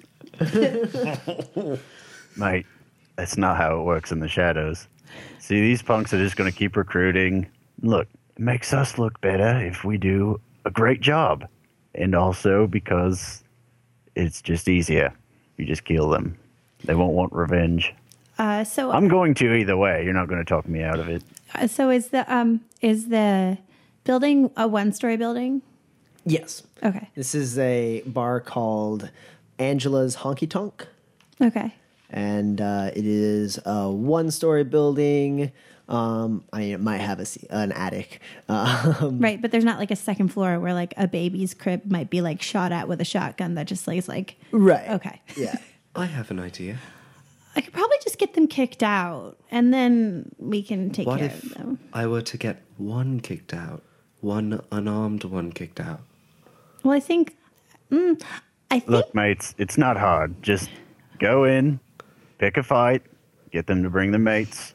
[2.38, 2.66] Mate,
[3.16, 4.88] that's not how it works in the shadows.
[5.40, 7.48] See, these punks are just going to keep recruiting.
[7.82, 11.48] Look, it makes us look better if we do a great job.
[11.96, 13.44] And also because
[14.16, 15.14] it's just easier.
[15.58, 16.38] You just kill them.
[16.84, 17.94] They won't want revenge.
[18.38, 20.04] Uh, so, I'm going to either way.
[20.04, 21.24] You're not going to talk me out of it.
[21.56, 23.58] uh, so is the um is the
[24.04, 25.62] building a one story building?
[26.26, 26.64] yes.
[26.82, 27.10] Okay.
[27.16, 29.10] This is a bar called
[29.60, 30.88] Angela's Honky Tonk.
[31.42, 31.74] Okay.
[32.10, 35.52] and uh, it is a one-story building.
[35.90, 38.22] Um, I mean, it might have a, an attic.
[38.50, 42.10] Um, Right, but there's not like a second floor where like a baby's crib might
[42.10, 44.90] be like shot at with a shotgun that just lays like right.
[44.92, 45.22] okay.
[45.38, 45.56] Yeah.
[45.96, 46.78] I have an idea.
[47.56, 51.28] I could probably just get them kicked out and then we can take What care
[51.28, 51.80] if of them.
[51.94, 53.84] I were to get one kicked out,
[54.22, 56.02] one unarmed one kicked out?
[56.84, 57.36] Well, I think
[57.92, 58.22] mm,
[58.72, 60.42] I think Look, mates, it's not hard.
[60.42, 60.70] Just
[61.20, 61.80] go in,
[62.40, 63.04] pick a fight,
[63.52, 64.73] get them to bring the mates,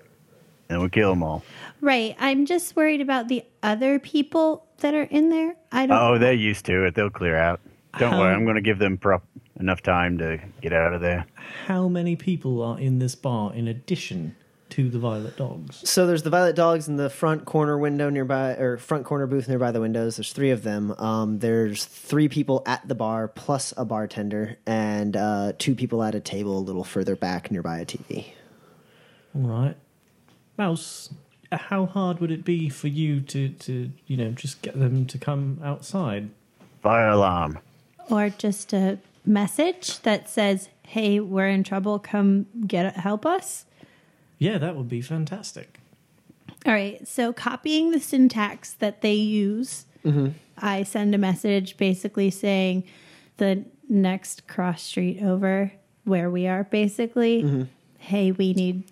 [0.68, 1.42] and we kill them all.
[1.80, 2.16] right.
[2.18, 5.56] I'm just worried about the other people that are in there.
[5.72, 6.94] I don't Oh, they're used to it.
[6.94, 7.60] They'll clear out.
[7.98, 8.32] Don't worry.
[8.34, 9.24] I'm going to give them prop
[9.58, 11.26] enough time to get out of there.
[11.66, 14.36] How many people are in this bar in addition
[14.70, 15.88] to the Violet Dogs?
[15.88, 19.48] So there's the Violet Dogs in the front corner window nearby, or front corner booth
[19.48, 20.16] nearby the windows.
[20.16, 20.92] There's three of them.
[20.98, 26.14] Um, there's three people at the bar plus a bartender, and uh, two people at
[26.14, 28.26] a table a little further back nearby a TV.
[29.34, 29.76] All right.
[30.58, 31.10] Mouse,
[31.52, 35.16] how hard would it be for you to, to you know, just get them to
[35.16, 36.30] come outside?
[36.82, 37.58] Fire alarm.
[38.10, 41.98] or just a message that says, "Hey, we're in trouble.
[41.98, 43.64] Come get help us."
[44.38, 45.80] Yeah, that would be fantastic.
[46.64, 47.06] All right.
[47.06, 50.28] So copying the syntax that they use, mm-hmm.
[50.56, 52.84] I send a message basically saying
[53.38, 55.72] the next cross street over
[56.04, 57.62] where we are basically, mm-hmm.
[57.98, 58.84] "Hey, we need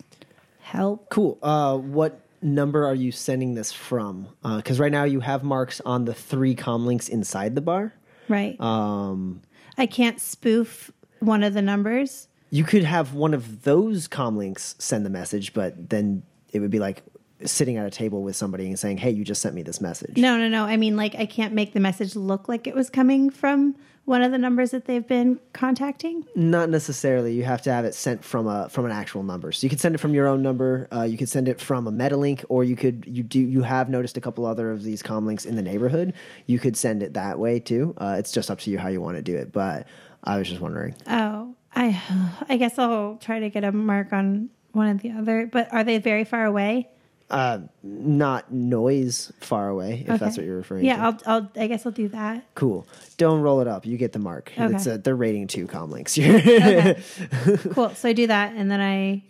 [0.67, 1.39] help." Cool.
[1.43, 4.29] Uh, what number are you sending this from?
[4.43, 7.93] Because right now you have marks on the three com links inside the bar.
[8.29, 8.61] Right.
[8.61, 9.43] Um,
[9.79, 10.91] I can't spoof
[11.21, 12.29] one of the numbers.
[12.51, 16.71] you could have one of those com links send the message, but then it would
[16.71, 17.03] be like
[17.45, 20.17] sitting at a table with somebody and saying, "Hey, you just sent me this message."
[20.17, 20.65] No, no, no.
[20.65, 23.77] I mean, like, I can't make the message look like it was coming from
[24.07, 26.25] one of the numbers that they've been contacting.
[26.35, 27.35] Not necessarily.
[27.35, 29.53] You have to have it sent from a from an actual number.
[29.53, 30.89] So you could send it from your own number.
[30.93, 33.91] Uh, you could send it from a MetaLink, or you could you do you have
[33.91, 36.15] noticed a couple other of these com links in the neighborhood.
[36.47, 37.95] You could send it that way too.
[37.99, 39.53] Uh, it's just up to you how you want to do it.
[39.53, 39.87] But
[40.25, 40.95] I was just wondering.
[41.09, 42.01] Oh, I,
[42.49, 45.47] I guess I'll try to get a mark on one of the other.
[45.47, 46.89] But are they very far away?
[47.29, 51.01] Uh, not noise far away, if that's what you're referring Yeah, to.
[51.03, 51.63] Yeah, I'll, I'll.
[51.65, 52.45] I guess I'll do that.
[52.55, 52.87] Cool.
[53.17, 53.85] Don't roll it up.
[53.85, 54.53] You get the mark.
[54.57, 54.73] Okay.
[54.75, 56.17] It's a, they're rating two com links.
[57.73, 57.91] Cool.
[57.95, 59.23] So I do that, and then I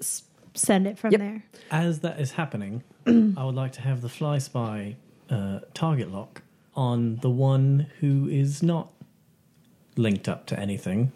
[0.00, 0.24] s-
[0.54, 1.20] send it from Yep.
[1.20, 1.44] there.
[1.70, 4.96] As that is happening, I would like to have the Fly Spy
[5.30, 6.42] uh, target lock
[6.74, 8.92] on the one who is not
[9.96, 11.12] linked up to anything,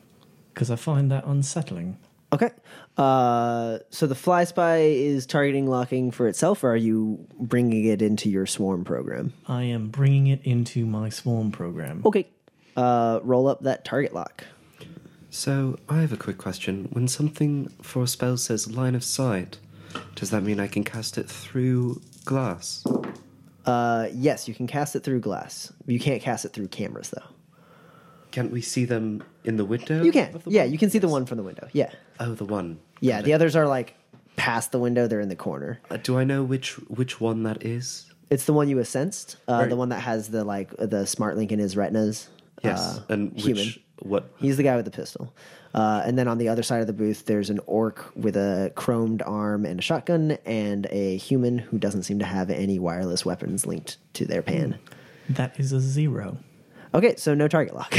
[0.55, 1.99] because I find that unsettling.
[2.33, 2.51] okay.
[2.97, 8.03] Uh, so the fly spy is targeting locking for itself, or are you bringing it
[8.03, 9.32] into your swarm program?
[9.47, 12.03] I am bringing it into my swarm program.
[12.05, 12.28] Okay.
[12.76, 14.45] Uh, roll up that target lock.
[15.30, 16.88] So, I have a quick question.
[16.93, 19.59] When something for a spell says line of sight,
[20.14, 22.84] does that mean I can cast it through glass?
[23.64, 25.72] Uh, yes, you can cast it through glass.
[25.86, 27.28] You can't cast it through cameras, though.
[28.33, 30.03] Can't we see them in the window?
[30.03, 30.35] You can.
[30.35, 31.68] of Yeah, you can see the one from the window.
[31.72, 31.91] Yeah.
[32.18, 32.80] Oh, the one.
[33.01, 33.35] Yeah, Got the it.
[33.35, 33.95] others are like
[34.37, 35.07] past the window.
[35.07, 35.80] They're in the corner.
[35.91, 38.07] Uh, do I know which which one that is?
[38.30, 39.37] It's the one you assensed.
[39.47, 39.68] Uh, Right.
[39.68, 42.28] The one that has the like the smart link in his retinas.
[42.64, 43.66] Yes, Uh, and which human.
[44.01, 44.30] What?
[44.39, 45.33] He's the guy with the pistol.
[45.74, 48.72] Uh, and then on the other side of the booth, there's an orc with a
[48.76, 53.24] chromed arm and a shotgun, and a human who doesn't seem to have any wireless
[53.24, 54.78] weapons linked to their pan.
[55.30, 56.37] That is a zero.
[56.95, 57.93] Okay, so no target lock.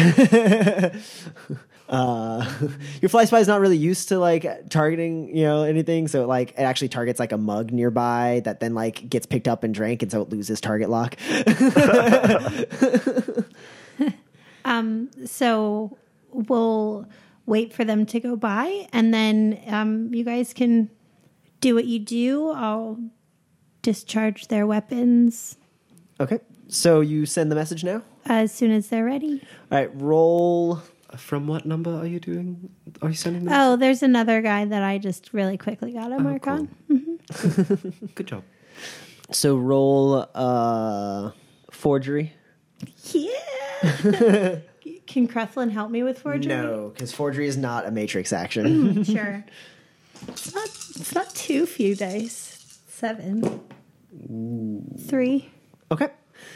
[1.90, 2.54] uh,
[3.02, 6.08] your fly spy is not really used to like targeting, you know, anything.
[6.08, 9.64] So like it actually targets like a mug nearby that then like gets picked up
[9.64, 11.16] and drank, and so it loses target lock.
[14.66, 15.10] um.
[15.26, 15.98] So
[16.32, 17.08] we'll
[17.46, 20.90] wait for them to go by, and then um, you guys can
[21.62, 22.50] do what you do.
[22.50, 23.00] I'll
[23.82, 25.58] discharge their weapons
[26.20, 28.02] okay, so you send the message now.
[28.26, 29.42] As soon as they're ready.
[29.72, 30.82] All right, roll.
[31.16, 32.72] From what number are you doing?
[33.04, 33.54] Are you sending them?
[33.56, 36.68] Oh, there's another guy that I just really quickly got a mark cool.
[36.90, 37.20] on.
[38.16, 38.44] Good job.
[39.32, 41.32] So roll uh,
[41.70, 42.34] forgery.
[43.12, 43.30] Yeah.
[45.06, 46.48] Can Creflin help me with forgery?
[46.48, 49.04] No, because forgery is not a matrix action.
[49.14, 49.46] Sure.
[50.30, 52.80] It's not, it's not too few dice.
[52.88, 53.62] Seven.
[55.08, 55.50] Three.
[55.92, 56.10] okay,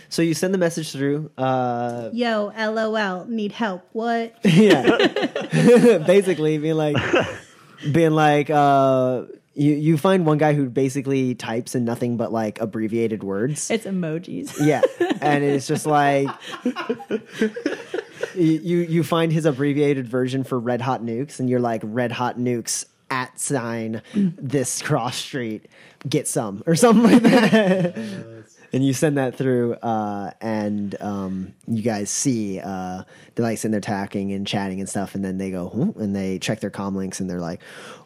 [0.09, 1.31] so you send the message through.
[1.37, 3.87] Uh, Yo, LOL, need help.
[3.91, 4.35] What?
[4.43, 6.97] yeah, basically being like,
[7.91, 12.59] being like, uh, you you find one guy who basically types in nothing but like
[12.61, 13.69] abbreviated words.
[13.69, 14.53] It's emojis.
[14.59, 14.81] Yeah,
[15.21, 16.27] and it's just like
[18.35, 22.11] you you you find his abbreviated version for red hot nukes, and you're like red
[22.11, 25.67] hot nukes at sign this cross street
[26.07, 28.36] get some or something like that.
[28.74, 33.03] And you send that through, uh, and um, you guys see uh,
[33.34, 36.13] they're like sitting there talking and chatting and stuff, and then they go "Hmm," and
[36.13, 37.61] they check their com links, and they're like,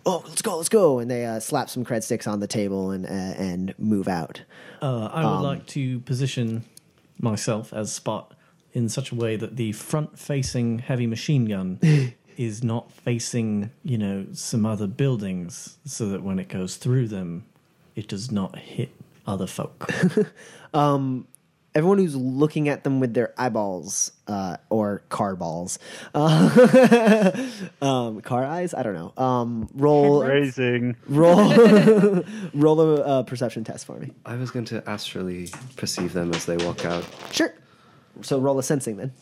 [0.05, 2.91] "Oh, let's go, let's go!" And they uh, slap some cred sticks on the table
[2.91, 4.43] and uh, and move out.
[4.83, 6.63] Uh, I Um, would like to position
[7.19, 8.31] myself as Spot
[8.73, 11.79] in such a way that the front-facing heavy machine gun
[12.37, 17.45] is not facing, you know, some other buildings, so that when it goes through them,
[17.95, 18.91] it does not hit
[19.25, 19.89] other folk.
[20.73, 21.27] um,
[21.73, 25.79] everyone who's looking at them with their eyeballs uh, or car balls,
[26.13, 27.47] uh,
[27.81, 28.73] um, car eyes.
[28.73, 29.23] I don't know.
[29.23, 30.95] Um, roll, Raising.
[31.07, 31.53] roll,
[32.53, 34.11] roll a uh, perception test for me.
[34.25, 37.05] I was going to astrally perceive them as they walk out.
[37.31, 37.53] Sure.
[38.21, 39.13] So roll a sensing then.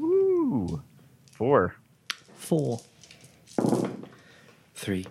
[0.00, 0.82] Ooh.
[1.32, 1.76] Four.
[2.34, 2.80] Four.
[4.74, 5.06] Three.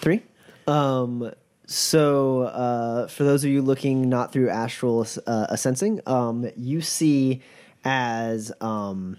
[0.00, 0.22] Three.
[0.66, 1.32] Um,
[1.72, 7.42] so, uh, for those of you looking not through astral uh, sensing, um, you see
[7.84, 9.16] as um,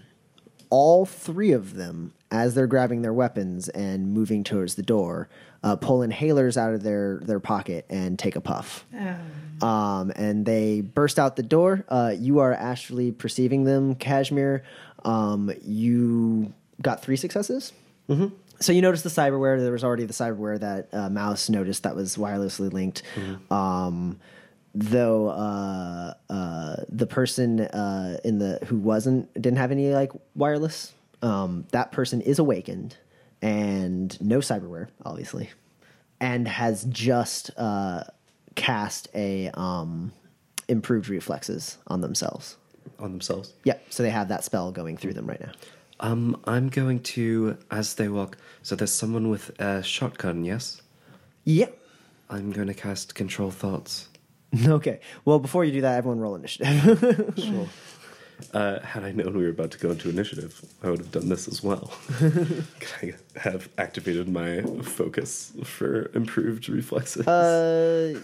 [0.68, 5.30] all three of them, as they're grabbing their weapons and moving towards the door,
[5.62, 8.84] uh, pull inhalers out of their, their pocket and take a puff.
[9.66, 11.86] Um, and they burst out the door.
[11.88, 14.62] Uh, you are astrally perceiving them, Kashmir.
[15.06, 17.72] Um, you got three successes.
[18.62, 19.60] So you noticed the cyberware.
[19.60, 23.02] There was already the cyberware that uh, Mouse noticed that was wirelessly linked.
[23.50, 24.20] Um,
[24.74, 30.94] though uh, uh, the person uh, in the who wasn't didn't have any like wireless.
[31.20, 32.96] Um, that person is awakened
[33.40, 35.50] and no cyberware, obviously,
[36.20, 38.04] and has just uh,
[38.56, 40.12] cast a um,
[40.68, 42.56] improved reflexes on themselves.
[42.98, 43.52] On themselves.
[43.64, 43.84] Yep.
[43.90, 45.52] So they have that spell going through them right now.
[46.02, 50.82] Um, I'm going to, as they walk, so there's someone with a shotgun, yes?
[51.44, 51.78] Yep.
[52.28, 54.08] I'm going to cast Control Thoughts.
[54.66, 55.00] Okay.
[55.24, 57.32] Well, before you do that, everyone roll initiative.
[57.38, 57.68] Sure.
[58.52, 61.28] Uh, had I known we were about to go into initiative, I would have done
[61.30, 61.92] this as well.
[62.18, 62.64] Can
[63.02, 67.26] I have activated my focus for improved reflexes?
[67.26, 68.20] uh,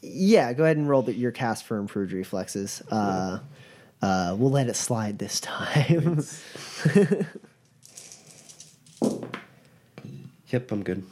[0.00, 0.52] yeah.
[0.54, 2.80] Go ahead and roll the, your cast for improved reflexes.
[2.90, 3.40] Uh,
[4.02, 6.22] uh, we'll let it slide this time.
[10.48, 11.04] yep, I'm good.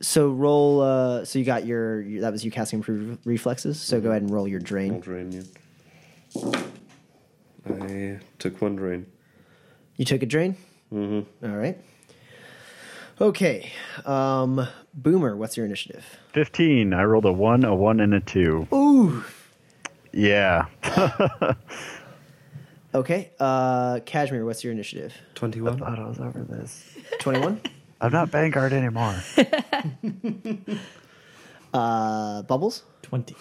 [0.00, 0.80] so roll.
[0.80, 3.80] Uh, so you got your, your that was you casting improved reflexes.
[3.80, 5.00] So go ahead and roll your I'll drain.
[5.00, 5.44] drain you.
[7.66, 9.06] I took one drain.
[9.96, 10.56] You took a drain.
[10.92, 11.46] Mm-hmm.
[11.46, 11.78] All right.
[13.20, 13.70] Okay.
[14.04, 16.04] Um, Boomer, what's your initiative?
[16.32, 16.92] 15.
[16.92, 18.68] I rolled a 1, a 1, and a 2.
[18.72, 19.24] Ooh.
[20.14, 20.66] Yeah.
[22.94, 23.32] Okay.
[23.40, 25.12] Uh, Kashmir, what's your initiative?
[25.34, 25.78] 21.
[25.78, 26.96] thought I was over this.
[27.18, 27.60] Twenty-one.
[28.00, 29.16] I'm not Vanguard anymore.
[31.74, 32.84] uh, Bumbles.
[33.02, 33.34] 20.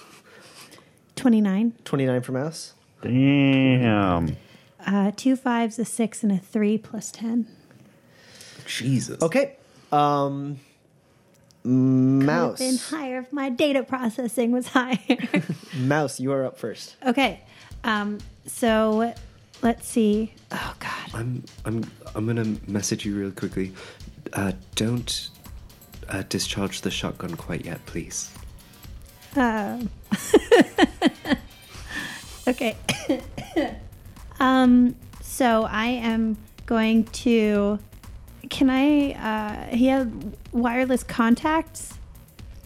[1.15, 1.73] 29.
[1.85, 2.73] Twenty-nine for Mouse.
[3.03, 4.37] Damn.
[4.85, 7.45] Uh, two fives, a six, and a three plus 10.
[8.65, 9.21] Jesus.
[9.21, 9.57] Okay.
[9.91, 10.59] Um,
[11.63, 12.59] Could have Mouse.
[12.59, 14.97] been higher if my data processing was higher.
[15.77, 16.95] Mouse, you are up first.
[17.05, 17.41] okay.
[17.85, 19.13] Um, so
[19.61, 20.33] let's see.
[20.51, 21.09] Oh God.
[21.13, 21.83] I'm I'm
[22.15, 23.73] I'm gonna message you real quickly.
[24.33, 25.29] Uh, don't
[26.09, 28.31] uh, discharge the shotgun quite yet, please.
[29.35, 29.89] Um,
[32.47, 32.75] okay.
[34.39, 37.79] um, so I am going to.
[38.53, 39.13] Can I?
[39.13, 41.95] Uh, he had wireless contacts.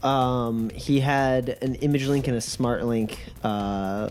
[0.04, 4.10] Um, he had an image link and a smart link uh,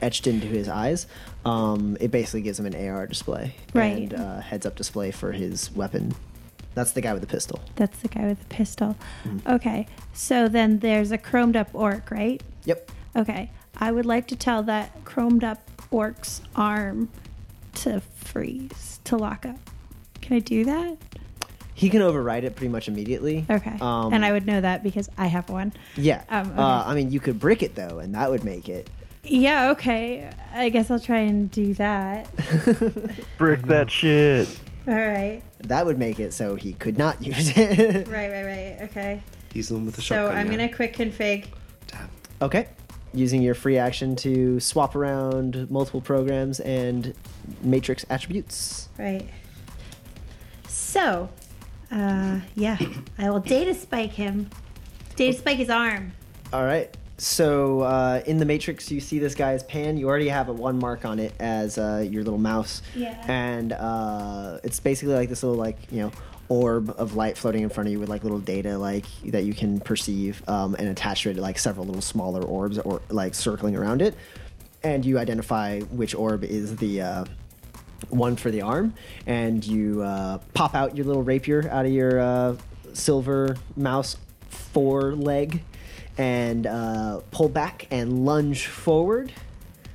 [0.00, 1.06] etched into his eyes.
[1.44, 4.10] Um, it basically gives him an AR display Right.
[4.10, 6.14] and uh, heads up display for his weapon.
[6.74, 7.60] That's the guy with the pistol.
[7.76, 8.96] That's the guy with the pistol.
[9.46, 9.86] Okay.
[10.14, 12.42] So then there's a chromed up orc, right?
[12.64, 12.90] Yep.
[13.16, 13.50] Okay.
[13.76, 15.60] I would like to tell that chromed up
[15.90, 17.10] orc's arm
[17.74, 19.58] to freeze, to lock up.
[20.22, 20.96] Can I do that?
[21.74, 23.44] He can override it pretty much immediately.
[23.50, 23.76] Okay.
[23.80, 25.72] Um, and I would know that because I have one.
[25.96, 26.22] Yeah.
[26.28, 26.58] Um, okay.
[26.62, 28.88] uh, I mean, you could brick it though, and that would make it.
[29.24, 30.30] Yeah, okay.
[30.52, 32.28] I guess I'll try and do that.
[33.38, 34.48] Brick that shit.
[34.88, 35.42] All right.
[35.60, 38.08] That would make it so he could not use it.
[38.08, 38.78] Right, right, right.
[38.90, 39.22] Okay.
[39.52, 40.36] He's the one with the So shotgun.
[40.38, 40.56] I'm yeah.
[40.56, 41.46] going to quick config.
[41.86, 42.10] Damn.
[42.42, 42.68] okay.
[43.14, 47.14] Using your free action to swap around multiple programs and
[47.62, 48.88] matrix attributes.
[48.98, 49.28] Right.
[50.92, 51.30] So,
[51.90, 52.76] uh, yeah,
[53.16, 54.50] I will data spike him.
[55.16, 56.12] Data spike his arm.
[56.52, 56.94] All right.
[57.16, 59.96] So uh, in the Matrix, you see this guy's pan.
[59.96, 62.82] You already have a one mark on it as uh, your little mouse.
[62.94, 63.24] Yeah.
[63.26, 66.12] And uh, it's basically like this little like you know
[66.50, 69.54] orb of light floating in front of you with like little data like that you
[69.54, 73.76] can perceive um, and attach to it like several little smaller orbs or like circling
[73.76, 74.14] around it.
[74.82, 77.24] And you identify which orb is the uh,
[78.10, 78.94] one for the arm,
[79.26, 82.56] and you uh, pop out your little rapier out of your uh,
[82.92, 84.16] silver mouse
[84.48, 85.62] foreleg
[86.18, 89.32] and uh, pull back and lunge forward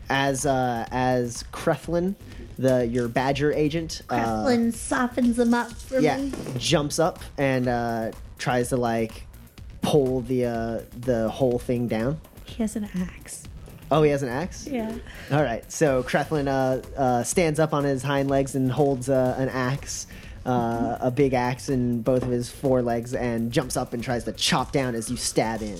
[0.10, 2.16] as uh, as Creflin,
[2.58, 6.32] the your badger agent, uh, Creflin softens him up for yeah, me.
[6.58, 9.28] jumps up and uh, tries to like
[9.82, 12.20] pull the uh, the whole thing down.
[12.45, 13.47] He has an axe.
[13.90, 14.68] Oh, he has an axe.
[14.68, 14.94] Yeah.
[15.32, 19.36] All right, so Creflin uh, uh, stands up on his hind legs and holds uh,
[19.38, 20.08] an axe,
[20.46, 24.34] uh, a big axe in both of his forelegs, and jumps up and tries to
[24.34, 25.80] chop down as you stab in.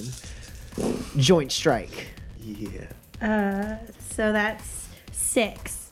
[1.18, 2.08] Joint strike.
[2.41, 2.86] Yeah.
[3.22, 3.78] Uh,
[4.10, 5.89] so that's six.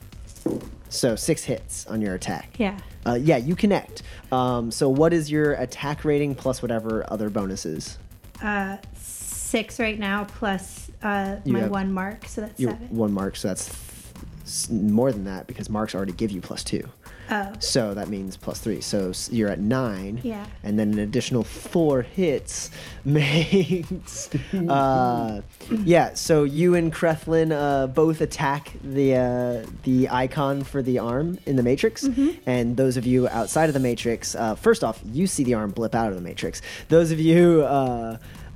[0.90, 2.56] So six hits on your attack.
[2.58, 2.80] Yeah.
[3.06, 4.04] Uh, yeah, you connect.
[4.32, 7.98] Um, so what is your attack rating plus whatever other bonuses?
[8.42, 12.88] Uh, six right now plus uh, my have- one mark, so that's seven.
[12.90, 16.88] one mark, so that's more than that because marks already give you plus two.
[17.32, 17.52] Oh.
[17.58, 18.80] So that means plus three.
[18.82, 20.20] So you're at nine.
[20.24, 20.46] Yeah.
[20.62, 22.70] And then an additional four hits
[23.06, 24.30] makes.
[24.54, 25.42] uh,
[25.84, 26.14] yeah.
[26.14, 31.56] So you and Creflin uh, both attack the uh, the icon for the arm in
[31.56, 32.30] the Matrix, Mm-hmm.
[32.48, 35.72] and those of you outside of the Matrix, uh, first off, you see the arm
[35.72, 36.62] blip out of the Matrix.
[36.90, 37.64] Those of you.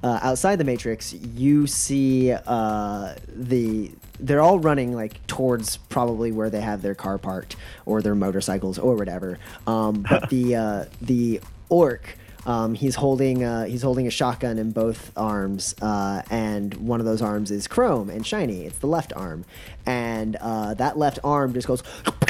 [0.01, 6.49] Uh, outside the matrix you see uh, the they're all running like towards probably where
[6.49, 9.39] they have their car parked or their motorcycles or whatever.
[9.65, 14.71] Um, but the uh, the orc um, he's holding uh, he's holding a shotgun in
[14.71, 18.65] both arms uh, and one of those arms is chrome and shiny.
[18.65, 19.45] It's the left arm.
[19.85, 21.83] And uh, that left arm just goes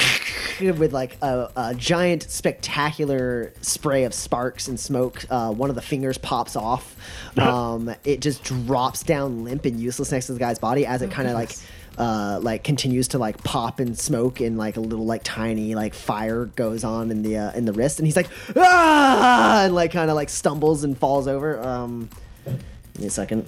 [0.60, 5.24] with like a, a giant spectacular spray of sparks and smoke.
[5.30, 6.96] Uh, one of the fingers pops off.
[7.40, 11.10] Um, it just drops down limp and useless next to the guy's body as it
[11.10, 11.52] kind of like
[12.00, 15.92] uh, like continues to like pop and smoke and like a little like tiny like
[15.92, 17.98] fire goes on in the uh, in the wrist.
[17.98, 19.64] And he's like ah!
[19.64, 21.60] and like kind of like stumbles and falls over.
[21.60, 22.08] Um
[22.46, 23.46] give me a second.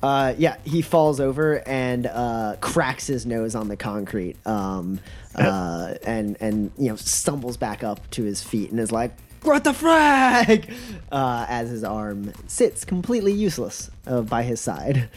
[0.00, 4.98] Uh, yeah, he falls over and uh, cracks his nose on the concrete, um,
[5.34, 9.64] uh, and and you know stumbles back up to his feet and is like, "What
[9.64, 10.72] the frag?"
[11.12, 15.08] Uh, as his arm sits completely useless uh, by his side,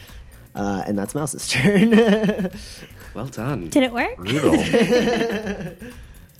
[0.54, 2.50] uh, and that's Mouse's turn.
[3.14, 3.68] Well done.
[3.68, 4.18] Did it work?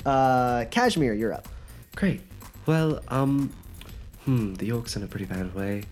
[0.07, 1.49] uh, Kashmir, you're up.
[1.97, 2.20] Great.
[2.66, 3.53] Well, um,
[4.24, 5.85] hmm, the orc's in a pretty bad way.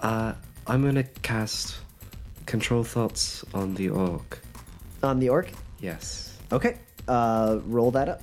[0.00, 0.34] Uh,
[0.66, 1.76] I'm gonna cast
[2.46, 4.40] Control Thoughts on the orc.
[5.02, 5.50] On the orc.
[5.80, 6.36] Yes.
[6.52, 6.78] Okay,
[7.08, 8.22] uh, roll that up.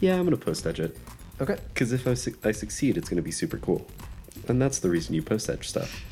[0.00, 0.96] Yeah, I'm gonna post edge it.
[1.40, 1.56] Okay.
[1.72, 3.86] Because if I, su- I succeed, it's gonna be super cool.
[4.48, 6.02] And that's the reason you post edge stuff.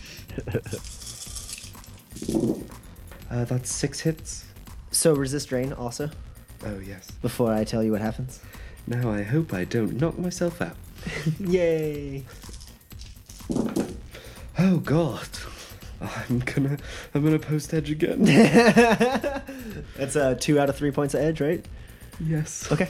[3.31, 4.44] uh, that's six hits.
[4.90, 6.10] So resist drain also.
[6.65, 7.10] Oh, yes.
[7.23, 8.40] Before I tell you what happens.
[8.86, 10.77] Now I hope I don't knock myself out.
[11.40, 12.24] Yay!
[14.59, 15.28] Oh, God.
[16.01, 16.77] I'm gonna
[17.15, 18.24] I'm gonna post edge again.
[19.97, 21.65] That's uh, two out of three points of edge, right?
[22.20, 22.70] yes.
[22.70, 22.89] Okay.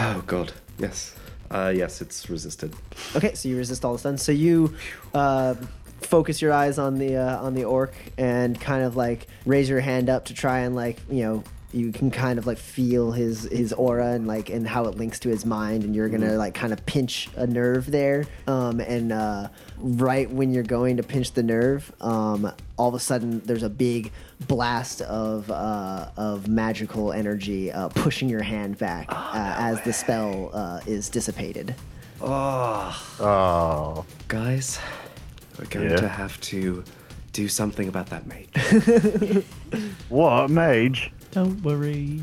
[0.00, 0.52] Oh god.
[0.78, 1.14] Yes.
[1.50, 2.74] Uh, yes, it's resisted.
[3.16, 4.18] Okay, so you resist all the stun.
[4.18, 4.74] So you
[5.14, 5.54] uh,
[6.00, 9.80] focus your eyes on the uh, on the orc and kind of like raise your
[9.80, 13.42] hand up to try and like you know you can kind of like feel his
[13.42, 16.54] his aura and like and how it links to his mind and you're gonna like
[16.54, 21.32] kind of pinch a nerve there um, and uh, right when you're going to pinch
[21.32, 24.10] the nerve um, all of a sudden there's a big
[24.46, 30.50] blast of uh, of magical energy uh, pushing your hand back uh, as the spell
[30.54, 31.74] uh, is dissipated
[32.20, 33.14] Oh.
[33.20, 34.80] Oh, guys,
[35.56, 35.96] we're going Yeah?
[35.98, 36.82] to have to
[37.32, 39.44] do something about that mage.
[40.08, 41.12] What, mage?
[41.38, 42.20] Don't worry.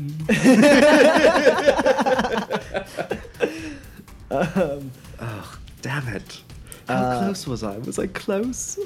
[4.30, 6.42] Oh, damn it.
[6.88, 7.78] How close was I?
[7.78, 8.78] Was I close?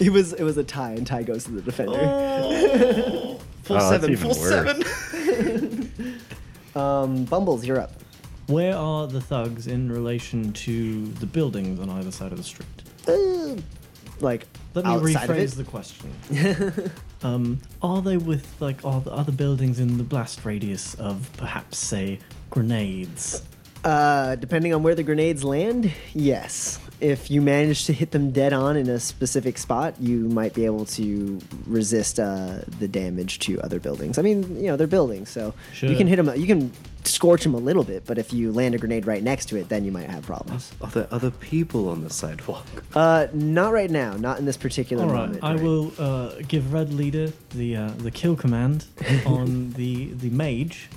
[0.00, 1.92] It was it was a tie, and tie goes to the defender.
[3.62, 4.48] Four Oh, that's seven, even worse.
[4.48, 6.20] seven.
[6.76, 7.92] Um, Bumbles, you're up.
[8.48, 12.68] Where are the thugs in relation to the buildings on either side of the street?
[13.08, 13.56] Uh,
[14.20, 15.56] like Let me outside of rephrase it.
[15.56, 16.12] the question.
[17.22, 21.78] um, are they with like are the other buildings in the blast radius of perhaps
[21.78, 22.18] say
[22.50, 23.42] grenades?
[23.86, 26.80] Uh, depending on where the grenades land, yes.
[27.00, 30.64] If you manage to hit them dead on in a specific spot, you might be
[30.64, 34.18] able to resist uh, the damage to other buildings.
[34.18, 36.34] I mean, you know, they're buildings, so you can hit them.
[36.34, 36.72] You can
[37.04, 39.68] scorch them a little bit, but if you land a grenade right next to it,
[39.68, 40.72] then you might have problems.
[40.80, 42.66] Are there other people on the sidewalk?
[42.92, 44.14] Uh, not right now.
[44.16, 45.44] Not in this particular All right, moment.
[45.44, 45.62] I right?
[45.62, 48.86] will uh, give Red Leader the uh, the kill command
[49.26, 50.88] on the the mage,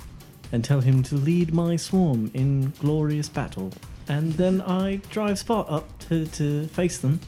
[0.52, 3.72] and tell him to lead my swarm in glorious battle.
[4.08, 7.20] And then I drive Spot up to, to face them,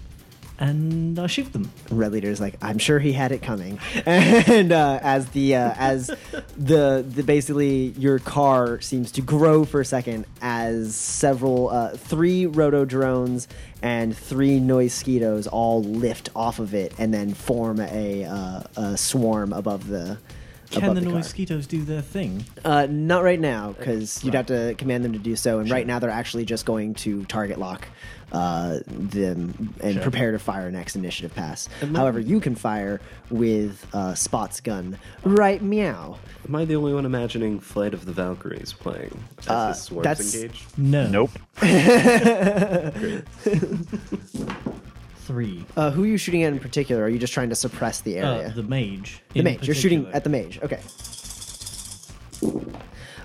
[0.59, 1.71] and I shoot them.
[1.91, 6.09] Red Leader's like, I'm sure he had it coming, and uh, as the uh, as
[6.57, 12.47] the the basically your car seems to grow for a second as several uh, three
[12.47, 13.49] roto drones
[13.83, 18.97] and three noise skeetos all lift off of it and then form a, uh, a
[18.97, 20.19] swarm above the.
[20.73, 22.45] Can the the mosquitoes do their thing?
[22.65, 25.59] Uh, not right now, because you'd have to command them to do so.
[25.59, 27.87] And right now, they're actually just going to target lock
[28.33, 30.03] uh, them and Sure.
[30.03, 31.69] prepare to fire next initiative pass.
[31.95, 33.01] However, you can fire
[33.31, 34.99] with uh, Spot's gun.
[35.23, 36.19] Right, meow.
[36.49, 40.05] Am I the only one imagining Flight of the Valkyries playing as Uh, the swarms
[40.05, 40.65] that's- engage?
[40.79, 41.07] No.
[41.09, 41.31] Nope.
[45.27, 45.65] Three.
[45.77, 47.03] Uh, who are you shooting at in particular?
[47.05, 48.49] Are you just trying to suppress the area?
[48.49, 49.23] Uh, the mage.
[49.33, 49.67] the mage.
[49.67, 50.59] You're shooting at the mage.
[50.63, 50.81] Okay.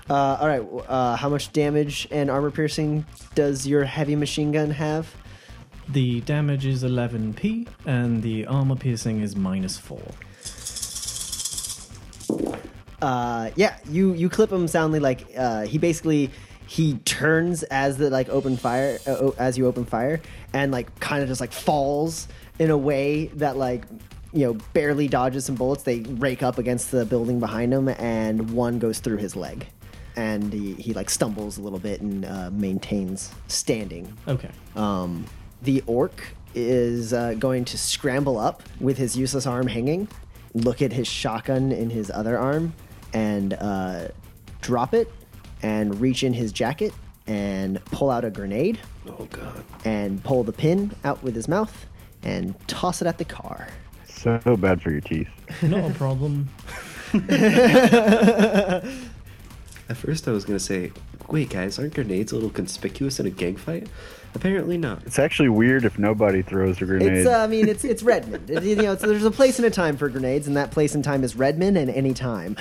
[0.08, 0.62] Uh, all right.
[0.88, 3.04] Uh, how much damage and armor piercing
[3.34, 5.12] does your heavy machine gun have?
[5.88, 10.00] The damage is 11p, and the armor piercing is minus 4.
[13.00, 16.30] uh yeah you you clip him soundly like uh he basically
[16.68, 20.20] he turns as the like open fire uh, as you open fire
[20.52, 22.28] and like kind of just like falls
[22.58, 23.86] in a way that like
[24.34, 25.82] you know barely dodges some bullets.
[25.84, 29.66] They rake up against the building behind him and one goes through his leg.
[30.14, 34.12] And he, he like stumbles a little bit and uh, maintains standing.
[34.26, 34.50] Okay.
[34.76, 35.24] um,
[35.62, 36.22] the orc
[36.54, 40.06] is uh, going to scramble up with his useless arm hanging,
[40.52, 42.74] look at his shotgun in his other arm,
[43.14, 44.08] and uh,
[44.60, 45.10] drop it,
[45.62, 46.92] and reach in his jacket
[47.26, 49.64] and pull out a grenade Oh god.
[49.84, 51.86] and pull the pin out with his mouth
[52.22, 53.68] and toss it at the car.
[54.06, 55.28] So bad for your teeth.
[55.62, 56.48] Not a problem.
[59.90, 60.92] At first I was gonna say,
[61.28, 63.88] wait guys, aren't grenades a little conspicuous in a gang fight?
[64.34, 65.02] Apparently not.
[65.06, 67.12] It's actually weird if nobody throws a grenade.
[67.12, 68.50] It's, uh, I mean, it's it's Redmond.
[68.50, 70.94] It- you know, it's, there's a place and a time for grenades, and that place
[70.94, 72.54] and time is Redmond and any time.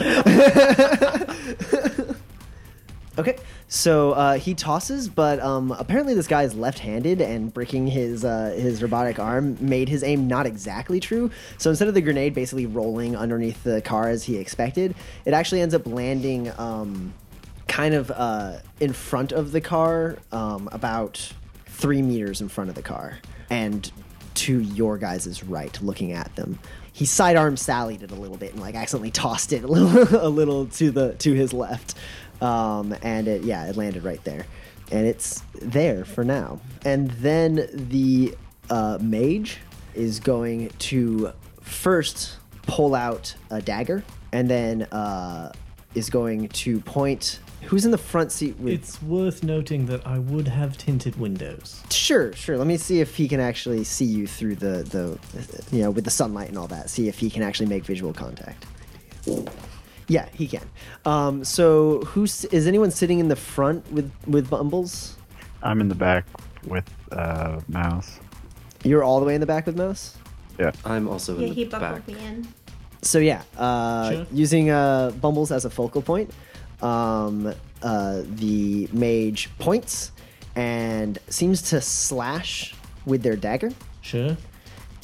[3.18, 3.38] okay,
[3.68, 8.54] so uh, he tosses, but um, apparently this guy is left-handed, and breaking his uh,
[8.58, 11.32] his robotic arm made his aim not exactly true.
[11.58, 14.96] So instead of the grenade basically rolling underneath the car as he expected,
[15.26, 16.52] it actually ends up landing.
[16.58, 17.14] Um,
[17.68, 21.34] kind of uh, in front of the car, um, about
[21.66, 23.20] three meters in front of the car,
[23.50, 23.92] and
[24.36, 26.60] to your guys' right, looking at them.
[26.94, 30.30] He sidearm sallied it a little bit and like accidentally tossed it a little, a
[30.30, 31.96] little to the to his left,
[32.42, 34.46] um, and it yeah, it landed right there,
[34.92, 36.60] and it's there for now.
[36.86, 38.36] And then the
[38.70, 39.60] uh, mage
[39.96, 41.32] is going to
[41.62, 45.52] first pull out a dagger, and then uh,
[45.96, 48.74] is going to point Who's in the front seat with?
[48.74, 51.82] It's worth noting that I would have tinted windows.
[51.90, 52.58] Sure, sure.
[52.58, 56.06] Let me see if he can actually see you through the the you know with
[56.06, 56.90] the sunlight and all that.
[56.90, 58.66] See if he can actually make visual contact.
[60.08, 60.64] Yeah, he can.
[61.06, 65.16] Um, so who's is anyone sitting in the front with with Bumbles?
[65.64, 66.26] I'm in the back
[66.66, 68.20] with uh, Mouse.
[68.84, 70.16] You're all the way in the back with Mouse.
[70.60, 70.72] Yeah.
[70.86, 72.08] I'm also Yeah, in he the bumbled back.
[72.08, 72.48] me in.
[73.02, 74.26] So yeah, uh, Sure.
[74.32, 76.32] using uh, Bumbles as a focal point,
[76.82, 77.54] um,
[77.84, 80.12] uh, the mage points
[80.56, 82.74] and seems to slash
[83.06, 83.72] with their dagger.
[84.02, 84.36] Sure.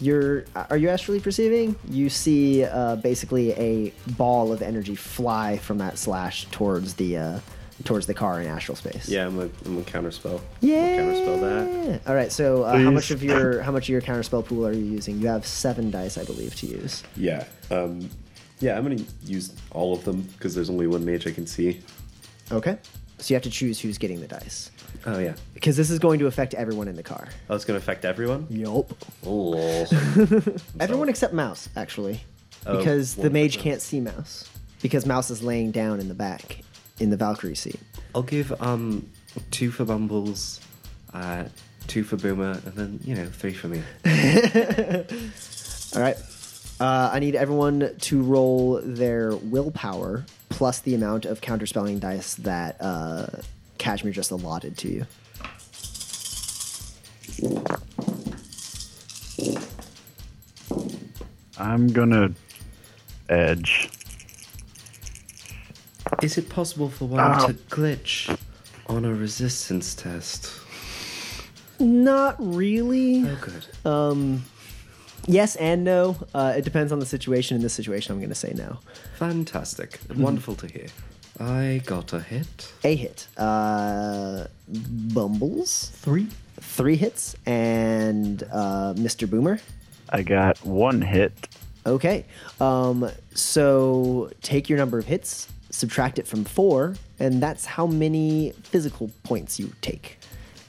[0.04, 1.76] You're are you astrally perceiving?
[1.90, 7.40] You see uh, basically a ball of energy fly from that slash towards the uh,
[7.86, 9.08] towards the car in astral space.
[9.08, 10.42] Yeah, I'm a, I'm a counterspell.
[10.60, 10.98] Yeah.
[10.98, 12.02] Counterspell that.
[12.08, 12.32] All right.
[12.32, 15.20] So uh, how much of your how much of your counterspell pool are you using?
[15.20, 17.04] You have seven dice, I believe, to use.
[17.16, 17.46] Yeah.
[17.72, 18.10] Um,
[18.60, 21.82] yeah, I'm gonna use all of them because there's only one mage I can see.
[22.52, 22.78] Okay.
[23.24, 24.70] So you have to choose who's getting the dice
[25.06, 25.36] Oh yeah.
[25.54, 27.30] because this is going to affect everyone in the car.
[27.50, 28.48] Oh, it's gonna affect everyone.
[28.50, 28.92] Yup.
[29.26, 29.86] Oh.
[30.80, 32.20] Everyone except Mouse, actually,
[32.66, 34.50] Oh, because the one mage can't see Mouse
[34.82, 36.60] because Mouse is laying down in the back
[37.00, 37.80] in the Valkyrie seat.
[38.14, 39.10] I'll give um
[39.52, 40.60] two for Bumbles,
[41.14, 41.46] uh,
[41.88, 43.82] two for Boomer, and then you know three for me.
[45.96, 46.18] All right.
[46.80, 52.78] Uh, I need everyone to roll their willpower plus the amount of counterspelling dice that
[52.80, 53.26] uh,
[53.80, 55.06] Kashmir just allotted to you.
[61.58, 62.34] I'm gonna
[63.30, 63.90] edge.
[66.22, 68.38] Is it possible for one to glitch
[68.86, 70.52] on a resistance test?
[71.80, 73.28] Not really.
[73.28, 73.90] Oh, good.
[73.90, 74.44] Um,
[75.28, 76.16] yes and no.
[76.34, 77.56] Uh, it depends on the situation.
[77.56, 78.80] In this situation, I'm going to say no.
[79.16, 79.92] Fantastic.
[79.92, 80.22] Mm-hmm.
[80.22, 80.88] Wonderful to hear.
[81.40, 82.74] I got a hit.
[82.84, 83.28] A hit.
[83.38, 85.90] Uh, Bumbles.
[85.96, 86.28] Three.
[86.60, 87.36] Three hits.
[87.46, 89.30] And uh, Mr.
[89.30, 89.60] Boomer.
[90.10, 91.48] I got one hit.
[91.86, 92.26] Okay.
[92.62, 98.54] Um, so take your number of hits, subtract it from four, and that's how many
[98.64, 100.20] physical points you take.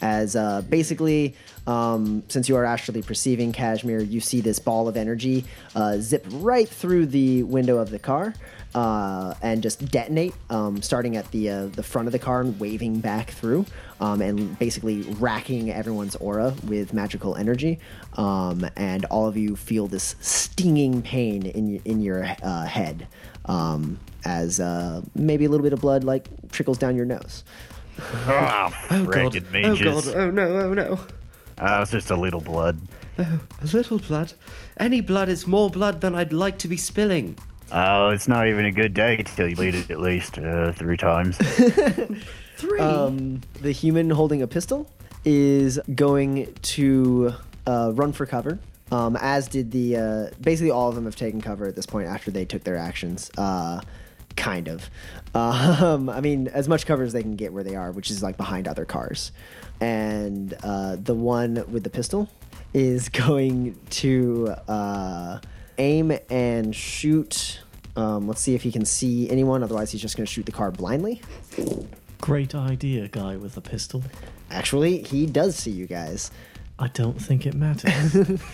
[0.01, 1.35] As uh, basically,
[1.67, 6.27] um, since you are actually perceiving Kashmir, you see this ball of energy uh, zip
[6.31, 8.35] right through the window of the car
[8.75, 12.59] uh, and just detonate, um, starting at the uh, the front of the car and
[12.59, 13.65] waving back through,
[14.01, 17.79] um, and basically racking everyone's aura with magical energy.
[18.15, 23.07] Um, and all of you feel this stinging pain in in your uh, head
[23.47, 27.45] um, as uh, maybe a little bit of blood like trickles down your nose.
[28.01, 29.33] Ah, Oh god.
[29.33, 30.15] friggin' Oh god.
[30.17, 30.49] Oh no.
[30.61, 30.99] Oh no.
[31.59, 32.81] Ah, it's just a little blood.
[33.19, 34.33] Oh, a little blood.
[34.79, 37.39] Any blood is more blood than I'd like to be spilling.
[37.73, 40.97] Oh, it's not even a good day till you bleed it at least uh, three
[40.97, 41.39] times.
[42.79, 44.89] Um, the human holding a pistol
[45.25, 47.35] is going to
[47.67, 48.59] uh, run for cover.
[48.93, 52.07] Um, as did the uh, basically all of them have taken cover at this point
[52.09, 53.31] after they took their actions.
[53.37, 53.81] Uh,
[54.37, 54.89] kind of.
[55.35, 58.23] Um, I mean, as much cover as they can get where they are, which is
[58.23, 59.33] like behind other cars.
[59.85, 62.31] And uh, the one with the pistol
[62.73, 65.41] is going to uh,
[65.77, 67.61] aim and shoot.
[67.95, 69.63] Um, let's see if he can see anyone.
[69.63, 71.21] Otherwise, he's just going to shoot the car blindly.
[72.23, 74.03] Great idea, guy with a pistol.
[74.51, 76.31] Actually, he does see you guys.
[76.79, 78.41] I don't think it matters.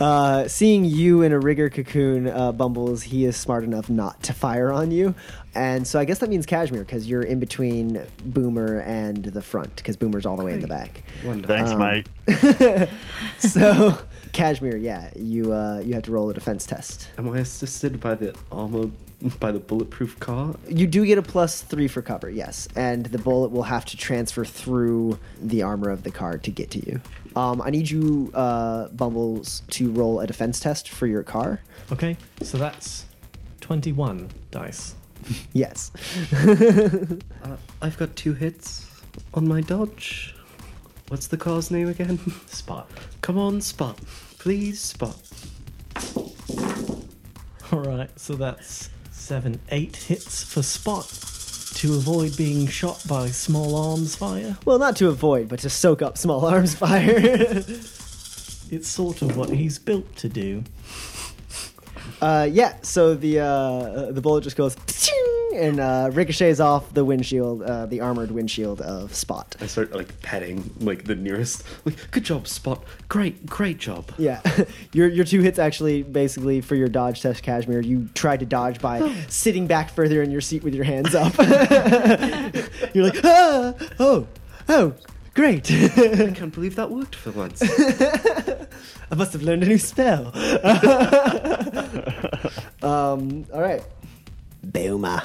[0.00, 4.32] Uh, seeing you in a rigger cocoon, uh, Bumbles, he is smart enough not to
[4.32, 5.14] fire on you.
[5.54, 9.76] And so I guess that means Kashmir, because you're in between Boomer and the front,
[9.76, 11.02] because Boomer's all the way in the back.
[11.24, 11.56] Wonderful.
[11.56, 12.88] Thanks, Um, mate.
[13.38, 13.98] So,
[14.32, 17.08] Kashmir, yeah, you uh, you have to roll a defense test.
[17.18, 18.90] Am I assisted by the armor,
[19.38, 20.54] by the bulletproof car?
[20.68, 23.96] You do get a plus three for cover, yes, and the bullet will have to
[23.96, 27.00] transfer through the armor of the car to get to you.
[27.36, 31.60] Um, I need you, uh, Bumbles, to roll a defense test for your car.
[31.92, 33.04] okay, so that's
[33.60, 34.94] 21 dice.
[35.52, 35.90] Yes.
[37.44, 38.86] Uh, I've got two hits
[39.34, 40.34] on my dodge.
[41.08, 42.18] What's the car's name again?
[42.46, 42.90] Spot.
[43.20, 43.98] Come on, Spot.
[44.38, 45.16] Please, Spot.
[47.72, 51.06] Alright, so that's 7, 8 hits for Spot
[51.74, 54.56] to avoid being shot by small arms fire.
[54.64, 57.62] Well, not to avoid, but to soak up small arms fire.
[58.70, 60.64] It's sort of what he's built to do.
[62.20, 62.76] Uh, yeah.
[62.82, 64.76] So the uh, the bullet just goes
[65.54, 69.56] and uh, ricochets off the windshield, uh, the armored windshield of Spot.
[69.60, 71.64] I start like petting like the nearest.
[71.84, 72.82] Like, good job, Spot.
[73.08, 74.10] Great, great job.
[74.18, 74.40] Yeah,
[74.92, 77.80] your your two hits actually basically for your dodge test, Kashmir.
[77.80, 81.36] You tried to dodge by sitting back further in your seat with your hands up.
[82.94, 84.26] You're like, ah, oh,
[84.68, 84.94] oh,
[85.34, 85.70] great.
[85.70, 87.62] I can't believe that worked for once.
[89.10, 90.28] I must have learned a new spell.
[92.82, 93.82] um, all right,
[94.62, 95.22] Boomer,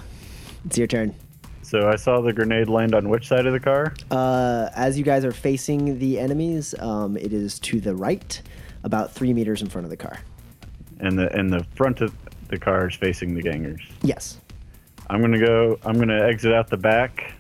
[0.66, 1.16] it's your turn.
[1.62, 3.94] So I saw the grenade land on which side of the car?
[4.10, 8.42] Uh, as you guys are facing the enemies, um, it is to the right,
[8.84, 10.20] about three meters in front of the car.
[11.00, 12.12] And the and the front of
[12.48, 13.82] the car is facing the gangers.
[14.02, 14.40] Yes.
[15.12, 15.78] I'm gonna go.
[15.86, 17.34] I'm gonna exit out the back,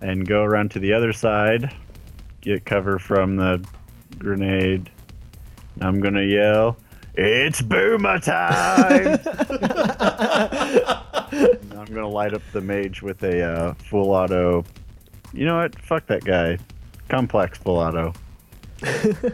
[0.00, 1.74] and go around to the other side,
[2.40, 3.64] get cover from the
[4.18, 4.90] grenade.
[5.80, 6.76] I'm gonna yell,
[7.14, 9.18] "It's boomer time!"
[11.78, 14.64] I'm gonna light up the mage with a uh, full auto.
[15.32, 15.78] You know what?
[15.80, 16.58] Fuck that guy.
[17.08, 18.12] Complex full auto.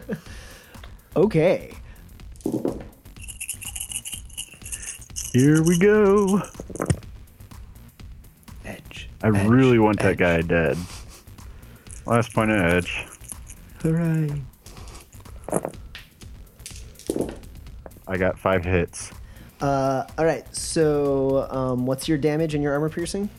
[1.17, 1.73] Okay.
[5.33, 6.43] Here we go.
[8.65, 9.09] Edge.
[9.23, 10.77] I edge, really want that guy dead.
[12.07, 13.07] Last point of edge.
[13.81, 14.31] Hooray.
[18.07, 19.11] I got five hits.
[19.61, 20.45] Uh, all right.
[20.55, 23.31] So, um, what's your damage and your armor piercing?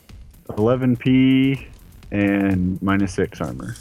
[0.48, 1.66] 11p
[2.10, 3.74] and minus six armor.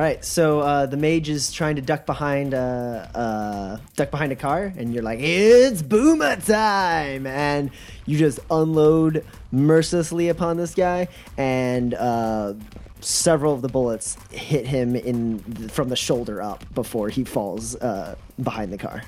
[0.00, 0.24] All right.
[0.24, 4.72] So uh, the mage is trying to duck behind, uh, uh, duck behind a car,
[4.78, 7.70] and you're like, "It's boomer time!" And
[8.06, 12.54] you just unload mercilessly upon this guy, and uh,
[13.00, 18.14] several of the bullets hit him in from the shoulder up before he falls uh,
[18.42, 19.02] behind the car,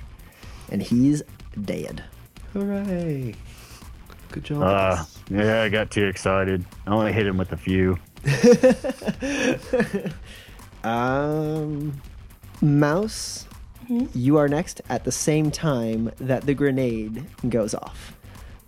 [0.70, 1.23] and he's
[1.64, 2.05] dead.
[2.52, 3.35] Hooray.
[4.31, 4.62] Good job.
[4.62, 6.66] Uh, yeah, I got too excited.
[6.86, 7.98] I only hit him with a few.
[10.85, 12.01] Um,
[12.61, 13.47] Mouse,
[14.15, 18.17] you are next at the same time that the grenade goes off.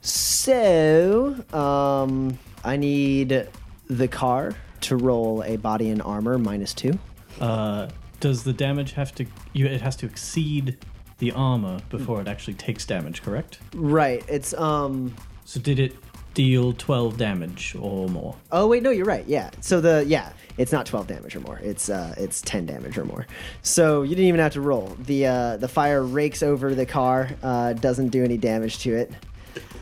[0.01, 3.49] So, um, I need
[3.89, 6.99] the car to roll a body and armor minus two.
[7.41, 7.89] Uh,
[8.21, 9.27] does the damage have to?
[9.53, 10.79] You, it has to exceed
[11.19, 13.61] the armor before it actually takes damage, correct?
[13.75, 14.25] Right.
[14.29, 15.15] It's um.
[15.45, 15.97] So did it
[16.35, 18.37] deal 12 damage or more?
[18.53, 19.27] Oh wait, no, you're right.
[19.27, 19.51] Yeah.
[19.61, 21.59] So the yeah, it's not 12 damage or more.
[21.63, 23.27] It's uh, it's 10 damage or more.
[23.63, 24.97] So you didn't even have to roll.
[24.99, 27.31] The uh, the fire rakes over the car.
[27.43, 29.13] Uh, doesn't do any damage to it.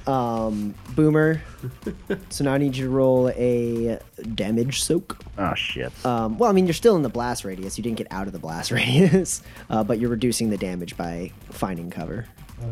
[0.07, 1.43] Um, Boomer.
[2.31, 3.99] so now I need you to roll a
[4.35, 5.19] damage soak.
[5.39, 5.93] Oh shit.
[6.05, 7.79] Um, well, I mean, you're still in the blast radius.
[7.79, 11.33] You didn't get out of the blast radius, uh, but you're reducing the damage by
[11.51, 12.27] finding cover.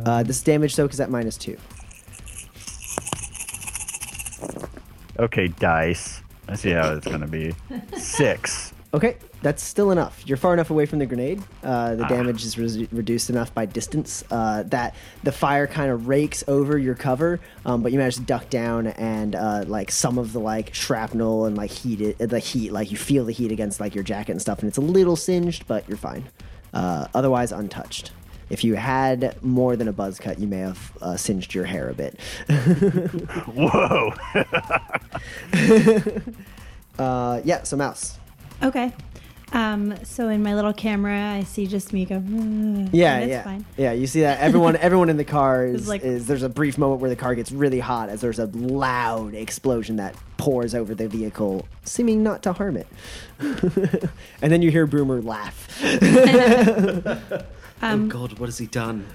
[0.04, 1.56] Uh, this damage soak is at minus two.
[5.18, 6.22] Okay, dice.
[6.48, 7.54] I see how it's gonna be.
[7.96, 8.72] Six.
[8.92, 10.20] Okay, that's still enough.
[10.26, 11.40] You're far enough away from the grenade.
[11.62, 16.08] Uh, the damage is re- reduced enough by distance uh, that the fire kind of
[16.08, 20.18] rakes over your cover, um, but you manage to duck down and uh, like some
[20.18, 23.78] of the like shrapnel and like heat, the heat, like you feel the heat against
[23.78, 26.24] like your jacket and stuff, and it's a little singed, but you're fine.
[26.74, 28.10] Uh, otherwise, untouched.
[28.50, 31.88] If you had more than a buzz cut, you may have uh, singed your hair
[31.88, 32.20] a bit.
[33.54, 34.12] Whoa.
[36.98, 38.18] uh, yeah, so mouse.
[38.62, 38.92] Okay.
[39.52, 42.20] Um, so in my little camera, I see just me go.
[42.20, 43.64] "Mm," Yeah, it's yeah, fine.
[43.76, 43.90] yeah.
[43.92, 46.26] You see that everyone, everyone in the car is, like- is.
[46.28, 49.96] There's a brief moment where the car gets really hot as there's a loud explosion
[49.96, 52.86] that pours over the vehicle, seeming not to harm it.
[53.40, 55.68] and then you hear Boomer laugh.
[57.82, 59.06] Oh God, what has he done?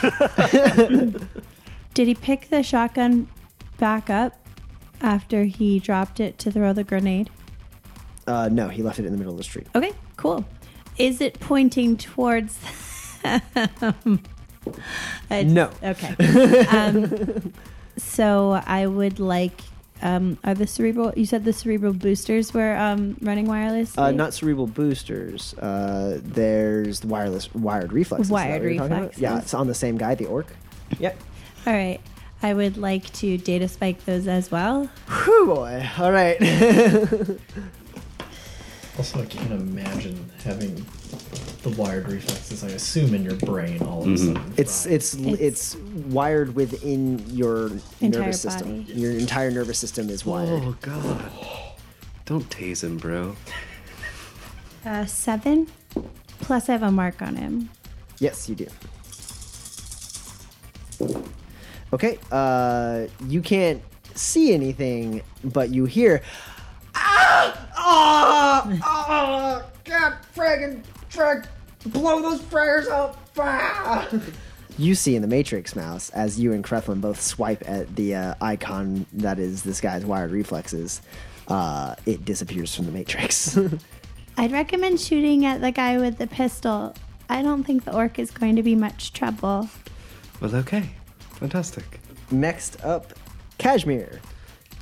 [1.94, 3.28] Did he pick the shotgun
[3.78, 4.34] back up
[5.00, 7.30] after he dropped it to throw the grenade?
[8.26, 9.66] Uh, no, he left it in the middle of the street.
[9.74, 10.44] Okay, cool.
[10.98, 12.58] Is it pointing towards?
[15.30, 15.70] No.
[15.82, 16.14] Okay.
[16.70, 17.52] Um,
[17.96, 19.60] so I would like.
[20.02, 21.12] Um, are the cerebral?
[21.16, 23.96] You said the cerebral boosters were um, running wireless.
[23.98, 25.54] Uh, not cerebral boosters.
[25.54, 28.30] Uh, there's the wireless wired reflexes.
[28.30, 29.00] Wired what you're talking about?
[29.00, 29.22] reflexes.
[29.22, 30.46] Yeah, it's on the same guy, the orc.
[30.98, 31.18] Yep.
[31.66, 32.00] All right.
[32.42, 34.88] I would like to data spike those as well.
[35.08, 35.88] Whew, boy.
[35.98, 36.38] All right.
[38.98, 40.84] Also, I can't imagine having
[41.68, 42.64] the wired reflexes.
[42.64, 44.54] I assume in your brain all of a sudden.
[44.56, 45.76] It's it's it's, It's-
[46.08, 47.70] wired within your
[48.00, 48.82] Entire nervous system.
[48.82, 48.92] body.
[48.94, 50.62] Your entire nervous system is wired.
[50.64, 51.30] Oh God.
[52.24, 53.36] Don't tase him, bro.
[54.84, 55.66] Uh, seven.
[56.40, 57.70] Plus, I have a mark on him.
[58.20, 58.66] Yes, you do.
[61.92, 62.18] Okay.
[62.30, 63.82] Uh, you can't
[64.14, 66.22] see anything, but you hear.
[66.94, 67.68] Ah!
[67.76, 68.78] Ah!
[68.82, 69.62] Ah!
[69.84, 71.44] God, friggin' frick!
[71.86, 73.18] Blow those prayers up!
[73.38, 74.08] Ah!
[74.76, 78.34] You see in the Matrix mouse as you and Creflin both swipe at the uh,
[78.40, 81.02] icon that is this guy's wired reflexes.
[81.48, 83.58] Uh, it disappears from the Matrix.
[84.36, 86.94] I'd recommend shooting at the guy with the pistol.
[87.28, 89.68] I don't think the orc is going to be much trouble.
[90.40, 90.90] Well, okay.
[91.38, 92.00] Fantastic.
[92.30, 93.14] Next up,
[93.58, 94.20] Kashmir.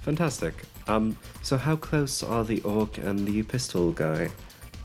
[0.02, 0.54] Fantastic.
[0.88, 4.30] Um, so how close are the orc and the pistol guy?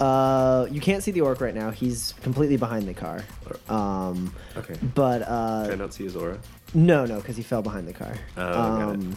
[0.02, 1.70] Uh, you can't see the orc right now.
[1.70, 3.24] He's completely behind the car.
[3.70, 4.76] Um, Okay.
[4.96, 6.40] but uh, Can I not see his aura?
[6.74, 8.16] No, no, because he fell behind the car.
[8.36, 9.16] Oh, um,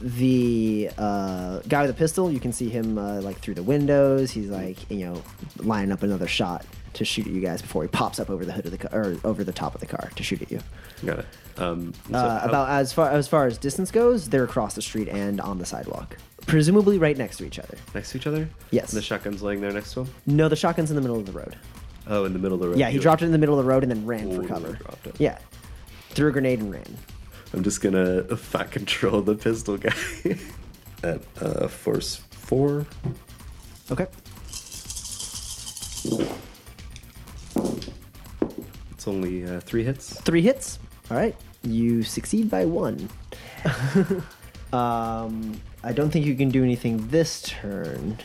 [0.00, 4.30] the uh, guy with the pistol, you can see him uh, like through the windows.
[4.32, 5.22] He's like, you know,
[5.58, 8.52] lining up another shot to shoot at you guys before he pops up over the
[8.52, 10.60] hood of the car or over the top of the car to shoot at you.
[11.04, 11.26] Got it.
[11.56, 14.82] Um, so Uh, how- about as far as far as distance goes, they're across the
[14.82, 16.16] street and on the sidewalk,
[16.46, 17.76] presumably right next to each other.
[17.94, 18.48] next to each other?
[18.70, 18.90] Yes.
[18.90, 20.08] The shotgun's laying there next to him.
[20.26, 21.56] No, the shotgun's in the middle of the road.
[22.08, 22.78] Oh, in the middle of the road.
[22.78, 24.48] Yeah, he dropped it in the middle of the road and then ran for Totally
[24.48, 24.72] cover.
[24.74, 25.14] dropped it.
[25.18, 25.38] Yeah,
[26.10, 26.98] threw a grenade and ran.
[27.52, 29.94] I'm just gonna fat control the pistol guy
[31.04, 32.84] at uh, force four.
[33.90, 34.06] Okay.
[38.90, 40.20] It's only uh, three hits.
[40.22, 40.78] Three hits.
[41.14, 41.36] All right.
[41.62, 43.08] You succeed by one.
[44.72, 48.18] um, I don't think you can do anything this turn.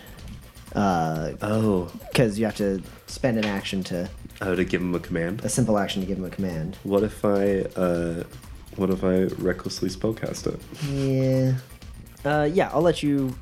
[0.73, 4.09] Uh, Oh, because you have to spend an action to
[4.41, 5.45] oh, to give him a command.
[5.45, 6.77] a simple action to give him a command.
[6.81, 8.23] What if I, uh,
[8.75, 10.59] what if I recklessly spellcast it?
[10.91, 11.53] Yeah.
[12.25, 12.71] Uh, yeah.
[12.73, 13.35] I'll let you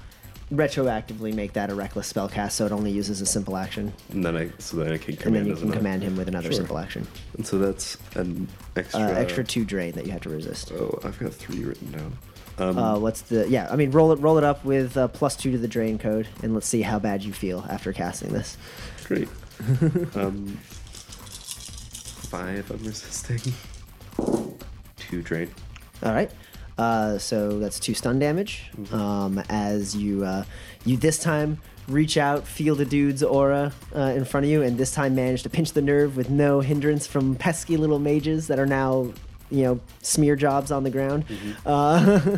[0.51, 4.23] retroactively make that a reckless spell cast, so it only uses a simple action, And
[4.23, 5.47] then I, so then I can command.
[5.47, 6.57] and then you can command him with another Sure.
[6.57, 7.05] simple action.
[7.35, 9.01] And so that's an extra.
[9.01, 10.71] Uh, extra two drain that you have to resist.
[10.71, 12.17] Oh, I've got three written down.
[12.59, 13.67] Um, Uh, what's the yeah?
[13.69, 16.27] I mean, roll it roll it up with uh, plus two to the drain code,
[16.41, 18.57] and let's see how bad you feel after casting this.
[19.05, 19.27] Great.
[20.15, 20.57] um,
[22.29, 22.69] five.
[22.71, 23.53] I'm resisting.
[24.97, 25.49] Two drain.
[26.03, 26.31] All right.
[26.77, 28.69] Uh, so that's two stun damage.
[28.91, 30.43] Um, as you uh,
[30.85, 34.77] you this time reach out, feel the dude's aura uh, in front of you, and
[34.77, 38.59] this time manage to pinch the nerve with no hindrance from pesky little mages that
[38.59, 39.11] are now
[39.49, 41.25] you know smear jobs on the ground.
[41.65, 42.37] Uh,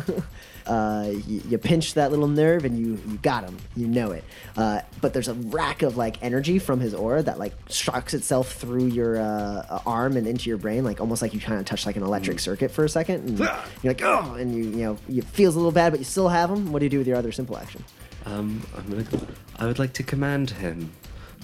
[0.66, 3.56] uh, you, you pinch that little nerve and you you got him.
[3.76, 4.24] You know it.
[4.56, 8.52] Uh, but there's a rack of like energy from his aura that like shocks itself
[8.52, 11.86] through your uh, arm and into your brain, like almost like you kind of touch
[11.86, 14.98] like an electric circuit for a second, and you're like oh, and you you know
[15.08, 16.72] it feels a little bad, but you still have him.
[16.72, 17.84] What do you do with your other simple action?
[18.26, 19.02] Um, I'm gonna.
[19.04, 19.20] Go,
[19.58, 20.92] I would like to command him.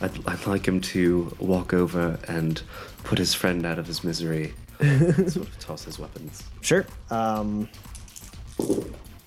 [0.01, 2.60] I'd, I'd like him to walk over and
[3.05, 4.52] put his friend out of his misery.
[4.80, 6.43] sort of toss his weapons.
[6.60, 6.84] Sure.
[7.10, 7.68] Um,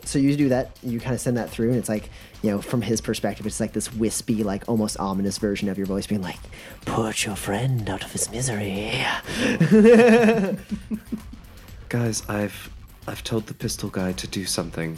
[0.03, 0.71] so you do that.
[0.81, 2.09] You kind of send that through, and it's like,
[2.41, 5.87] you know, from his perspective, it's like this wispy, like almost ominous version of your
[5.87, 6.39] voice being like,
[6.85, 8.93] "Put your friend out of his misery."
[11.89, 12.69] Guys, I've
[13.07, 14.97] I've told the pistol guy to do something.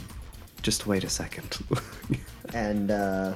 [0.62, 1.58] Just wait a second.
[2.54, 3.34] and uh,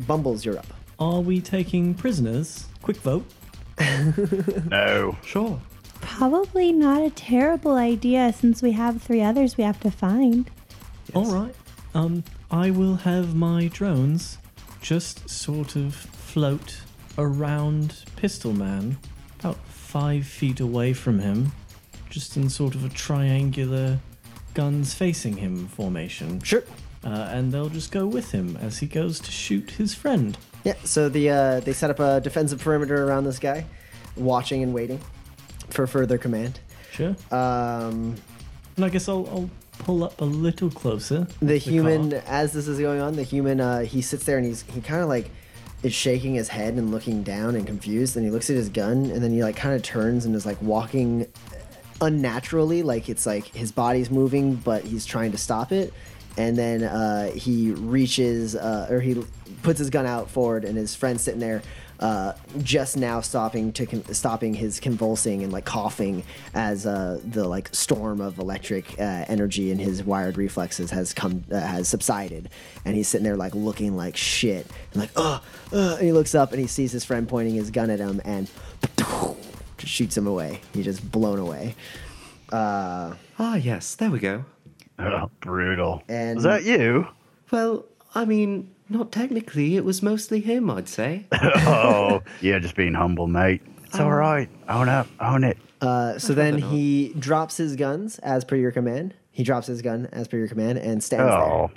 [0.00, 0.66] Bumbles, you're up.
[0.98, 2.66] Are we taking prisoners?
[2.82, 3.24] Quick vote.
[4.68, 5.16] No.
[5.24, 5.60] sure.
[6.00, 10.50] Probably not a terrible idea since we have three others we have to find.
[11.14, 11.54] All right.
[11.94, 14.38] Um, I will have my drones
[14.80, 16.80] just sort of float
[17.16, 18.98] around Pistol Man,
[19.40, 21.52] about five feet away from him,
[22.10, 23.98] just in sort of a triangular
[24.54, 26.40] guns facing him formation.
[26.42, 26.62] Sure.
[27.04, 30.36] Uh, and they'll just go with him as he goes to shoot his friend.
[30.64, 30.74] Yeah.
[30.84, 33.66] So the uh, they set up a defensive perimeter around this guy,
[34.16, 35.00] watching and waiting
[35.70, 36.60] for further command.
[36.90, 37.16] Sure.
[37.30, 38.16] Um,
[38.76, 41.26] And I guess I'll, I'll pull up a little closer.
[41.40, 44.62] the human as this is going on the human uh, he sits there and he's
[44.62, 45.30] he kind of like
[45.82, 49.06] is shaking his head and looking down and confused and he looks at his gun
[49.10, 51.26] and then he like kind of turns and is like walking
[52.00, 55.92] unnaturally like it's like his body's moving but he's trying to stop it
[56.36, 59.24] and then uh, he reaches uh, or he
[59.62, 61.62] puts his gun out forward and his friend's sitting there
[62.00, 66.22] uh, just now stopping to con- stopping his convulsing and like coughing
[66.54, 71.42] as uh, the like storm of electric uh, energy in his wired reflexes has come
[71.50, 72.48] uh, has subsided
[72.84, 75.42] and he's sitting there like looking like shit and like oh
[75.72, 78.20] uh, and he looks up and he sees his friend pointing his gun at him
[78.24, 78.48] and
[79.78, 81.74] shoots him away he's just blown away
[82.50, 83.94] uh, Ah, yes.
[83.94, 84.44] There we go.
[84.98, 86.02] Oh, brutal.
[86.08, 87.06] And- Was that you?
[87.50, 87.84] Well,
[88.14, 89.76] I mean, not technically.
[89.76, 91.26] It was mostly him, I'd say.
[91.32, 93.62] oh, yeah, just being humble, mate.
[93.84, 94.48] It's all right.
[94.68, 95.06] Own up.
[95.20, 95.58] Own it.
[95.80, 99.14] Uh, so then he drops his guns as per your command.
[99.30, 101.70] He drops his gun as per your command and stands Oh,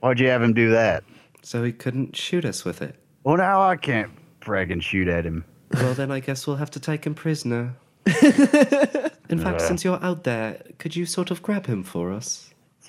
[0.00, 1.02] why'd you have him do that?
[1.42, 2.94] So he couldn't shoot us with it.
[3.24, 4.10] Well, now I can't
[4.40, 5.44] friggin' shoot at him.
[5.74, 7.74] Well, then I guess we'll have to take him prisoner.
[8.06, 9.66] In fact, Yeah.
[9.66, 12.46] since you're out there, could you sort of grab him for us?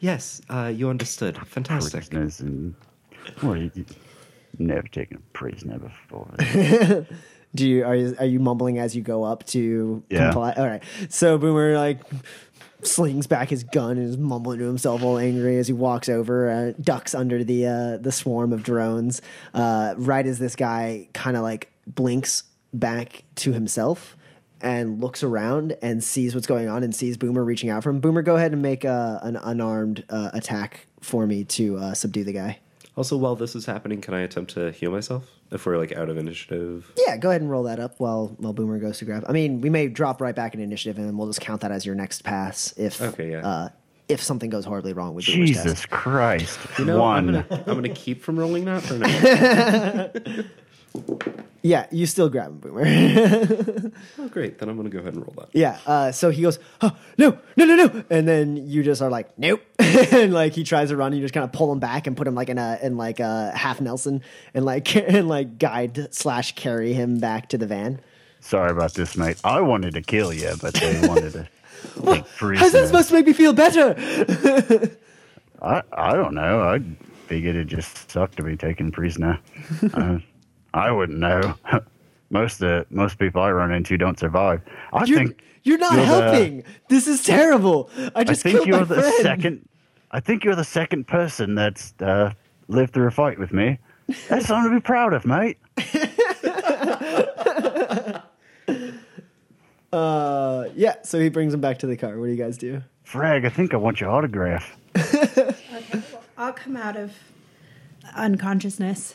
[0.00, 1.36] Yes, uh, you understood.
[1.46, 1.92] Fantastic.
[1.92, 2.74] Prisoners and
[3.40, 3.60] what?
[3.60, 3.84] You, you
[4.58, 6.26] never taken a prisoner before.
[7.54, 10.26] Do you are you, are you mumbling as you go up to Yeah.
[10.26, 10.52] comply?
[10.56, 10.82] All right.
[11.08, 11.98] So Boomer like
[12.82, 16.48] slings back his gun and is mumbling to himself all angry as he walks over,
[16.48, 19.20] uh, ducks under the uh, the swarm of drones.
[19.52, 24.16] Uh, right as this guy kind of like blinks back to himself
[24.62, 28.00] and looks around and sees what's going on and sees Boomer reaching out for him.
[28.00, 32.24] Boomer, go ahead and make uh, an unarmed uh, attack for me to uh, subdue
[32.24, 32.58] the guy.
[32.96, 36.08] Also, while this is happening, can I attempt to heal myself if we're like out
[36.10, 36.90] of initiative?
[37.06, 39.24] Yeah, go ahead and roll that up while while Boomer goes to grab.
[39.28, 41.86] I mean, we may drop right back in initiative, and we'll just count that as
[41.86, 43.46] your next pass if Okay, yeah.
[43.46, 43.68] uh,
[44.08, 45.90] if something goes horribly wrong with Boomer's Jesus test.
[45.90, 46.58] Christ!
[46.78, 47.28] You know, One.
[47.36, 50.10] I'm gonna I'm gonna keep from rolling that for now.
[51.62, 52.84] Yeah, you still grab him, Boomer.
[54.18, 54.58] oh, great.
[54.58, 55.48] Then I'm gonna go ahead and roll that.
[55.52, 55.78] yeah.
[55.86, 59.38] Uh, so he goes, oh, no, no, no, no, and then you just are like,
[59.38, 62.06] nope, and like he tries to run, and you just kind of pull him back
[62.06, 64.22] and put him like in a in like a half Nelson
[64.54, 68.00] and like and like guide slash carry him back to the van.
[68.40, 69.38] Sorry about this, mate.
[69.44, 72.86] I wanted to kill you, but they wanted to take How's that prisoner.
[72.86, 73.94] supposed to make me feel better?
[75.60, 76.60] I I don't know.
[76.62, 76.80] I
[77.26, 79.38] figured it just sucked to be taken prisoner.
[79.92, 80.18] uh,
[80.74, 81.54] I wouldn't know.
[82.30, 84.62] most uh, most people I run into don't survive.
[84.92, 86.64] I You're, think you're not you're the- helping.
[86.88, 87.90] This is terrible.
[87.96, 89.14] I I just think killed you're my the friend.
[89.22, 89.68] second.
[90.12, 92.32] I think you're the second person that's uh,
[92.68, 93.78] lived through a fight with me.
[94.28, 95.58] That's something to be proud of, mate.
[99.92, 100.94] Uh, yeah.
[101.02, 102.16] So he brings him back to the car.
[102.18, 102.80] What do you guys do?
[103.02, 104.76] Frag, I think I want your autograph.
[104.96, 106.00] Okay.
[106.38, 107.12] I'll come out of
[108.14, 109.14] unconsciousness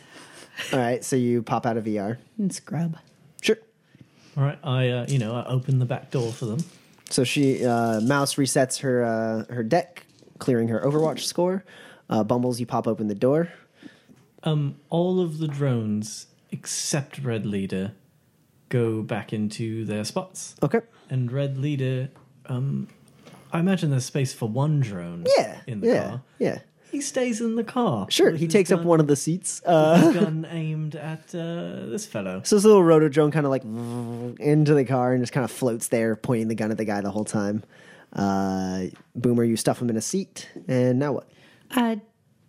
[0.74, 1.04] All right.
[1.04, 2.18] So you pop out of VR.
[2.38, 2.98] and scrub.
[3.42, 3.58] Sure.
[4.38, 6.60] All right, I uh, you know I open the back door for them.
[7.10, 10.06] So she uh, mouse resets her uh, her deck,
[10.40, 11.64] clearing her Overwatch score.
[12.10, 13.50] Uh, Bumbles, you pop open the door.
[14.44, 17.94] Um, all of the drones except Red Leader
[18.70, 20.82] go back into their spots, Okay.
[21.10, 22.10] and Red Leader,
[22.48, 22.88] um,
[23.52, 25.26] I imagine there's space for one drone.
[25.38, 25.62] Yeah.
[25.68, 26.08] in the yeah.
[26.08, 26.22] car.
[26.40, 26.60] Yeah.
[26.96, 28.08] He stays in the car.
[28.10, 28.32] Sure.
[28.32, 29.62] He his takes up gun- one of the seats.
[29.66, 32.42] Uh, gun aimed at uh, this fellow.
[32.46, 33.64] so this little rotor drone kind of like
[34.40, 37.02] into the car and just kind of floats there, pointing the gun at the guy
[37.02, 37.64] the whole time.
[38.14, 41.30] Uh, Boomer, you stuff him in a seat, and now what?
[41.76, 41.98] Uh,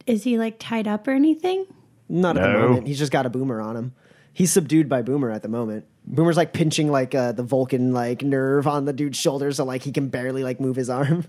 [0.06, 1.66] is he like tied up or anything?
[2.08, 2.86] Not at the moment.
[2.86, 3.94] He's just got a boomer on him.
[4.32, 5.86] He's subdued by Boomer at the moment.
[6.04, 9.82] Boomer's like pinching like uh, the Vulcan like nerve on the dude's shoulder, so like
[9.82, 11.24] he can barely like move his arm.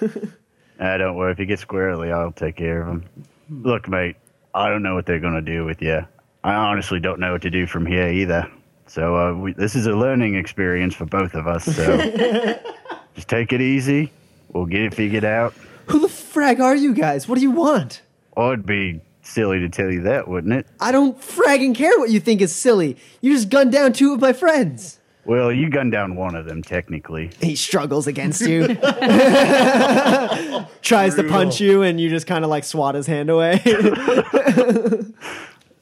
[0.78, 1.32] Uh, don't worry.
[1.32, 3.08] If you get squarely, I'll take care of him.
[3.48, 4.16] Look, mate,
[4.54, 6.06] I don't know what they're going to do with you.
[6.42, 8.50] I honestly don't know what to do from here either.
[8.86, 11.64] So uh, we, this is a learning experience for both of us.
[11.64, 11.96] So
[13.14, 14.12] just take it easy.
[14.52, 15.54] We'll get it figured out.
[15.86, 17.28] Who the frag are you guys?
[17.28, 18.02] What do you want?
[18.36, 20.66] Oh, it'd be silly to tell you that, wouldn't it?
[20.80, 22.96] I don't fragging care what you think is silly.
[23.20, 24.98] You just gunned down two of my friends.
[25.26, 27.30] Well, you gunned down one of them, technically.
[27.40, 28.66] He struggles against you.
[30.82, 33.62] Tries to punch you, and you just kind of like swat his hand away.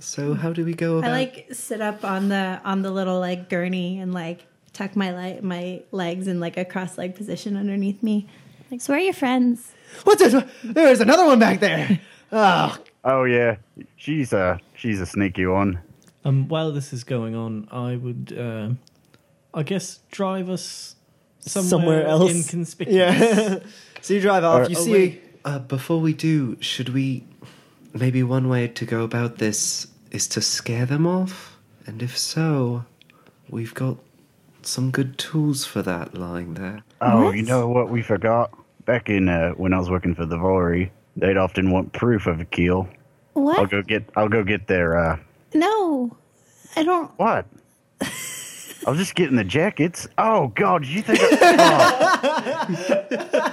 [0.04, 1.10] So how do we go about?
[1.10, 5.12] I like sit up on the on the little like gurney and like tuck my
[5.12, 8.26] le- my legs in like a cross leg position underneath me.
[8.72, 9.72] Like, so where are your friends?
[10.02, 10.44] What's this?
[10.64, 12.00] There's another one back there.
[12.32, 13.56] Oh, Oh yeah,
[13.96, 15.80] she's a she's a sneaky one.
[16.24, 18.70] Um, while this is going on, I would, uh,
[19.54, 20.96] I guess, drive us
[21.40, 22.30] somewhere, somewhere else.
[22.32, 22.94] inconspicuous.
[22.96, 23.58] Yeah.
[24.00, 24.66] so you drive off.
[24.66, 24.92] Or- You oh, see.
[24.92, 25.22] wait.
[25.44, 27.24] Uh, before we do, should we?
[27.94, 32.84] Maybe one way to go about this is to scare them off, and if so,
[33.50, 33.98] we've got
[34.62, 36.82] some good tools for that lying there.
[37.00, 37.36] Oh, What?
[37.36, 38.50] you know what we forgot?
[38.86, 42.40] Back in uh, when I was working for the Vory, they'd often want proof of
[42.40, 42.88] a kill.
[43.34, 43.58] What?
[43.58, 45.16] I'll go get I'll go get their uh
[45.54, 46.16] No,
[46.76, 47.10] I don't.
[47.18, 47.46] what?
[48.86, 50.08] I was just getting the jackets.
[50.18, 51.18] Oh God, you think?
[51.22, 52.66] I,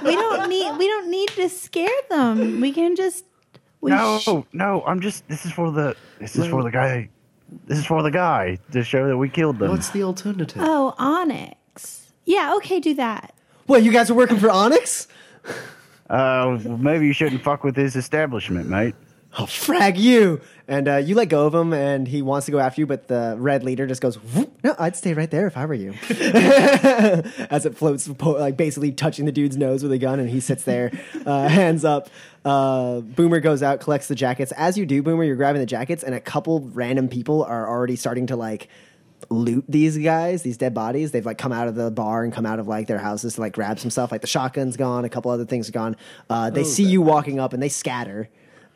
[0.04, 0.76] We don't need.
[0.78, 2.60] We don't need to scare them.
[2.60, 3.24] We can just.
[3.80, 5.26] We no, sh- no, I'm just.
[5.28, 5.96] This is for the.
[6.18, 7.08] This is for the guy.
[7.66, 9.70] This is for the guy to show that we killed them.
[9.70, 10.62] What's the alternative?
[10.64, 12.12] oh, Onyx.
[12.24, 12.54] Yeah.
[12.56, 12.80] Okay.
[12.80, 13.34] Do that.
[13.66, 13.82] What?
[13.82, 15.06] You guys are working for Onyx?
[16.08, 18.94] Uh, maybe you shouldn't fuck with his establishment, mate.
[19.32, 20.40] I'll frag you.
[20.66, 23.08] And uh, you let go of him, and he wants to go after you, but
[23.08, 24.52] the red leader just goes, "Whoop.
[24.62, 25.94] No, I'd stay right there if I were you.
[27.50, 30.62] As it floats, like basically touching the dude's nose with a gun, and he sits
[30.62, 30.92] there,
[31.26, 32.08] uh, hands up.
[32.44, 34.52] Uh, Boomer goes out, collects the jackets.
[34.52, 37.96] As you do, Boomer, you're grabbing the jackets, and a couple random people are already
[37.96, 38.68] starting to like
[39.28, 41.10] loot these guys, these dead bodies.
[41.10, 43.40] They've like come out of the bar and come out of like their houses to
[43.40, 44.12] like grab some stuff.
[44.12, 45.96] Like the shotgun's gone, a couple other things are gone.
[46.28, 48.28] Uh, they see you walking up and they scatter.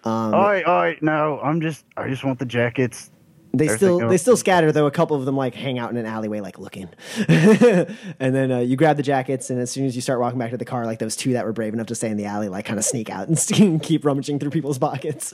[0.05, 3.11] Um, Oi, oi, no, I'm just, I just want the jackets.
[3.55, 4.87] they Everything still they still scatter though.
[4.87, 6.89] A couple of them like hang out in an alleyway like looking.
[7.29, 7.89] and
[8.35, 10.57] then uh, you grab the jackets and as soon as you start walking back to
[10.59, 12.65] the car, like those two that were brave enough to stay in the alley, like
[12.67, 15.33] kind of sneak out and keep rummaging through people's pockets.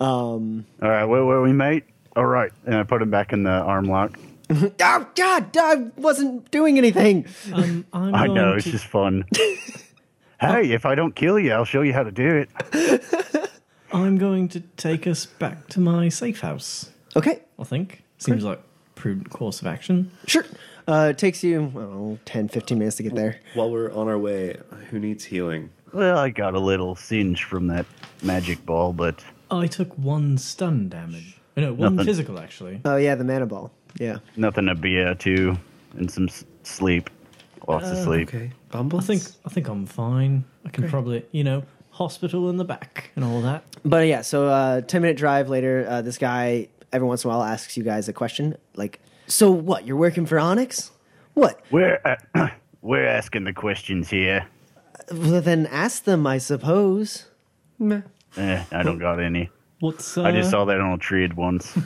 [0.00, 1.84] Um, All right, where were we, mate?
[2.16, 4.18] All right, and I put him back in the arm lock.
[4.50, 7.26] oh God, I wasn't doing anything.
[7.52, 9.24] Um, I'm I going know, it's just fun.
[10.40, 13.50] hey, if I don't kill you, I'll show you how to do it.
[13.94, 16.90] I'm going to take us back to my safe house.
[17.16, 18.60] Okay, I think seems like
[18.96, 20.10] prudent course of action.
[20.26, 20.44] Sure.
[20.88, 23.40] Uh, it takes you oh, 10, 15 minutes to get there.
[23.54, 24.56] While we're on our way,
[24.90, 25.70] who needs healing?
[25.92, 27.86] Well, I got a little singe from that
[28.22, 31.38] magic ball, but I took one stun damage.
[31.56, 32.06] Oh, No, one Nothing.
[32.06, 32.80] physical actually.
[32.84, 33.70] Oh yeah, the mana ball.
[33.98, 34.18] Yeah.
[34.36, 35.56] nothing to be uh, to,
[35.96, 37.10] and some s- sleep.
[37.68, 38.28] Lots of sleep.
[38.28, 40.44] Okay, I think I think I'm fine.
[40.66, 41.62] I can probably, you know,
[41.94, 43.64] hospital in the back and all that.
[43.84, 47.32] But yeah, so uh, 10 minute drive later, uh, this guy every once in a
[47.32, 50.90] while asks you guys a question like, so what, you're working for Onyx?
[51.34, 51.60] What?
[51.70, 52.48] We're uh,
[52.82, 54.46] we're asking the questions here.
[55.10, 57.26] Well, then ask them, I suppose.
[57.78, 58.02] Meh.
[58.36, 59.50] Eh, I don't got any.
[59.80, 61.76] What's uh, I just saw that on a trid once.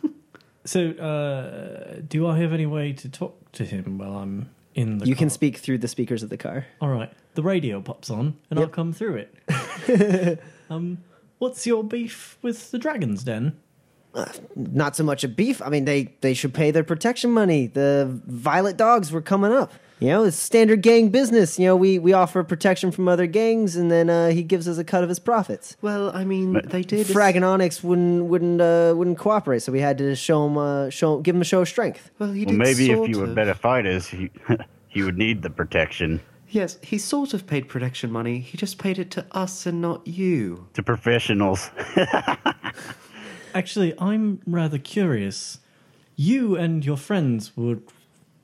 [0.64, 0.90] so?
[0.90, 5.06] Uh, do I have any way to talk to him while I'm in the?
[5.06, 6.66] You can speak through the speakers of the car.
[6.80, 10.40] All right, the radio pops on, and I'll come through it.
[10.70, 10.98] um,
[11.38, 13.56] what's your beef with the Dragon's Den?
[14.54, 15.60] Not so much a beef.
[15.60, 17.66] I mean, they, they should pay their protection money.
[17.66, 19.72] The Violet Dogs were coming up.
[19.98, 21.58] You know, it's standard gang business.
[21.58, 24.76] You know, we, we offer protection from other gangs, and then uh, he gives us
[24.76, 25.76] a cut of his profits.
[25.80, 27.06] Well, I mean, they did.
[27.06, 30.90] Frag and Onyx wouldn't wouldn't uh, wouldn't cooperate, so we had to show him uh,
[30.90, 32.10] show give him a show of strength.
[32.18, 33.34] Well, he well, did maybe if sort you were of.
[33.34, 34.30] better fighters, he
[34.88, 36.20] he would need the protection.
[36.48, 38.38] Yes, he sort of paid protection money.
[38.38, 40.68] He just paid it to us and not you.
[40.74, 41.70] To professionals.
[43.54, 45.58] Actually, I'm rather curious.
[46.14, 47.82] You and your friends would,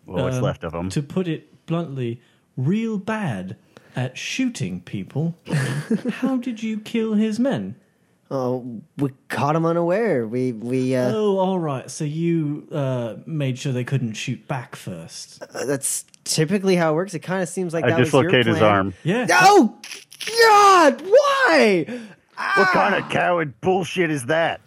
[0.06, 0.88] Well, what's um, left of them?
[0.90, 2.20] to put it bluntly,
[2.56, 3.56] real bad
[3.94, 5.36] at shooting people.
[6.10, 7.76] How did you kill his men?
[8.30, 10.26] Oh, we caught him unaware.
[10.26, 11.90] We we uh, Oh, all right.
[11.90, 15.42] So you uh, made sure they couldn't shoot back first.
[15.66, 17.12] that's typically how it works.
[17.12, 18.94] It kind of seems like I that was your dislocate his arm.
[19.04, 19.26] Yeah.
[19.30, 19.76] Oh
[20.26, 21.02] God!
[21.02, 21.86] Why?
[22.56, 24.62] What kind of coward bullshit is that?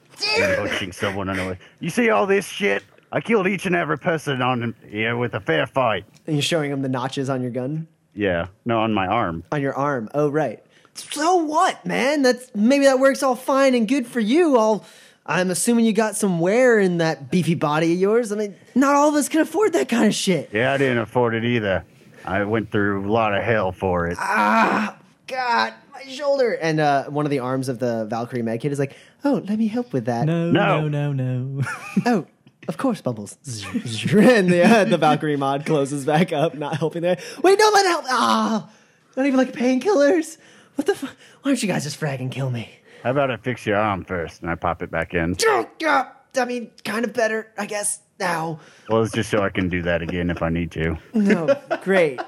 [0.58, 1.58] Pushing someone anyway.
[1.80, 2.84] You see all this shit?
[3.16, 6.04] I killed each and every person on him here with a fair fight.
[6.28, 9.44] And you're showing him the notches on your gun, Yeah, no, on my arm.
[9.54, 10.10] on your arm.
[10.14, 10.62] Oh right.
[10.96, 12.22] So what, man?
[12.24, 14.58] That's maybe that works all fine and good for you.
[14.58, 14.86] All
[15.26, 18.32] I'm assuming you got some wear in that beefy body of yours.
[18.32, 20.50] I mean, not all of us can afford that kind of shit.
[20.54, 21.84] Yeah, I didn't afford it either.
[22.26, 24.18] I went through a lot of hell for it.
[24.20, 24.98] Ah,
[25.28, 26.54] God, my shoulder.
[26.54, 29.58] And uh, one of the arms of the Valkyrie med kit is like, oh, let
[29.58, 30.26] me help with that.
[30.26, 30.88] No, No.
[30.88, 31.64] no, no, no.
[32.06, 32.26] Oh,
[32.68, 33.38] of course, Bubbles.
[33.74, 37.18] and the, uh, the Valkyrie mod closes back up, not helping there.
[37.44, 38.06] Wait, no, let help.
[38.08, 38.70] Ah,
[39.16, 40.38] not even like painkillers.
[40.76, 40.96] What the?
[40.96, 42.70] Fu- Why don't you guys just frag and kill me?
[43.04, 45.36] How about I fix your arm first and I pop it back in?
[45.80, 48.00] Yeah, I mean, kind of better, I guess.
[48.20, 48.60] Now,
[48.90, 50.98] Well, it's just so I can do that again if I need to.
[51.14, 52.20] no, great,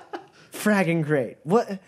[0.51, 1.37] fragging great.
[1.43, 1.79] What?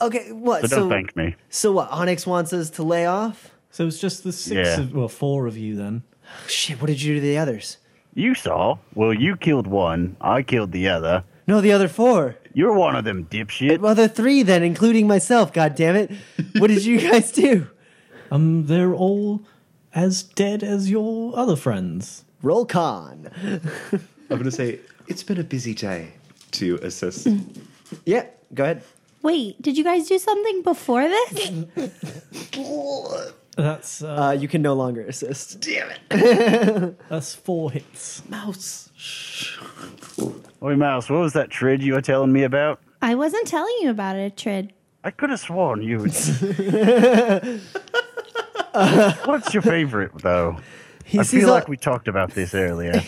[0.00, 0.62] Okay, what?
[0.62, 1.34] But don't thank me.
[1.50, 1.90] So what?
[1.90, 3.50] Onyx wants us to lay off.
[3.72, 4.80] so it's just the six Yeah.
[4.80, 6.04] of, well, four of you then.
[6.46, 7.78] Shit, what did you do to the others?
[8.18, 8.78] You saw.
[8.96, 10.16] Well, you killed one.
[10.20, 11.22] I killed the other.
[11.46, 12.34] No, the other four.
[12.52, 13.78] You're one of them dipshit.
[13.78, 15.52] Well, the three then, including myself.
[15.52, 16.10] God damn it!
[16.58, 17.68] What did you guys do?
[18.30, 19.40] Um, they're all
[19.94, 22.26] as dead as your other friends.
[22.42, 23.30] Roll con.
[23.42, 26.12] I'm going to say it's been a busy day
[26.52, 27.26] to assist.
[28.04, 28.82] Yeah, go ahead.
[29.22, 31.50] Wait, did you guys do something before this?
[33.58, 35.58] That's uh, Uh, you can no longer assist.
[35.60, 36.96] Damn it!
[37.08, 38.22] that's four hits.
[38.28, 38.88] Mouse.
[40.62, 42.80] Oi, Mouse, what was that trid you were telling me about?
[43.02, 44.70] I wasn't telling you about it, Trid.
[45.04, 46.12] I could have sworn you would.
[49.24, 50.56] What's your favorite, though?
[51.04, 52.92] He I sees feel a- like we talked about this earlier.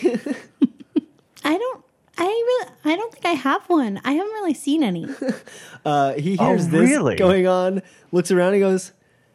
[1.43, 1.83] I don't.
[2.17, 2.71] I really.
[2.85, 3.99] I don't think I have one.
[4.03, 5.07] I haven't really seen any.
[5.85, 7.15] uh, he Oh, hears this really?
[7.15, 8.91] going on, looks around, and goes,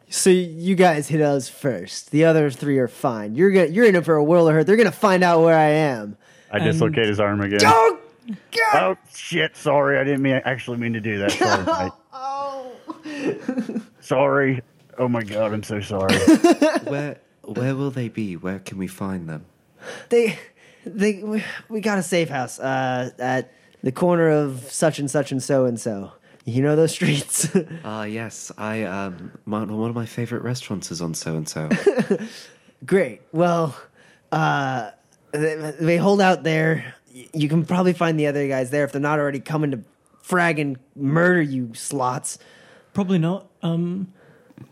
[0.09, 2.11] So you guys hit us first.
[2.11, 3.35] The other three are fine.
[3.35, 4.65] You're gonna, you're in it for a world of hurt.
[4.65, 6.17] They're gonna find out where I am.
[6.49, 7.59] I dislocate his arm again.
[7.63, 8.75] Oh God!
[8.75, 9.55] Oh shit!
[9.57, 11.31] Sorry, I didn't mean actually mean to do that.
[11.31, 11.91] Sorry, mate.
[12.13, 13.81] Oh.
[13.99, 14.61] Sorry.
[14.97, 16.17] Oh my god, I'm so sorry.
[16.85, 18.35] Where where will they be?
[18.35, 19.45] Where can we find them?
[20.09, 20.37] They,
[20.85, 23.53] they, we, we got a safe house uh, at
[23.83, 26.11] the corner of such and such and so and so.
[26.47, 27.53] You know those streets.
[27.83, 28.53] Ah, yes.
[28.57, 31.67] I um, my, one of my favorite restaurants is on so and so.
[32.85, 33.21] Great.
[33.33, 33.75] Well,
[34.31, 34.91] uh,
[35.31, 36.95] they, they hold out there.
[37.13, 39.81] Y- You can probably find the other guys there if they're not already coming to
[40.21, 42.39] frag and murder you slots.
[42.93, 43.47] Probably not.
[43.61, 44.13] Um,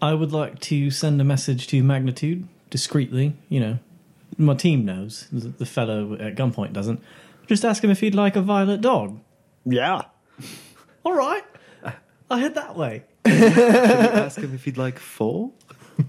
[0.02, 3.34] I would like to send a message to Magnitude discreetly.
[3.50, 3.80] You know,
[4.38, 5.28] my team knows.
[5.32, 7.02] The the fellow at gunpoint doesn't.
[7.48, 9.20] Just ask him if he'd like a violet dog.
[9.66, 10.04] yeah.
[11.04, 11.44] All right.
[12.30, 13.04] I head that way.
[13.26, 15.52] Ask him if he'd like four.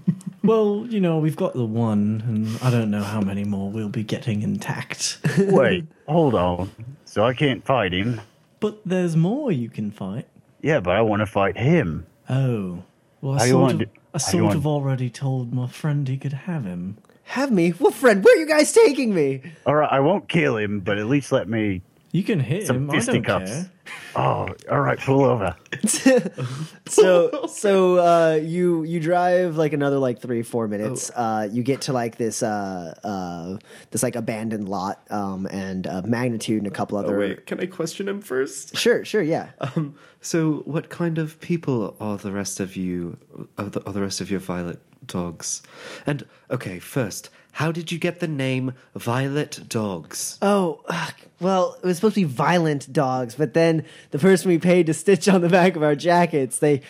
[0.43, 3.89] Well, you know, we've got the one, and I don't know how many more we'll
[3.89, 5.17] be getting intact.
[5.37, 6.71] Wait, hold on.
[7.03, 8.21] So I can't fight him.
[8.61, 10.25] But there's more you can fight.
[10.61, 12.05] Yeah, but I want to fight him.
[12.29, 12.81] Oh.
[13.19, 15.09] Well, I How you sort, wanna of, do- I how you sort wanna- of already
[15.09, 16.97] told my friend he could have him.
[17.25, 17.71] Have me?
[17.71, 18.23] What friend?
[18.23, 19.41] Where are you guys taking me?
[19.65, 21.81] All right, I won't kill him, but at least let me.
[22.17, 22.89] You can hit Some him.
[22.89, 23.51] I don't fisticuffs.
[23.51, 23.71] care.
[24.15, 25.55] Oh, all right, pull over.
[26.87, 31.81] so so uh you you drive like another like three four minutes uh you get
[31.81, 33.57] to like this uh uh
[33.91, 37.59] this like abandoned lot um and uh magnitude and a couple other Oh, wait, can
[37.59, 38.75] I question him first?
[38.75, 43.17] sure sure yeah Um, so, what kind of people are the rest of you?
[43.59, 45.61] Are the, are the rest of your violet dogs?
[46.07, 50.37] And okay, first, how did you get the name Violet Dogs?
[50.43, 54.59] oh ugh, well it was supposed to be violent dogs but then the person we
[54.59, 56.81] paid to stitch on the back of our jackets they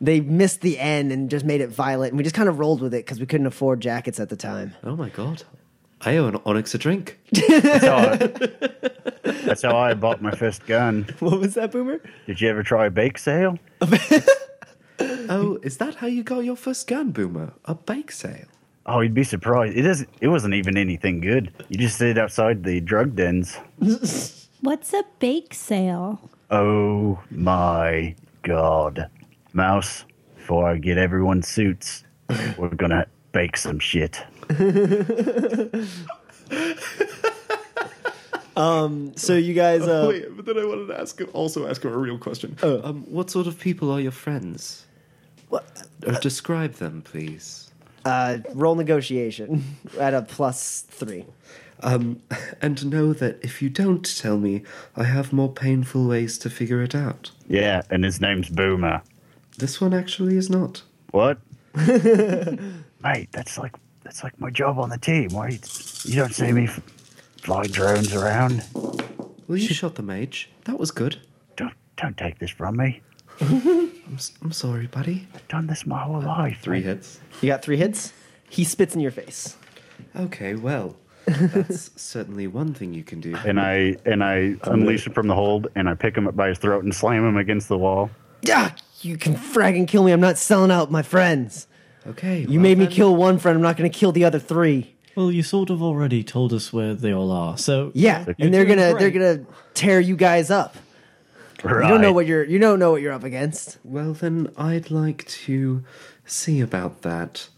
[0.00, 2.82] they missed the N and just made it Violet, and we just kind of rolled
[2.82, 5.44] with it because we couldn't afford jackets at the time Oh my god,
[6.00, 7.18] I owe an Onyx a drink.
[7.32, 8.16] That's how, I,
[9.46, 11.06] that's how I bought my first gun.
[11.20, 13.58] what was that boomer Did you ever try a bake sale?
[15.00, 17.52] oh, is that how you got your first gun, Boomer?
[17.64, 18.46] A bake sale.
[18.88, 19.76] Oh, you'd be surprised.
[19.76, 20.08] It doesn't.
[20.20, 21.52] It wasn't even anything good.
[21.68, 23.56] You just sit outside the drug dens.
[24.60, 26.30] What's a bake sale?
[26.50, 29.10] Oh my god,
[29.52, 30.04] Mouse!
[30.36, 32.04] Before I get everyone's suits,
[32.56, 34.22] we're gonna bake some shit.
[38.56, 39.12] um.
[39.16, 41.92] so you guys uh Wait, but then I wanted to ask him, also ask him
[41.92, 42.56] a real question.
[42.62, 44.86] Um, what sort of people are your friends?
[45.48, 47.65] what, Uh, describe them, please.
[48.06, 49.48] Uh roll negotiation
[50.00, 51.24] at a plus three
[51.80, 52.22] Um,
[52.62, 54.62] and know that if you don't tell me,
[54.96, 57.32] I have more painful ways to figure it out.
[57.48, 59.02] Yeah, and his name's Boomer.
[59.58, 60.82] This one actually is not.
[61.10, 61.36] What?
[61.76, 63.74] Mate, that's like
[64.04, 65.28] that's like my job on the team.
[65.30, 65.58] Why you,
[66.04, 66.80] you don't see me f-
[67.42, 68.64] flying drones around?
[69.46, 70.48] Well, you shot the mage.
[70.64, 71.18] That was good.
[71.56, 73.00] Don't don't take this from me.
[73.40, 75.26] I'm, s- I'm sorry, buddy.
[75.34, 76.58] I've done this my whole life.
[76.62, 77.20] Three hits.
[77.40, 78.12] You got three hits.
[78.48, 79.56] He spits in your face.
[80.14, 80.96] Okay, well,
[81.26, 83.36] that's certainly one thing you can do.
[83.44, 86.48] And I and I unleash him from the hold, and I pick him up by
[86.48, 88.10] his throat and slam him against the wall.
[88.42, 90.12] Yeah, you can frag and kill me.
[90.12, 91.66] I'm not selling out my friends.
[92.06, 93.56] Okay, You well made me then- kill one friend.
[93.56, 94.94] I'm not going to kill the other three.
[95.16, 98.66] Well, you sort of already told us where they all are, so Yeah, and they're
[98.66, 99.44] gonna they're gonna
[99.74, 100.76] tear you guys up.
[101.66, 101.84] Right.
[101.84, 103.78] You don't know what you're you don't know what you're up against.
[103.84, 105.84] Well, then I'd like to
[106.24, 107.48] see about that.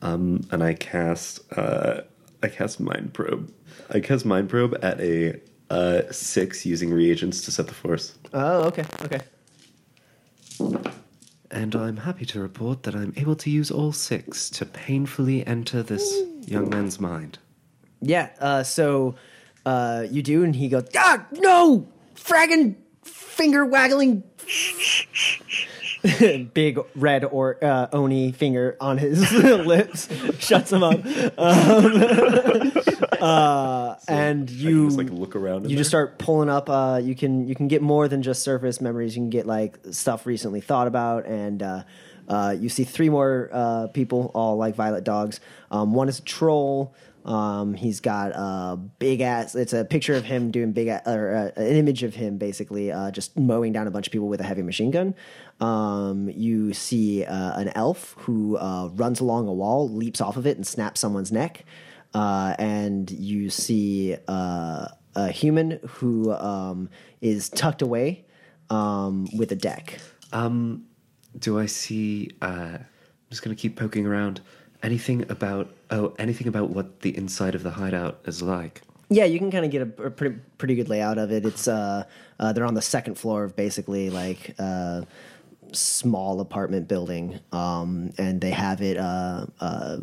[0.00, 2.00] Um, and I cast, uh,
[2.42, 3.52] I cast mind probe.
[3.90, 5.40] I cast mind probe at a
[5.70, 8.18] uh, six using reagents to set the force.
[8.34, 9.20] Oh, okay, okay.
[11.50, 15.82] And I'm happy to report that I'm able to use all six to painfully enter
[15.82, 17.38] this young man's mind.
[18.00, 18.30] Yeah.
[18.40, 19.14] Uh, so
[19.64, 21.86] uh, you do, and he goes, "Ah, no!
[22.16, 22.76] Fragging,
[23.32, 24.22] finger waggling."
[26.52, 30.08] Big red or uh, oni finger on his lips
[30.40, 30.98] shuts him up,
[31.38, 32.72] um,
[33.20, 35.70] uh, and you like look around.
[35.70, 38.80] you just start pulling up uh, you can you can get more than just surface
[38.80, 41.84] memories you can get like stuff recently thought about and uh,
[42.28, 45.38] uh, you see three more uh, people all like violet dogs
[45.70, 46.92] um, one is a troll
[47.24, 51.34] um, he's got a big ass it's a picture of him doing big a- or
[51.34, 54.40] uh, an image of him basically uh, just mowing down a bunch of people with
[54.40, 55.14] a heavy machine gun
[55.60, 60.46] um, you see uh, an elf who uh, runs along a wall leaps off of
[60.46, 61.64] it and snaps someone's neck
[62.14, 66.90] uh, and you see uh, a human who um,
[67.20, 68.24] is tucked away
[68.70, 69.98] um, with a deck.
[70.32, 70.84] Um,
[71.38, 72.84] do I see I'm
[73.30, 74.40] just gonna keep poking around.
[74.82, 78.82] Anything about oh, anything about what the inside of the hideout is like?
[79.08, 81.44] Yeah, you can kind of get a, a pretty pretty good layout of it.
[81.44, 82.04] It's uh,
[82.40, 85.02] uh they're on the second floor of basically like uh
[85.72, 89.98] small apartment building, um, and they have it uh uh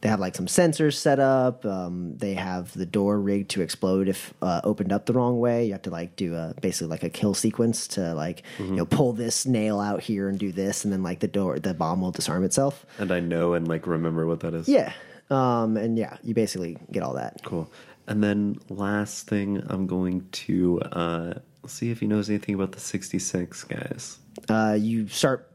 [0.00, 1.64] they have like some sensors set up.
[1.66, 5.66] Um, they have the door rigged to explode if uh, opened up the wrong way.
[5.66, 8.86] You have to like do a basically like a kill sequence to like you know
[8.86, 12.00] pull this nail out here and do this, and then like the door the bomb
[12.00, 12.86] will disarm itself.
[12.98, 14.68] And I know and like remember what that is.
[14.68, 14.92] Yeah.
[15.28, 17.42] Um, and yeah, you basically get all that.
[17.44, 17.70] Cool.
[18.08, 21.34] And then last thing, I'm going to uh,
[21.66, 24.18] see if he knows anything about the 66 guys.
[24.48, 25.49] uh, you start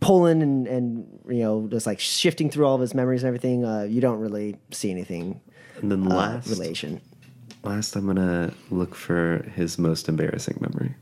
[0.00, 3.64] pulling and, and you know just like shifting through all of his memories and everything.
[3.64, 5.40] Uh, you don't really see anything
[5.80, 7.00] And then uh, last, relation.
[7.62, 10.94] last, I'm gonna look for his most embarrassing memory.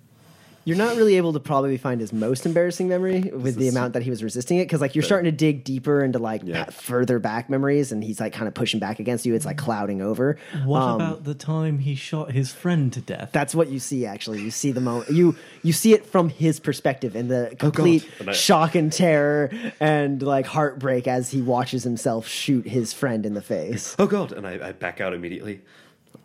[0.65, 4.03] You're not really able to probably find his most embarrassing memory with the amount that
[4.03, 6.65] he was resisting it because like you're starting to dig deeper into like Yeah.
[6.67, 9.35] further back memories and he's like kind of pushing back against you.
[9.35, 10.37] It's like clouding over.
[10.65, 13.31] What Um, about the time he shot his friend to death?
[13.33, 14.05] That's what you see.
[14.05, 15.11] Actually, you see the moment.
[15.11, 19.51] You you see it from his perspective and the complete And I- shock and terror
[19.81, 23.97] and like heartbreak as he watches himself shoot his friend in the face.
[23.99, 24.31] Oh God!
[24.33, 25.63] And I, I back out immediately.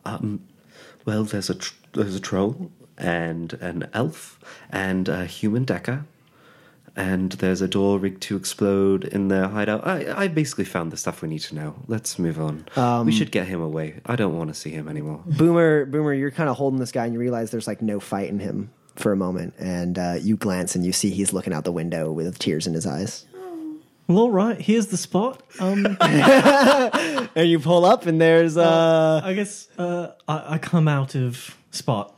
[0.03, 0.41] Um,
[1.05, 4.39] well, there's a tr- there's a troll and an elf
[4.69, 6.05] and a human decker,
[6.95, 9.85] and there's a door rigged to explode in their hideout.
[9.85, 11.75] I I basically found the stuff we need to know.
[11.87, 12.65] Let's move on.
[13.05, 13.99] we should get him away.
[14.05, 15.21] I don't want to see him anymore.
[15.25, 18.29] Boomer, Boomer, you're kind of holding this guy and you realize there's like no fight
[18.29, 21.65] in him for a moment, and uh, you glance and you see he's looking out
[21.65, 23.25] the window with tears in his eyes.
[24.07, 24.61] Well, all right.
[24.61, 25.41] Here's the spot.
[25.59, 25.97] Um,
[27.35, 31.57] And you pull up and there's uh, I guess uh, I, I come out of
[31.71, 32.17] spot,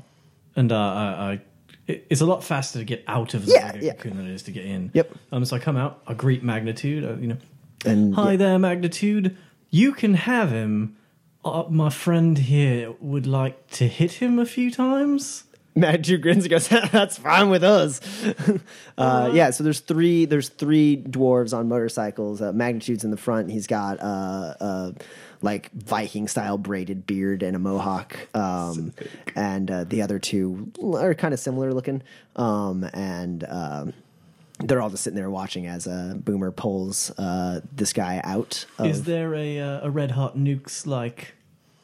[0.57, 1.41] and uh, I, I
[1.87, 3.93] it's a lot faster to get out of the Yeah, yeah.
[3.93, 4.91] cocoon than it is to get in.
[4.93, 5.13] Yep.
[5.31, 5.45] Um.
[5.45, 6.01] So I come out.
[6.05, 7.05] I greet Magnitude.
[7.05, 7.37] Uh, you know,
[7.85, 8.37] and hi yeah.
[8.37, 9.37] there, Magnitude.
[9.69, 10.97] You can have him.
[11.45, 15.45] Uh, my friend here would like to hit him a few times.
[16.01, 18.01] Jew grins and goes, "That's fine with us."
[18.97, 20.25] uh, yeah, so there's three.
[20.25, 22.41] There's three dwarves on motorcycles.
[22.41, 23.51] Uh, Magnitude's in the front.
[23.51, 24.91] He's got uh, uh,
[25.41, 28.17] like Viking style braided beard and a mohawk.
[28.35, 28.93] Um,
[29.35, 32.01] and uh, the other two are kind of similar looking.
[32.35, 33.93] Um, and um,
[34.59, 38.65] they're all just sitting there watching as uh, Boomer pulls uh, this guy out.
[38.77, 41.35] Of, Is there a uh, a Red Hot Nukes like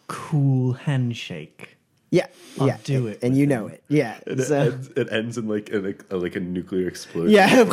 [0.08, 1.73] cool handshake?
[2.14, 2.27] Yeah,
[2.60, 3.84] I'll yeah, do it and with you know it.
[3.90, 7.31] Yeah, It, so- ends, it ends in like a, a, like a nuclear explosion.
[7.31, 7.64] yeah.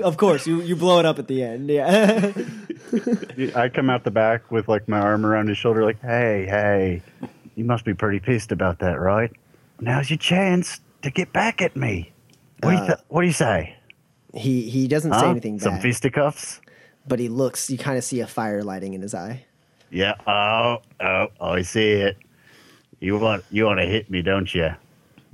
[0.02, 1.68] Of course, you you blow it up at the end.
[1.70, 2.32] Yeah.
[3.54, 7.02] I come out the back with like my arm around his shoulder, like, "Hey, hey,
[7.56, 9.30] you must be pretty pissed about that, right?
[9.80, 12.12] Now's your chance to get back at me.
[12.62, 13.76] What, do, you uh, th- what do you say?
[14.34, 15.30] He he doesn't say Huh?
[15.30, 16.60] anything Some back, fisticuffs?
[17.06, 17.70] but he looks.
[17.70, 19.44] You kind of see a fire lighting in his eye.
[19.90, 20.14] Yeah.
[20.26, 22.16] Oh, oh, oh I see it.
[23.00, 24.70] You want you want to hit me, don't you?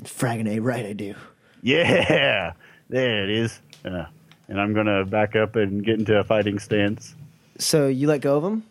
[0.02, 0.84] Fragonade, right?
[0.84, 1.14] I do.
[1.62, 2.52] Yeah,
[2.90, 3.60] there it is.
[3.84, 4.04] Uh,
[4.48, 7.14] and I'm gonna back up and get into a fighting stance.
[7.58, 8.64] So you let go of him,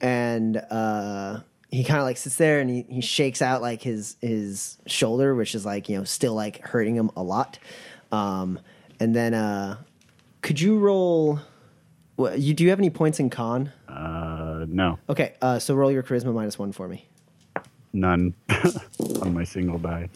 [0.00, 1.40] and uh,
[1.70, 5.34] he kind of like sits there and he, he shakes out like his his shoulder,
[5.34, 7.58] which is like you know still like hurting him a lot.
[8.12, 8.58] Um,
[9.00, 9.78] and then uh,
[10.40, 11.40] could you roll?
[12.16, 13.72] What, you do you have any points in con?
[13.88, 17.06] Uh, no, Okay, uh, so roll your charisma minus one for me.
[17.94, 18.34] None
[19.22, 20.08] on my single die.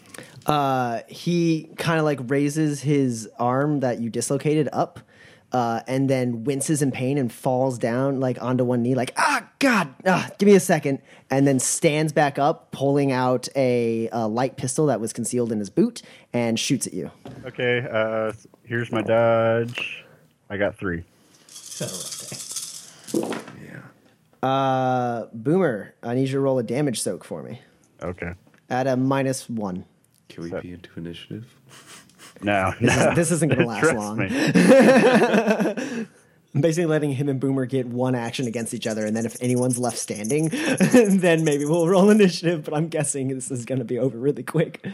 [0.45, 4.99] uh, he kind of like raises his arm that you dislocated up,
[5.51, 9.47] uh, and then winces in pain and falls down like onto one knee, like ah
[9.59, 10.99] God, ah, give me a second,
[11.31, 15.59] and then stands back up, pulling out a, a light pistol that was concealed in
[15.59, 16.01] his boot
[16.33, 17.09] and shoots at you.
[17.45, 18.31] Okay, uh,
[18.63, 20.03] here's my dodge.
[20.49, 21.03] I got three.
[21.79, 21.87] Yeah.
[24.41, 27.59] Uh, Boomer, I need you to roll a damage soak for me
[28.01, 28.33] Okay.
[28.69, 29.85] at a minus one.
[30.29, 31.45] Can we be into initiative?
[32.41, 33.09] No, This, no.
[33.09, 34.21] is, this isn't going to last Trust long.
[34.21, 36.07] I'm
[36.61, 39.77] basically letting him and Boomer get one action against each other, and then if anyone's
[39.77, 42.63] left standing, then maybe we'll roll initiative.
[42.63, 44.85] But I'm guessing this is going to be over really quick.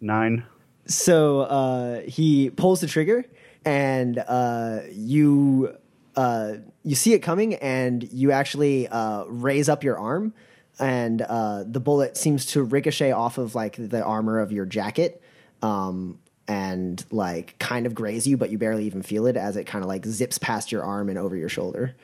[0.00, 0.44] Nine.
[0.86, 3.24] So uh, he pulls the trigger,
[3.64, 5.76] and uh, you
[6.16, 6.54] uh,
[6.84, 10.34] you see it coming, and you actually uh, raise up your arm,
[10.78, 15.22] and uh, the bullet seems to ricochet off of like the armor of your jacket.
[15.62, 16.18] Um,
[16.48, 19.84] and like kind of graze you, but you barely even feel it as it kind
[19.84, 21.94] of like zips past your arm and over your shoulder.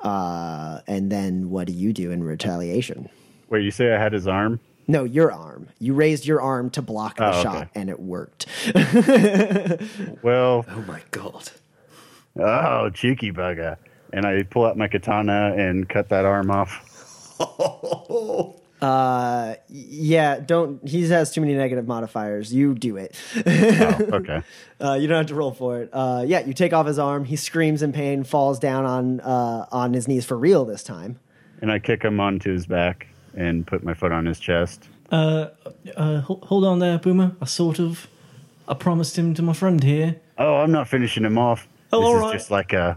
[0.00, 3.08] Uh, and then what do you do in retaliation?
[3.48, 4.60] Wait, you say I had his arm?
[4.86, 5.68] No, your arm.
[5.78, 7.42] You raised your arm to block the Oh, okay.
[7.42, 8.46] shot, and it worked.
[10.22, 11.50] Well, Oh my god.
[12.38, 13.76] Oh, cheeky bugger.
[14.12, 16.86] And I pull out my katana and cut that arm off.
[18.80, 20.86] Uh, yeah, don't.
[20.88, 22.52] He has too many negative modifiers.
[22.52, 23.14] You do it.
[23.36, 24.42] Oh, okay.
[24.82, 25.90] Uh, you don't have to roll for it.
[25.92, 27.26] Uh, yeah, you take off his arm.
[27.26, 31.20] He screams in pain, falls down on uh, on his knees for real this time.
[31.60, 33.06] And I kick him onto his back
[33.36, 34.88] and put my foot on his chest.
[35.12, 35.48] Uh,
[35.98, 37.36] uh, hold, hold on there, Boomer.
[37.42, 38.08] I sort of,
[38.66, 40.16] I promised him to my friend here.
[40.38, 41.68] Oh, I'm not finishing him off.
[41.92, 42.32] Oh, this all is right.
[42.32, 42.96] just like a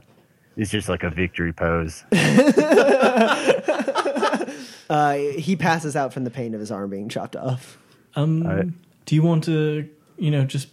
[0.55, 2.05] it's just like a victory pose.
[4.89, 7.77] Uh, he passes out from the pain of his arm being chopped off.
[8.15, 8.67] Um, Alright.
[9.05, 10.67] do you want to, you know, just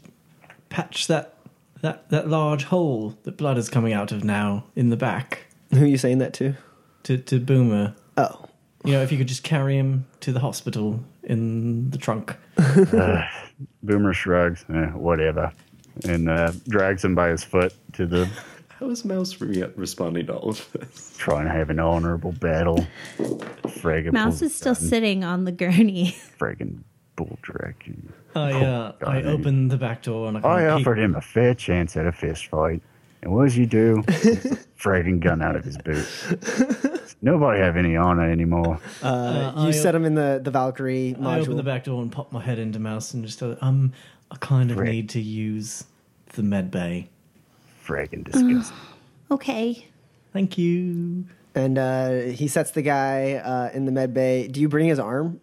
[0.68, 1.34] patch that
[1.80, 5.82] that that large hole that blood is coming out of now in the back Who
[5.82, 6.54] are you saying that to?
[7.04, 7.94] to to Boomer?
[8.18, 8.44] Oh,
[8.84, 12.36] You know, if you could just carry him to the hospital in the trunk.
[13.82, 15.52] Boomer shrugs, eh, whatever,
[16.06, 18.28] and uh, drags him by his foot to the
[18.80, 21.14] How is Mouse re- responding to all of this?
[21.18, 22.86] trying to have an honorable battle.
[23.18, 26.12] Friggin' Mouse is still gun, sitting on the gurney.
[26.38, 26.82] Friggin'
[27.14, 28.12] bull dragon.
[28.34, 31.14] I uh, God, I I- opened the back door and I, I kinda offered him
[31.14, 32.80] a fair chance at a fist fight,
[33.22, 33.96] and what does he do?
[34.78, 36.06] Friggin' gun out of his boot.
[37.20, 38.80] Nobody have any honor anymore.
[39.02, 42.10] uh, I- you set him in the the Valkyrie I opened the back door and
[42.10, 43.92] popped my head into Mouse and just told her, um,
[44.30, 44.88] I kind of Frick.
[44.90, 45.84] need to use
[46.32, 47.10] the med bay.
[47.90, 48.76] Friggin' disgusting.
[49.30, 49.86] Okay.
[50.32, 51.24] Thank you.
[51.54, 54.46] and uh, he sets the guy uh, in the med bay.
[54.46, 55.40] Do you bring his arm?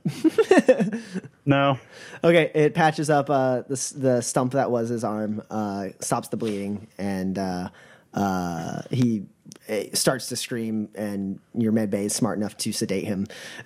[1.45, 1.77] no,
[2.23, 6.37] Okay, it patches up uh, the the stump that was his arm, uh, stops the
[6.37, 7.69] bleeding, and uh,
[8.13, 9.25] uh, he
[9.69, 10.89] uh, starts to scream.
[10.95, 13.27] And your med bay is smart enough to sedate him.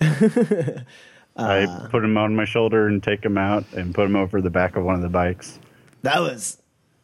[1.36, 4.50] I put him on my shoulder and take him out and put him over the
[4.50, 5.58] back of one of the bikes.
[6.02, 6.58] That was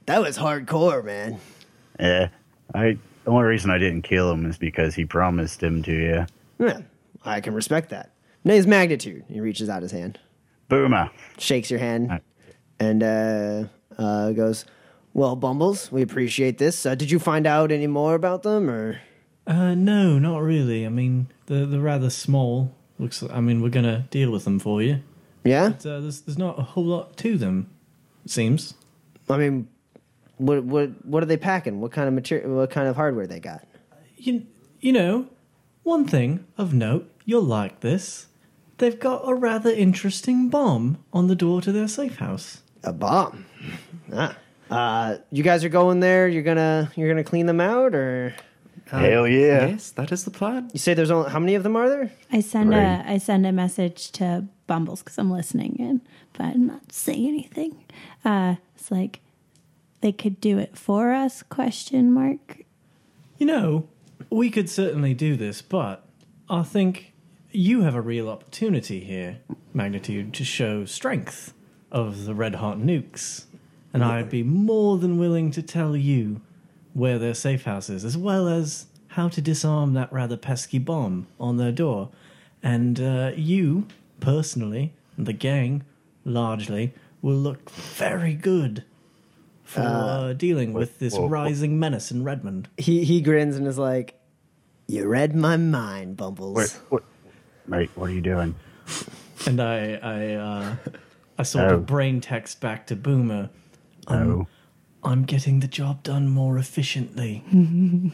[0.07, 1.39] that was hardcore, man.
[1.99, 2.29] Yeah,
[2.75, 2.99] I.
[3.25, 5.93] The only reason I didn't kill him is because he promised him to.
[5.93, 6.27] Yeah,
[6.59, 6.81] Yeah,
[7.25, 8.13] I can respect that.
[8.45, 9.25] Name's Magnitude.
[9.29, 10.19] He reaches out his hand,
[10.69, 11.11] Boomer.
[11.39, 12.21] shakes your hand,
[12.81, 13.65] and uh,
[13.99, 14.65] uh, goes,
[15.13, 16.87] "Well, Bumbles, we appreciate this.
[16.87, 19.01] Uh, did you find out any more about them, or?"
[19.47, 20.85] Uh, no, not really.
[20.87, 22.73] I mean, they're, they're rather small.
[22.99, 23.23] Looks.
[23.23, 25.01] I mean, we're gonna deal with them for you.
[25.45, 27.69] Yeah, But, uh, there's there's not a whole lot to them.
[28.25, 28.75] It seems.
[29.29, 29.69] I mean,
[30.39, 31.81] what what what are they packing?
[31.81, 32.57] What kind of material?
[32.57, 33.67] What kind of hardware they got?
[34.17, 34.47] You
[34.81, 35.27] you know,
[35.83, 37.11] one thing of note.
[37.25, 38.27] You'll like this.
[38.79, 42.63] They've got a rather interesting bomb on the door to their safe house.
[42.85, 43.45] A bomb.
[44.13, 44.37] Ah.
[44.71, 46.29] Uh, you guys are going there.
[46.29, 48.35] You're gonna you're gonna clean them out, or
[48.87, 49.67] Hell yeah.
[49.69, 50.71] Yes, that is the plan.
[50.73, 52.13] you say there's only how many of them are there?
[52.33, 52.79] I send Right.
[53.07, 56.01] a I send a message to Bumbles because I'm listening in,
[56.35, 57.83] but I'm not saying anything.
[58.25, 59.21] Uh, it's like
[60.01, 61.43] they could do it for us?
[61.43, 62.65] Question mark.
[63.39, 63.89] You know,
[64.31, 66.05] we could certainly do this, but
[66.49, 67.13] I think
[67.51, 69.39] you have a real opportunity here,
[69.73, 71.55] Magnitude, to show strength
[71.91, 73.45] of the Red Hot Nukes.
[73.93, 76.41] And I'd be more than willing to tell you
[76.93, 81.27] where their safe house is, as well as how to disarm that rather pesky bomb
[81.41, 82.11] on their door.
[82.63, 83.87] And uh, you,
[84.21, 85.85] personally, and the gang,
[86.25, 86.93] largely,
[87.23, 88.85] will look very good
[89.69, 91.29] for uh, dealing with this whoa, whoa.
[91.29, 92.69] rising menace in Redmond.
[92.79, 94.19] He he grins and is like,
[94.87, 97.03] "You read my mind, Bumbles." Wait, what?
[97.67, 98.55] Mate, what are you doing?
[99.47, 100.77] And I, I, uh,
[101.39, 101.75] I sort Oh.
[101.75, 103.51] of brain text back to Boomer.
[104.09, 104.47] Oh,
[105.05, 107.45] I'm getting the job done more efficiently.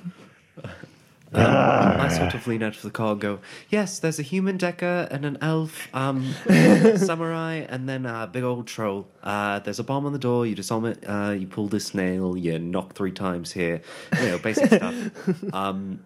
[1.37, 3.39] I sort of lean out of the car and go,
[3.69, 6.35] Yes, there's a human decker and an elf, um,
[6.97, 9.07] samurai, and then a big old troll.
[9.23, 12.37] Uh, there's a bomb on the door, you disarm it, uh, you pull this nail,
[12.37, 13.81] you knock three times here.
[14.21, 14.95] You know, basic stuff.
[15.53, 16.05] Um,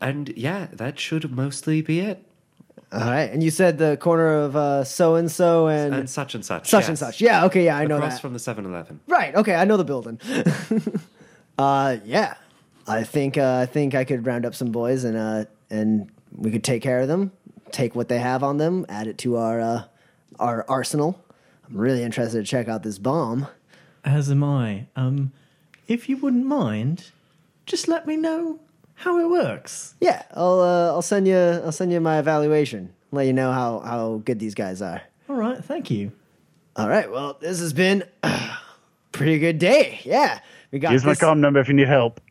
[0.00, 2.24] and yeah, that should mostly be it.
[2.92, 6.44] All right, and you said the corner of so and so and And such and
[6.44, 6.68] such.
[6.70, 7.20] such and such.
[7.20, 8.20] Yeah, okay, yeah, I know Across that.
[8.22, 9.00] from the 7 Eleven.
[9.08, 9.34] Right.
[9.34, 10.18] Okay, I know the building.
[11.58, 12.34] uh, yeah,
[12.88, 16.50] I think uh, I think I could round up some boys and uh, and we
[16.50, 17.32] could take care of them.
[17.70, 19.82] Take what they have on them, add it to our uh,
[20.38, 21.22] our arsenal.
[21.68, 23.46] I'm really interested to check out this bomb.
[24.04, 24.86] As am I.
[24.96, 25.32] Um,
[25.86, 27.10] if you wouldn't mind,
[27.66, 28.60] just let me know
[28.94, 29.94] how it works.
[30.00, 32.94] Yeah, I'll uh, I'll send you I'll send you my evaluation.
[33.12, 35.02] Let you know how how good these guys are.
[35.28, 36.12] All right, thank you.
[36.76, 37.10] All right.
[37.10, 38.56] Well, this has been a
[39.12, 40.00] pretty good day.
[40.04, 40.40] Yeah,
[40.70, 42.20] we got use my this- com number if you need help.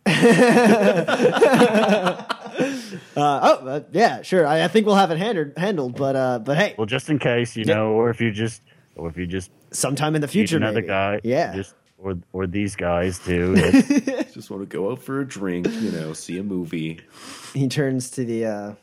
[3.16, 4.46] Uh, oh, uh, yeah, sure.
[4.46, 5.54] I, I think we'll have it handled.
[5.58, 8.62] Handled, but uh, but hey, Well, just in case, you know, or if you just,
[8.96, 10.88] or if you just sometime in the future, another maybe.
[10.88, 11.56] guy, Yeah.
[11.56, 13.56] just or or these guys too.
[14.34, 17.00] Just want to go out for a drink, you know, see a movie.
[17.56, 18.74] he turns to the uh,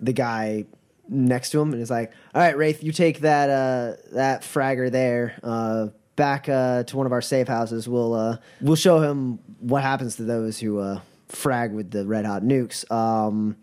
[0.00, 0.66] the guy
[1.08, 4.90] next to him and is like, "All right, Wraith, you take that uh, that fragger
[4.92, 5.88] there uh,
[6.18, 7.88] back uh, to one of our safe houses.
[7.88, 12.26] We'll uh, we'll show him what happens to those who uh, frag with the red
[12.26, 12.90] hot nukes.
[12.92, 13.56] Um,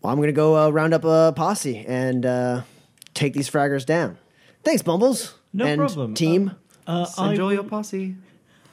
[0.00, 2.62] well, I'm gonna go uh, round up a posse and uh,
[3.14, 4.18] take these fraggers down.
[4.62, 5.34] Thanks, Bumbles.
[5.52, 6.14] No and problem.
[6.14, 6.52] team.
[6.86, 8.14] Uh, I, Enjoy your posse.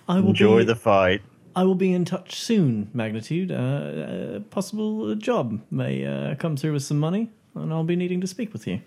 [0.08, 1.22] I will Enjoy be, the fight.
[1.56, 3.52] I will be in touch soon, Magnitude.
[3.52, 8.22] Uh, a possible job may uh, come through with some money, and I'll be needing
[8.22, 8.82] to speak with you.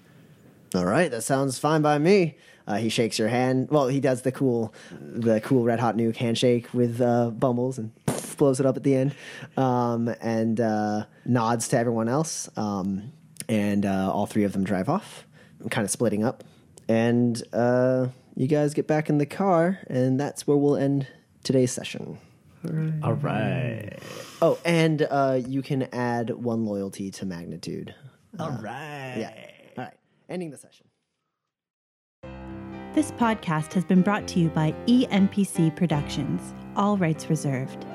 [0.75, 2.37] All right, that sounds fine by me.
[2.67, 3.69] Uh, he shakes your hand.
[3.71, 7.93] Well, he does the cool, the cool red hot nuke handshake with uh, Bumbles and
[8.37, 9.15] blows it up at the end,
[9.57, 12.49] um, and uh, nods to everyone else.
[12.57, 13.13] Um,
[13.49, 15.27] and uh, all three of them drive off,
[15.71, 16.45] kind of splitting up.
[16.89, 21.07] And uh, you guys get back in the car, and that's where we'll end
[21.45, 22.19] today's session.
[23.03, 23.99] All right.
[24.41, 27.95] Oh, and uh, you can add one loyalty to magnitude.
[28.39, 29.17] All right.
[29.19, 29.33] Yeah.
[29.77, 29.95] All right.
[30.29, 30.87] Ending the session.
[32.95, 37.87] This podcast has been brought to you by ENPC Productions, all rights reserved.